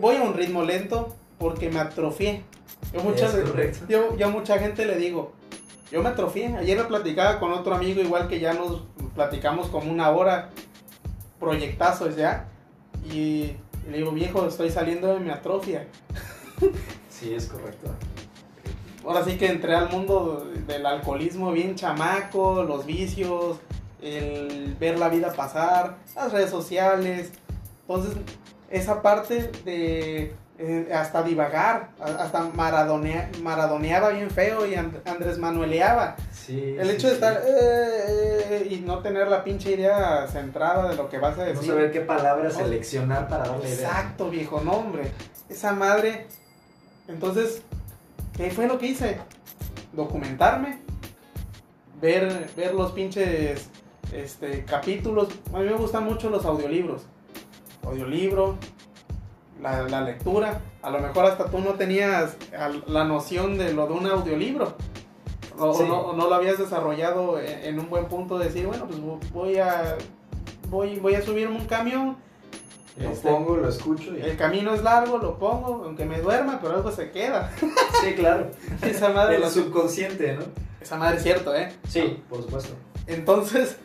voy 0.00 0.16
a 0.16 0.22
un 0.22 0.32
ritmo 0.32 0.64
lento 0.64 1.14
porque 1.38 1.68
me 1.68 1.78
atrofié. 1.78 2.42
Yo, 2.94 3.02
muchas, 3.02 3.36
yo, 3.86 4.16
yo 4.16 4.30
mucha 4.30 4.58
gente 4.58 4.86
le 4.86 4.96
digo, 4.96 5.32
yo 5.92 6.02
me 6.02 6.08
atrofié. 6.08 6.56
Ayer 6.56 6.78
lo 6.78 6.88
platicaba 6.88 7.38
con 7.38 7.52
otro 7.52 7.74
amigo, 7.74 8.00
igual 8.00 8.28
que 8.28 8.40
ya 8.40 8.54
nos 8.54 8.82
platicamos 9.14 9.68
como 9.68 9.92
una 9.92 10.08
hora, 10.08 10.48
proyectazos 11.38 12.16
ya. 12.16 12.48
Y 13.12 13.56
le 13.90 13.98
digo, 13.98 14.12
viejo, 14.12 14.46
estoy 14.46 14.70
saliendo 14.70 15.08
de 15.08 15.20
mi 15.20 15.28
atrofia. 15.28 15.86
Sí, 17.20 17.34
es 17.34 17.46
correcto. 17.46 17.90
Ahora 19.04 19.24
sí 19.24 19.36
que 19.36 19.46
entré 19.46 19.74
al 19.74 19.90
mundo 19.90 20.50
del 20.66 20.86
alcoholismo 20.86 21.52
bien 21.52 21.74
chamaco, 21.74 22.64
los 22.64 22.86
vicios, 22.86 23.58
el 24.00 24.74
ver 24.80 24.98
la 24.98 25.10
vida 25.10 25.32
pasar, 25.32 25.98
las 26.16 26.32
redes 26.32 26.50
sociales. 26.50 27.32
Entonces, 27.82 28.14
esa 28.70 29.02
parte 29.02 29.50
de 29.64 30.34
eh, 30.58 30.88
hasta 30.94 31.22
divagar, 31.22 31.90
hasta 31.98 32.42
maradoneaba 32.54 34.10
bien 34.10 34.30
feo 34.30 34.66
y 34.66 34.74
Andrés 34.74 35.38
Manueleaba. 35.38 36.16
Sí, 36.32 36.76
el 36.78 36.90
hecho 36.90 37.08
de 37.08 37.14
estar 37.14 37.42
eh, 37.46 38.68
y 38.70 38.76
no 38.80 38.98
tener 39.00 39.28
la 39.28 39.44
pinche 39.44 39.72
idea 39.72 40.26
centrada 40.26 40.90
de 40.90 40.96
lo 40.96 41.08
que 41.08 41.18
vas 41.18 41.38
a 41.38 41.44
decir. 41.44 41.68
No 41.68 41.74
saber 41.74 41.92
qué 41.92 42.00
palabras 42.00 42.54
seleccionar 42.54 43.28
para 43.28 43.44
darle 43.44 43.68
idea. 43.68 43.88
Exacto, 43.88 44.30
viejo 44.30 44.60
nombre. 44.60 45.10
Esa 45.48 45.72
madre 45.72 46.26
entonces, 47.10 47.62
¿qué 48.36 48.50
fue 48.50 48.66
lo 48.66 48.78
que 48.78 48.86
hice? 48.86 49.18
Documentarme, 49.92 50.78
ver, 52.00 52.50
ver 52.56 52.74
los 52.74 52.92
pinches 52.92 53.68
este, 54.12 54.64
capítulos. 54.64 55.28
A 55.52 55.58
mí 55.58 55.64
me 55.64 55.74
gustan 55.74 56.04
mucho 56.04 56.30
los 56.30 56.44
audiolibros. 56.44 57.02
Audiolibro, 57.84 58.56
la, 59.60 59.82
la, 59.82 60.02
lectura. 60.02 60.60
A 60.82 60.90
lo 60.90 61.00
mejor 61.00 61.26
hasta 61.26 61.46
tú 61.46 61.58
no 61.58 61.74
tenías 61.74 62.36
la 62.86 63.04
noción 63.04 63.58
de 63.58 63.72
lo 63.72 63.86
de 63.86 63.92
un 63.94 64.06
audiolibro. 64.06 64.76
O, 65.58 65.82
no, 65.82 66.12
no, 66.14 66.28
lo 66.28 66.34
habías 66.34 66.58
desarrollado 66.58 67.38
en, 67.38 67.78
un 67.78 67.90
buen 67.90 68.06
punto 68.06 68.38
de 68.38 68.46
decir, 68.46 68.66
bueno, 68.66 68.86
pues 68.86 69.30
voy 69.30 69.58
a, 69.58 69.98
voy, 70.70 70.98
voy 70.98 71.14
a 71.14 71.22
subirme 71.22 71.56
un 71.56 71.66
camión 71.66 72.16
lo 73.00 73.10
este, 73.10 73.28
pongo, 73.28 73.56
lo 73.56 73.68
escucho. 73.68 74.14
El 74.14 74.36
camino 74.36 74.74
es 74.74 74.82
largo, 74.82 75.18
lo 75.18 75.38
pongo, 75.38 75.84
aunque 75.84 76.04
me 76.04 76.20
duerma, 76.20 76.58
pero 76.60 76.76
algo 76.76 76.92
se 76.92 77.10
queda. 77.10 77.50
Sí, 78.02 78.14
claro. 78.14 78.50
Esa 78.82 79.08
madre. 79.08 79.36
El 79.36 79.48
subconsciente, 79.48 80.34
¿no? 80.34 80.42
Esa 80.80 80.96
madre 80.96 81.16
es 81.16 81.22
cierto, 81.22 81.54
¿eh? 81.54 81.72
Sí, 81.88 82.22
por 82.28 82.42
supuesto. 82.42 82.74
Entonces, 83.06 83.76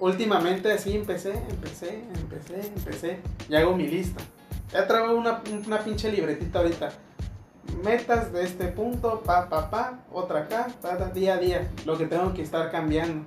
últimamente 0.00 0.72
así 0.72 0.96
empecé, 0.96 1.32
empecé, 1.50 2.02
empecé, 2.14 2.72
empecé. 2.76 3.18
Y 3.48 3.56
hago 3.56 3.76
mi 3.76 3.86
lista. 3.88 4.22
Ya 4.72 4.86
traigo 4.86 5.14
una, 5.14 5.42
una 5.66 5.78
pinche 5.80 6.10
libretita 6.10 6.60
ahorita. 6.60 6.92
Metas 7.82 8.32
de 8.32 8.44
este 8.44 8.66
punto, 8.68 9.22
pa, 9.24 9.48
pa, 9.48 9.70
pa, 9.70 10.00
otra 10.12 10.40
acá, 10.40 10.68
día 11.14 11.34
a 11.34 11.38
día. 11.38 11.70
Lo 11.84 11.98
que 11.98 12.06
tengo 12.06 12.32
que 12.32 12.42
estar 12.42 12.70
cambiando. 12.70 13.26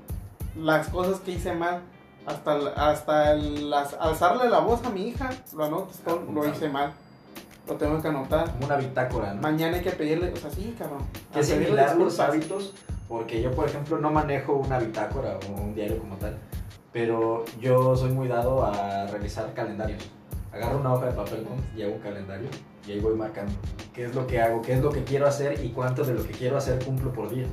Las 0.55 0.87
cosas 0.89 1.19
que 1.19 1.31
hice 1.31 1.53
mal 1.53 1.81
hasta, 2.27 2.57
hasta 2.75 3.31
alzarle 3.99 4.49
la 4.49 4.59
voz 4.59 4.83
a 4.85 4.89
mi 4.89 5.07
hija, 5.07 5.29
lo 5.55 5.63
anoto, 5.63 6.23
lo 6.31 6.47
hice 6.47 6.67
mal. 6.67 6.91
Lo 7.65 7.75
tengo 7.75 8.01
que 8.01 8.09
anotar. 8.09 8.51
Como 8.51 8.65
una 8.65 8.75
bitácora, 8.75 9.33
¿no? 9.33 9.41
Mañana 9.41 9.77
hay 9.77 9.83
que 9.83 9.91
pedirle, 9.91 10.31
o 10.33 10.35
sea, 10.35 10.51
sí, 10.51 10.75
cabrón. 10.77 10.99
Que 11.33 11.41
similar 11.41 11.95
los 11.95 12.19
hábitos, 12.19 12.73
porque 13.07 13.41
yo, 13.41 13.51
por 13.51 13.67
ejemplo, 13.67 13.97
no 13.97 14.11
manejo 14.11 14.53
una 14.53 14.77
bitácora 14.77 15.39
o 15.47 15.61
un 15.61 15.73
diario 15.73 15.99
como 15.99 16.15
tal, 16.17 16.37
pero 16.91 17.45
yo 17.61 17.95
soy 17.95 18.11
muy 18.11 18.27
dado 18.27 18.65
a 18.65 19.07
realizar 19.07 19.53
calendarios. 19.53 20.03
Agarro 20.51 20.79
una 20.79 20.93
hoja 20.93 21.07
de 21.07 21.11
papel 21.13 21.45
y 21.75 21.83
hago 21.83 21.93
un 21.93 21.99
calendario 21.99 22.49
y 22.87 22.91
ahí 22.91 22.99
voy 22.99 23.15
marcando 23.15 23.53
qué 23.93 24.05
es 24.05 24.15
lo 24.15 24.27
que 24.27 24.41
hago, 24.41 24.61
qué 24.61 24.73
es 24.73 24.81
lo 24.81 24.91
que 24.91 25.03
quiero 25.03 25.27
hacer 25.27 25.63
y 25.63 25.69
cuánto 25.69 26.03
de 26.03 26.13
lo 26.13 26.23
que 26.23 26.31
quiero 26.31 26.57
hacer 26.57 26.83
cumplo 26.83 27.13
por 27.13 27.29
día. 27.29 27.45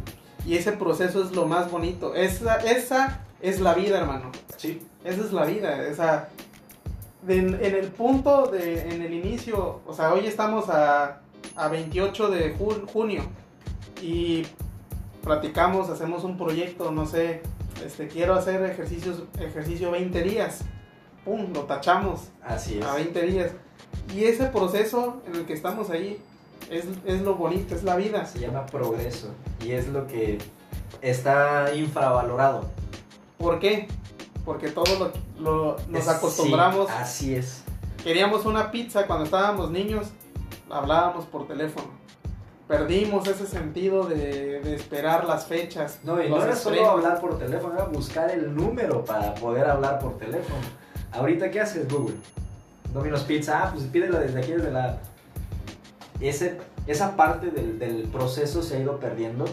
Y 0.47 0.57
ese 0.57 0.72
proceso 0.72 1.22
es 1.22 1.33
lo 1.33 1.47
más 1.47 1.70
bonito. 1.70 2.14
Esa, 2.14 2.57
esa 2.57 3.20
es 3.45 3.61
la 3.61 3.74
vida, 3.74 3.99
hermano. 3.99 4.32
Sí. 4.57 4.80
Esa 5.05 5.20
es 5.20 5.32
la 5.32 5.45
vida. 5.45 5.86
Esa, 5.86 6.28
en, 7.28 7.55
el 7.62 7.88
punto, 7.88 8.47
de, 8.47 8.88
en 8.90 9.03
el 9.03 9.12
inicio, 9.12 9.82
o 9.86 9.92
sea, 9.92 10.14
hoy 10.14 10.26
estamos 10.26 10.70
a, 10.70 11.20
a 11.55 11.68
28 11.68 12.30
de 12.30 12.55
junio 12.90 13.22
y 14.01 14.47
platicamos, 15.22 15.90
hacemos 15.90 16.24
un 16.24 16.38
proyecto, 16.38 16.90
no 16.90 17.07
sé, 17.07 17.42
este, 17.84 18.09
quiero 18.09 18.34
hacer 18.34 18.62
ejercicios, 18.64 19.24
ejercicio 19.38 19.90
20 19.90 20.22
días. 20.22 20.61
¡Pum! 21.26 21.53
Lo 21.53 21.62
tachamos. 21.62 22.28
Así 22.42 22.78
es. 22.78 22.84
A 22.86 22.95
20 22.95 23.22
días. 23.26 23.53
Y 24.14 24.24
ese 24.24 24.47
proceso 24.47 25.22
en 25.26 25.36
el 25.36 25.45
que 25.45 25.53
estamos 25.53 25.90
ahí 25.90 26.18
es, 26.70 26.86
es 27.05 27.20
lo 27.20 27.34
bonito, 27.34 27.74
es 27.74 27.84
la 27.84 27.97
vida. 27.97 28.24
Se 28.24 28.38
llama 28.38 28.64
progreso 28.64 29.28
y 29.62 29.72
es 29.72 29.88
lo 29.88 30.07
que 30.07 30.38
está 31.03 31.74
infravalorado. 31.74 32.70
¿Por 33.39 33.59
qué? 33.59 33.89
porque 34.45 34.68
todos 34.70 34.99
lo, 34.99 35.11
lo- 35.41 35.76
nos 35.89 36.07
acostumbramos. 36.07 36.87
sí, 36.89 36.95
así 36.99 37.35
es. 37.35 37.62
Queríamos 38.03 38.45
una 38.45 38.70
pizza 38.70 39.07
cuando 39.07 39.24
estábamos 39.24 39.70
niños, 39.70 40.09
hablábamos 40.68 41.24
por 41.24 41.47
teléfono. 41.47 41.87
Perdimos 42.68 43.26
ese 43.26 43.47
sentido 43.47 44.05
de, 44.05 44.61
de 44.61 44.74
esperar 44.74 45.24
las 45.24 45.47
fechas. 45.47 45.99
No, 46.03 46.22
y 46.22 46.28
no 46.28 46.43
era 46.43 46.55
solo 46.55 46.91
hablar 46.91 47.20
por 47.22 47.39
teléfono, 47.39 47.72
era 47.74 47.85
buscar 47.85 48.30
el 48.30 48.55
número 48.55 49.03
para 49.05 49.35
poder 49.35 49.66
hablar 49.66 49.99
por 49.99 50.18
teléfono. 50.18 50.61
Ahorita, 51.12 51.51
¿qué 51.51 51.61
haces, 51.62 51.89
Google? 51.91 52.16
Domino's 52.93 53.22
Pizza, 53.22 53.62
ah, 53.64 53.70
pues 53.72 53.85
pídela 53.87 54.18
desde 54.18 54.39
aquí, 54.41 54.53
desde 54.53 54.70
la... 54.70 54.99
Ese, 56.20 56.59
esa 56.87 57.16
parte 57.16 57.51
del, 57.51 57.78
del 57.78 58.03
proceso 58.09 58.62
se 58.62 58.76
ha 58.76 58.80
ido 58.80 58.99
perdiendo 59.01 59.47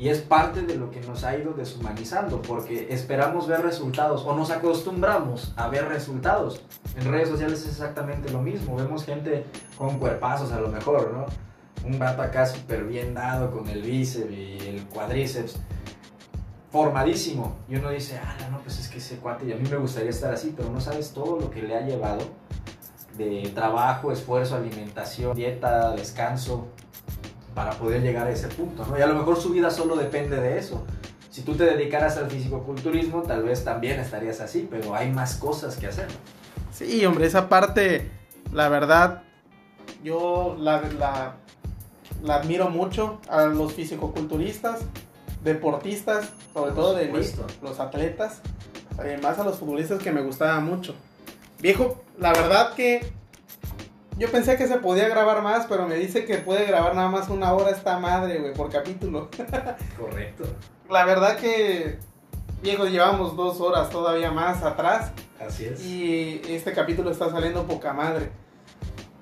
y 0.00 0.08
es 0.08 0.22
parte 0.22 0.62
de 0.62 0.76
lo 0.76 0.90
que 0.90 1.02
nos 1.02 1.24
ha 1.24 1.36
ido 1.36 1.52
deshumanizando, 1.52 2.40
porque 2.40 2.86
esperamos 2.88 3.46
ver 3.46 3.60
resultados 3.60 4.24
o 4.24 4.34
nos 4.34 4.50
acostumbramos 4.50 5.52
a 5.56 5.68
ver 5.68 5.88
resultados. 5.88 6.62
En 6.96 7.04
redes 7.12 7.28
sociales 7.28 7.60
es 7.60 7.68
exactamente 7.68 8.30
lo 8.30 8.40
mismo, 8.40 8.76
vemos 8.76 9.04
gente 9.04 9.44
con 9.76 9.98
cuerpazos 9.98 10.52
a 10.52 10.60
lo 10.60 10.68
mejor, 10.68 11.12
¿no? 11.12 11.26
Un 11.86 11.98
vato 11.98 12.22
acá 12.22 12.46
súper 12.46 12.84
bien 12.84 13.12
dado 13.12 13.50
con 13.50 13.68
el 13.68 13.82
bíceps 13.82 14.32
y 14.32 14.58
el 14.68 14.84
cuadríceps 14.86 15.56
formadísimo. 16.72 17.58
Y 17.68 17.76
uno 17.76 17.90
dice, 17.90 18.18
ah, 18.24 18.38
no, 18.50 18.60
pues 18.60 18.78
es 18.78 18.88
que 18.88 18.98
ese 18.98 19.16
cuate, 19.16 19.44
y 19.44 19.52
a 19.52 19.56
mí 19.56 19.68
me 19.68 19.76
gustaría 19.76 20.08
estar 20.08 20.32
así, 20.32 20.54
pero 20.56 20.70
no 20.70 20.80
sabes 20.80 21.12
todo 21.12 21.38
lo 21.38 21.50
que 21.50 21.60
le 21.60 21.76
ha 21.76 21.82
llevado 21.82 22.22
de 23.18 23.52
trabajo, 23.54 24.12
esfuerzo, 24.12 24.56
alimentación, 24.56 25.36
dieta, 25.36 25.90
descanso, 25.92 26.68
para 27.60 27.72
poder 27.72 28.00
llegar 28.00 28.26
a 28.26 28.30
ese 28.30 28.48
punto, 28.48 28.86
¿no? 28.86 28.98
Y 28.98 29.02
a 29.02 29.06
lo 29.06 29.14
mejor 29.14 29.38
su 29.38 29.50
vida 29.50 29.70
solo 29.70 29.94
depende 29.94 30.40
de 30.40 30.58
eso. 30.58 30.82
Si 31.30 31.42
tú 31.42 31.56
te 31.56 31.64
dedicaras 31.64 32.16
al 32.16 32.30
fisicoculturismo, 32.30 33.20
tal 33.20 33.42
vez 33.42 33.64
también 33.64 34.00
estarías 34.00 34.40
así, 34.40 34.66
pero 34.70 34.94
hay 34.94 35.10
más 35.10 35.34
cosas 35.34 35.76
que 35.76 35.86
hacer. 35.86 36.08
Sí, 36.72 37.04
hombre, 37.04 37.26
esa 37.26 37.50
parte, 37.50 38.10
la 38.50 38.70
verdad, 38.70 39.24
yo 40.02 40.56
la, 40.58 40.80
la, 40.98 41.34
la 42.22 42.36
admiro 42.36 42.70
mucho 42.70 43.20
a 43.28 43.44
los 43.44 43.74
fisicoculturistas, 43.74 44.80
deportistas, 45.44 46.30
sobre 46.54 46.72
todo 46.72 46.94
de 46.94 47.10
elite, 47.10 47.42
los 47.60 47.78
atletas, 47.78 48.40
además 48.96 49.38
a 49.38 49.44
los 49.44 49.58
futbolistas 49.58 50.02
que 50.02 50.12
me 50.12 50.22
gustaba 50.22 50.60
mucho. 50.60 50.94
Viejo, 51.60 52.02
la 52.18 52.32
verdad 52.32 52.72
que 52.72 53.12
yo 54.20 54.30
pensé 54.30 54.58
que 54.58 54.68
se 54.68 54.76
podía 54.76 55.08
grabar 55.08 55.42
más, 55.42 55.64
pero 55.66 55.88
me 55.88 55.94
dice 55.94 56.26
que 56.26 56.36
puede 56.36 56.66
grabar 56.66 56.94
nada 56.94 57.08
más 57.08 57.30
una 57.30 57.54
hora 57.54 57.70
esta 57.70 57.98
madre, 57.98 58.38
güey, 58.38 58.52
por 58.52 58.70
capítulo. 58.70 59.30
Correcto. 59.98 60.44
La 60.90 61.06
verdad 61.06 61.38
que, 61.38 61.98
viejo, 62.62 62.84
llevamos 62.84 63.34
dos 63.34 63.62
horas 63.62 63.88
todavía 63.88 64.30
más 64.30 64.62
atrás. 64.62 65.12
Así 65.40 65.64
es. 65.64 65.82
Y 65.82 66.42
este 66.46 66.74
capítulo 66.74 67.10
está 67.10 67.30
saliendo 67.30 67.66
poca 67.66 67.94
madre. 67.94 68.30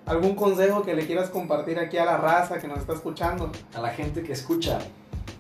¿Algún 0.05 0.35
consejo 0.35 0.83
que 0.83 0.95
le 0.95 1.07
quieras 1.07 1.31
compartir 1.31 1.79
aquí 1.79 1.97
a 1.97 2.05
la 2.05 2.17
raza 2.17 2.59
que 2.59 2.67
nos 2.67 2.79
está 2.79 2.95
escuchando? 2.95 3.53
a 3.75 3.81
la 3.81 3.91
gente 3.91 4.25
que 4.25 4.33
escucha, 4.33 4.81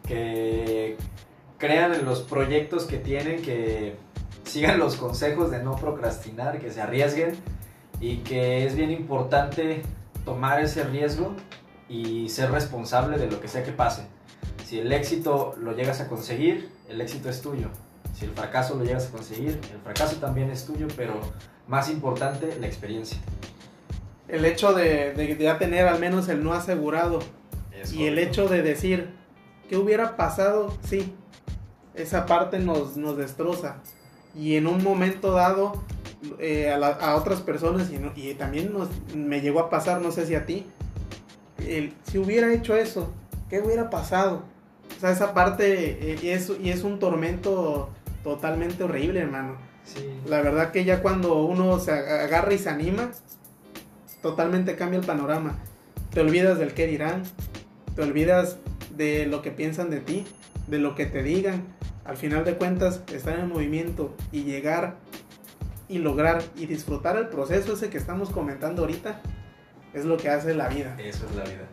que 0.06 0.96
crean 1.58 1.94
en 1.94 2.04
los 2.04 2.20
proyectos 2.20 2.84
que 2.84 2.98
tienen, 2.98 3.42
que 3.42 3.96
sigan 4.44 4.78
los 4.78 4.94
consejos 4.94 5.50
de 5.50 5.64
no 5.64 5.74
procrastinar, 5.74 6.60
que 6.60 6.70
se 6.70 6.80
arriesguen 6.80 7.36
y 8.00 8.18
que 8.18 8.66
es 8.66 8.74
bien 8.76 8.90
importante 8.90 9.82
tomar 10.24 10.60
ese 10.60 10.84
riesgo 10.84 11.34
y 11.88 12.28
ser 12.28 12.50
responsable 12.50 13.18
de 13.18 13.30
lo 13.30 13.40
que 13.40 13.48
sea 13.48 13.62
que 13.64 13.72
pase. 13.72 14.02
Si 14.64 14.78
el 14.78 14.92
éxito 14.92 15.54
lo 15.58 15.72
llegas 15.74 16.00
a 16.00 16.08
conseguir, 16.08 16.68
el 16.88 17.00
éxito 17.00 17.30
es 17.30 17.40
tuyo. 17.40 17.68
Si 18.14 18.24
el 18.26 18.32
fracaso 18.32 18.74
lo 18.74 18.84
llegas 18.84 19.06
a 19.06 19.10
conseguir, 19.12 19.58
el 19.72 19.80
fracaso 19.82 20.16
también 20.16 20.50
es 20.50 20.66
tuyo, 20.66 20.86
pero 20.96 21.14
más 21.66 21.88
importante, 21.88 22.56
la 22.60 22.66
experiencia. 22.66 23.18
El 24.26 24.44
hecho 24.44 24.74
de, 24.74 25.12
de 25.14 25.36
ya 25.38 25.58
tener 25.58 25.86
al 25.88 25.98
menos 25.98 26.28
el 26.28 26.44
no 26.44 26.52
asegurado 26.52 27.20
Es 27.72 27.92
y 27.92 28.04
el 28.06 28.14
correcto. 28.14 28.30
hecho 28.42 28.48
de 28.48 28.62
decir, 28.62 29.10
¿qué 29.70 29.76
hubiera 29.78 30.16
pasado? 30.16 30.76
Sí, 30.86 31.14
esa 31.94 32.26
parte 32.26 32.58
nos, 32.58 32.96
nos 32.96 33.16
destroza. 33.16 33.76
Y 34.34 34.56
en 34.56 34.66
un 34.66 34.84
momento 34.84 35.32
dado, 35.32 35.82
eh, 36.38 36.70
a, 36.70 36.78
la- 36.78 36.88
a 36.88 37.16
otras 37.16 37.40
personas, 37.40 37.90
y, 37.90 37.98
no- 37.98 38.12
y 38.16 38.34
también 38.34 38.72
nos, 38.72 38.88
me 39.14 39.40
llegó 39.40 39.60
a 39.60 39.70
pasar, 39.70 40.00
no 40.00 40.10
sé 40.12 40.26
si 40.26 40.34
a 40.34 40.46
ti, 40.46 40.66
el- 41.66 41.92
si 42.10 42.18
hubiera 42.18 42.52
hecho 42.52 42.76
eso, 42.76 43.12
¿qué 43.50 43.60
hubiera 43.60 43.90
pasado? 43.90 44.42
O 44.96 45.00
sea, 45.00 45.10
esa 45.10 45.32
parte, 45.34 46.12
eh, 46.12 46.18
y, 46.22 46.28
es, 46.28 46.50
y 46.62 46.70
es 46.70 46.82
un 46.82 46.98
tormento 46.98 47.90
totalmente 48.24 48.82
horrible, 48.84 49.20
hermano. 49.20 49.56
Sí. 49.84 50.04
La 50.26 50.42
verdad 50.42 50.70
que 50.72 50.84
ya 50.84 51.00
cuando 51.02 51.42
uno 51.42 51.78
se 51.78 51.92
ag- 51.92 52.24
agarra 52.24 52.52
y 52.52 52.58
se 52.58 52.68
anima, 52.68 53.10
totalmente 54.22 54.76
cambia 54.76 54.98
el 55.00 55.06
panorama. 55.06 55.56
Te 56.12 56.20
olvidas 56.20 56.58
del 56.58 56.74
qué 56.74 56.86
dirán, 56.86 57.22
te 57.94 58.02
olvidas 58.02 58.58
de 58.96 59.26
lo 59.26 59.42
que 59.42 59.50
piensan 59.50 59.90
de 59.90 60.00
ti, 60.00 60.24
de 60.66 60.78
lo 60.78 60.94
que 60.94 61.06
te 61.06 61.22
digan. 61.22 61.62
Al 62.04 62.16
final 62.16 62.44
de 62.44 62.54
cuentas, 62.54 63.02
estar 63.12 63.38
en 63.38 63.48
movimiento 63.48 64.14
y 64.32 64.44
llegar 64.44 64.96
y 65.88 65.98
lograr 65.98 66.42
y 66.56 66.66
disfrutar 66.66 67.16
el 67.16 67.28
proceso 67.28 67.72
ese 67.74 67.90
que 67.90 67.98
estamos 67.98 68.30
comentando 68.30 68.82
ahorita 68.82 69.20
es 69.94 70.04
lo 70.04 70.16
que 70.16 70.28
hace 70.28 70.54
la 70.54 70.68
vida. 70.68 70.94
Eso 70.98 71.26
es 71.30 71.36
la 71.36 71.44
vida. 71.44 71.66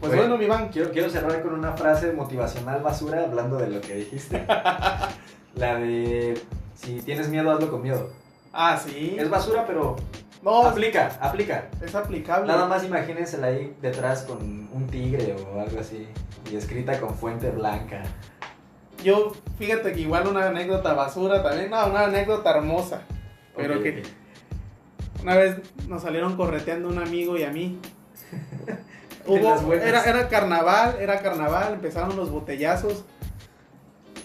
Pues 0.00 0.14
bueno, 0.14 0.38
mi 0.38 0.44
Iván, 0.44 0.68
Quiero, 0.68 0.90
quiero 0.92 1.10
cerrar 1.10 1.42
con 1.42 1.54
una 1.54 1.72
frase 1.72 2.12
motivacional 2.12 2.82
basura 2.82 3.24
hablando 3.24 3.56
de 3.56 3.68
lo 3.68 3.80
que 3.80 3.96
dijiste. 3.96 4.46
La 5.54 5.74
de 5.74 6.40
si 6.74 7.00
tienes 7.02 7.28
miedo, 7.28 7.50
hazlo 7.50 7.68
con 7.70 7.82
miedo. 7.82 8.12
ah, 8.52 8.78
sí, 8.82 9.16
Es 9.18 9.28
basura, 9.28 9.66
pero 9.66 9.96
no, 10.42 10.62
aplica, 10.62 11.18
aplica. 11.20 11.68
es 11.84 11.92
aplicable. 11.96 12.46
Nada 12.46 12.66
más 12.66 12.84
imagínensela 12.84 13.48
ahí 13.48 13.74
detrás 13.82 14.22
con 14.22 14.38
un 14.72 14.86
tigre 14.86 15.34
o 15.34 15.60
algo 15.60 15.80
así. 15.80 16.06
Y 16.48 16.54
escrita 16.54 17.00
con 17.00 17.12
fuente 17.16 17.50
blanca. 17.50 18.02
Yo, 19.04 19.32
fíjate 19.58 19.92
que 19.92 20.00
igual 20.00 20.26
una 20.26 20.48
anécdota 20.48 20.92
basura 20.94 21.42
también, 21.42 21.70
no, 21.70 21.86
una 21.86 22.04
anécdota 22.04 22.50
hermosa. 22.50 23.02
Pero 23.56 23.82
que 23.82 24.02
una 25.22 25.36
vez 25.36 25.56
nos 25.88 26.02
salieron 26.02 26.36
correteando 26.36 26.88
un 26.88 26.98
amigo 26.98 27.36
y 27.36 27.42
a 27.44 27.50
mí. 27.50 27.78
Hubo, 29.26 29.74
era, 29.74 30.04
era 30.04 30.28
carnaval, 30.28 30.96
era 31.00 31.20
carnaval, 31.20 31.74
empezaron 31.74 32.16
los 32.16 32.30
botellazos. 32.30 33.04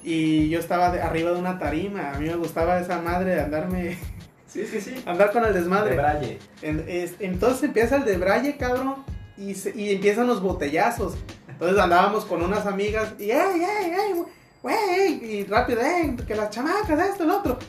Y 0.04 0.50
yo 0.50 0.60
estaba 0.60 0.92
de- 0.92 1.02
arriba 1.02 1.32
de 1.32 1.40
una 1.40 1.60
tarima. 1.60 2.12
A 2.14 2.20
mí 2.20 2.28
me 2.28 2.36
gustaba 2.36 2.80
esa 2.80 3.02
madre 3.02 3.36
de 3.36 3.42
andarme, 3.42 3.98
Sí, 4.48 4.66
sí, 4.66 4.80
sí. 4.82 5.04
andar 5.06 5.32
con 5.32 5.44
el 5.46 5.54
desmadre. 5.54 5.92
De 5.92 5.96
braille. 5.98 6.40
En- 6.62 6.86
es- 6.88 7.16
entonces 7.20 7.64
empieza 7.64 7.96
el 7.98 8.06
de 8.06 8.18
Braille, 8.18 8.58
cabrón, 8.58 9.04
y, 9.38 9.56
se- 9.56 9.76
y 9.76 9.92
empiezan 9.94 10.28
los 10.28 10.42
botellazos. 10.42 11.16
Entonces 11.48 11.78
andábamos 11.80 12.26
con 12.26 12.42
unas 12.44 12.66
amigas 12.66 13.14
y, 13.20 13.32
¡ey, 13.32 13.38
ey, 13.56 13.92
ey, 13.92 14.24
güey! 14.64 15.24
Y 15.24 15.44
rápido, 15.44 15.82
¡ey! 15.82 16.16
Que 16.28 16.34
las 16.36 16.50
chamacas, 16.50 17.00
esto, 17.00 17.24
el 17.24 17.30
otro. 17.32 17.60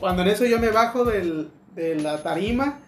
Cuando 0.00 0.22
en 0.22 0.28
eso 0.28 0.44
yo 0.44 0.58
me 0.58 0.70
bajo 0.70 1.04
del, 1.04 1.50
de 1.74 1.94
la 1.96 2.22
tarima, 2.22 2.78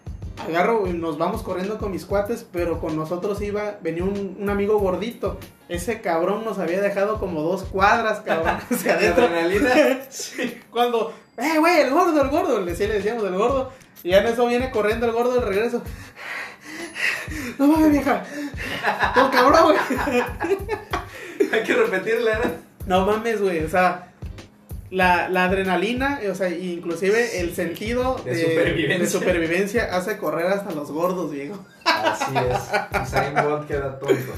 agarro 0.49 0.87
y 0.87 0.93
nos 0.95 1.19
vamos 1.19 1.43
corriendo 1.43 1.77
con 1.79 1.91
mis 1.93 2.05
cuates, 2.07 2.47
pero 2.51 2.81
con 2.81 2.97
nosotros 2.97 3.41
iba, 3.43 3.79
venía 3.83 4.03
un, 4.05 4.37
un 4.41 4.51
amigo 4.51 4.79
gordito. 4.79 5.39
Ese 5.69 6.01
cabrón 6.01 6.45
nos 6.45 6.59
había 6.59 6.81
dejado 6.81 7.21
como 7.21 7.43
dos 7.43 7.63
cuadras, 7.65 8.21
cabrón, 8.21 8.59
hacia 8.71 8.95
adentro. 8.95 9.29
Sí, 10.11 10.59
cuando, 10.71 11.13
¡eh, 11.37 11.59
güey, 11.59 11.81
el 11.83 11.91
gordo, 11.91 12.23
el 12.23 12.29
gordo! 12.31 12.61
Le, 12.61 12.73
decía- 12.73 12.89
le 12.89 12.95
decíamos 12.95 13.23
el 13.25 13.37
gordo. 13.37 13.71
Y 14.03 14.11
ya 14.11 14.19
en 14.21 14.29
eso 14.29 14.47
viene 14.47 14.71
corriendo 14.71 15.05
el 15.07 15.13
gordo 15.13 15.35
de 15.35 15.41
regreso. 15.43 15.83
No 17.59 17.67
mames, 17.67 17.91
vieja. 17.93 18.25
No, 19.17 19.31
cabrón, 19.31 19.65
güey. 19.65 20.23
Hay 21.53 21.63
que 21.63 21.75
repetirla, 21.75 22.39
¿no? 22.39 22.70
No 22.87 23.07
mames, 23.07 23.41
güey. 23.41 23.65
O 23.65 23.69
sea, 23.69 24.13
la, 24.91 25.29
la 25.29 25.45
adrenalina, 25.45 26.21
o 26.31 26.35
sea, 26.35 26.49
inclusive 26.49 27.41
el 27.41 27.55
sentido 27.55 28.21
De 28.25 28.43
supervivencia. 28.43 28.99
de 28.99 29.07
supervivencia 29.07 29.97
hace 29.97 30.17
correr 30.19 30.47
hasta 30.47 30.73
los 30.73 30.91
gordos, 30.91 31.31
viejo. 31.31 31.65
Así 31.85 32.33
es. 32.37 33.03
Usain 33.03 33.35
Bolt 33.35 33.67
queda 33.69 33.99
tonto. 33.99 34.33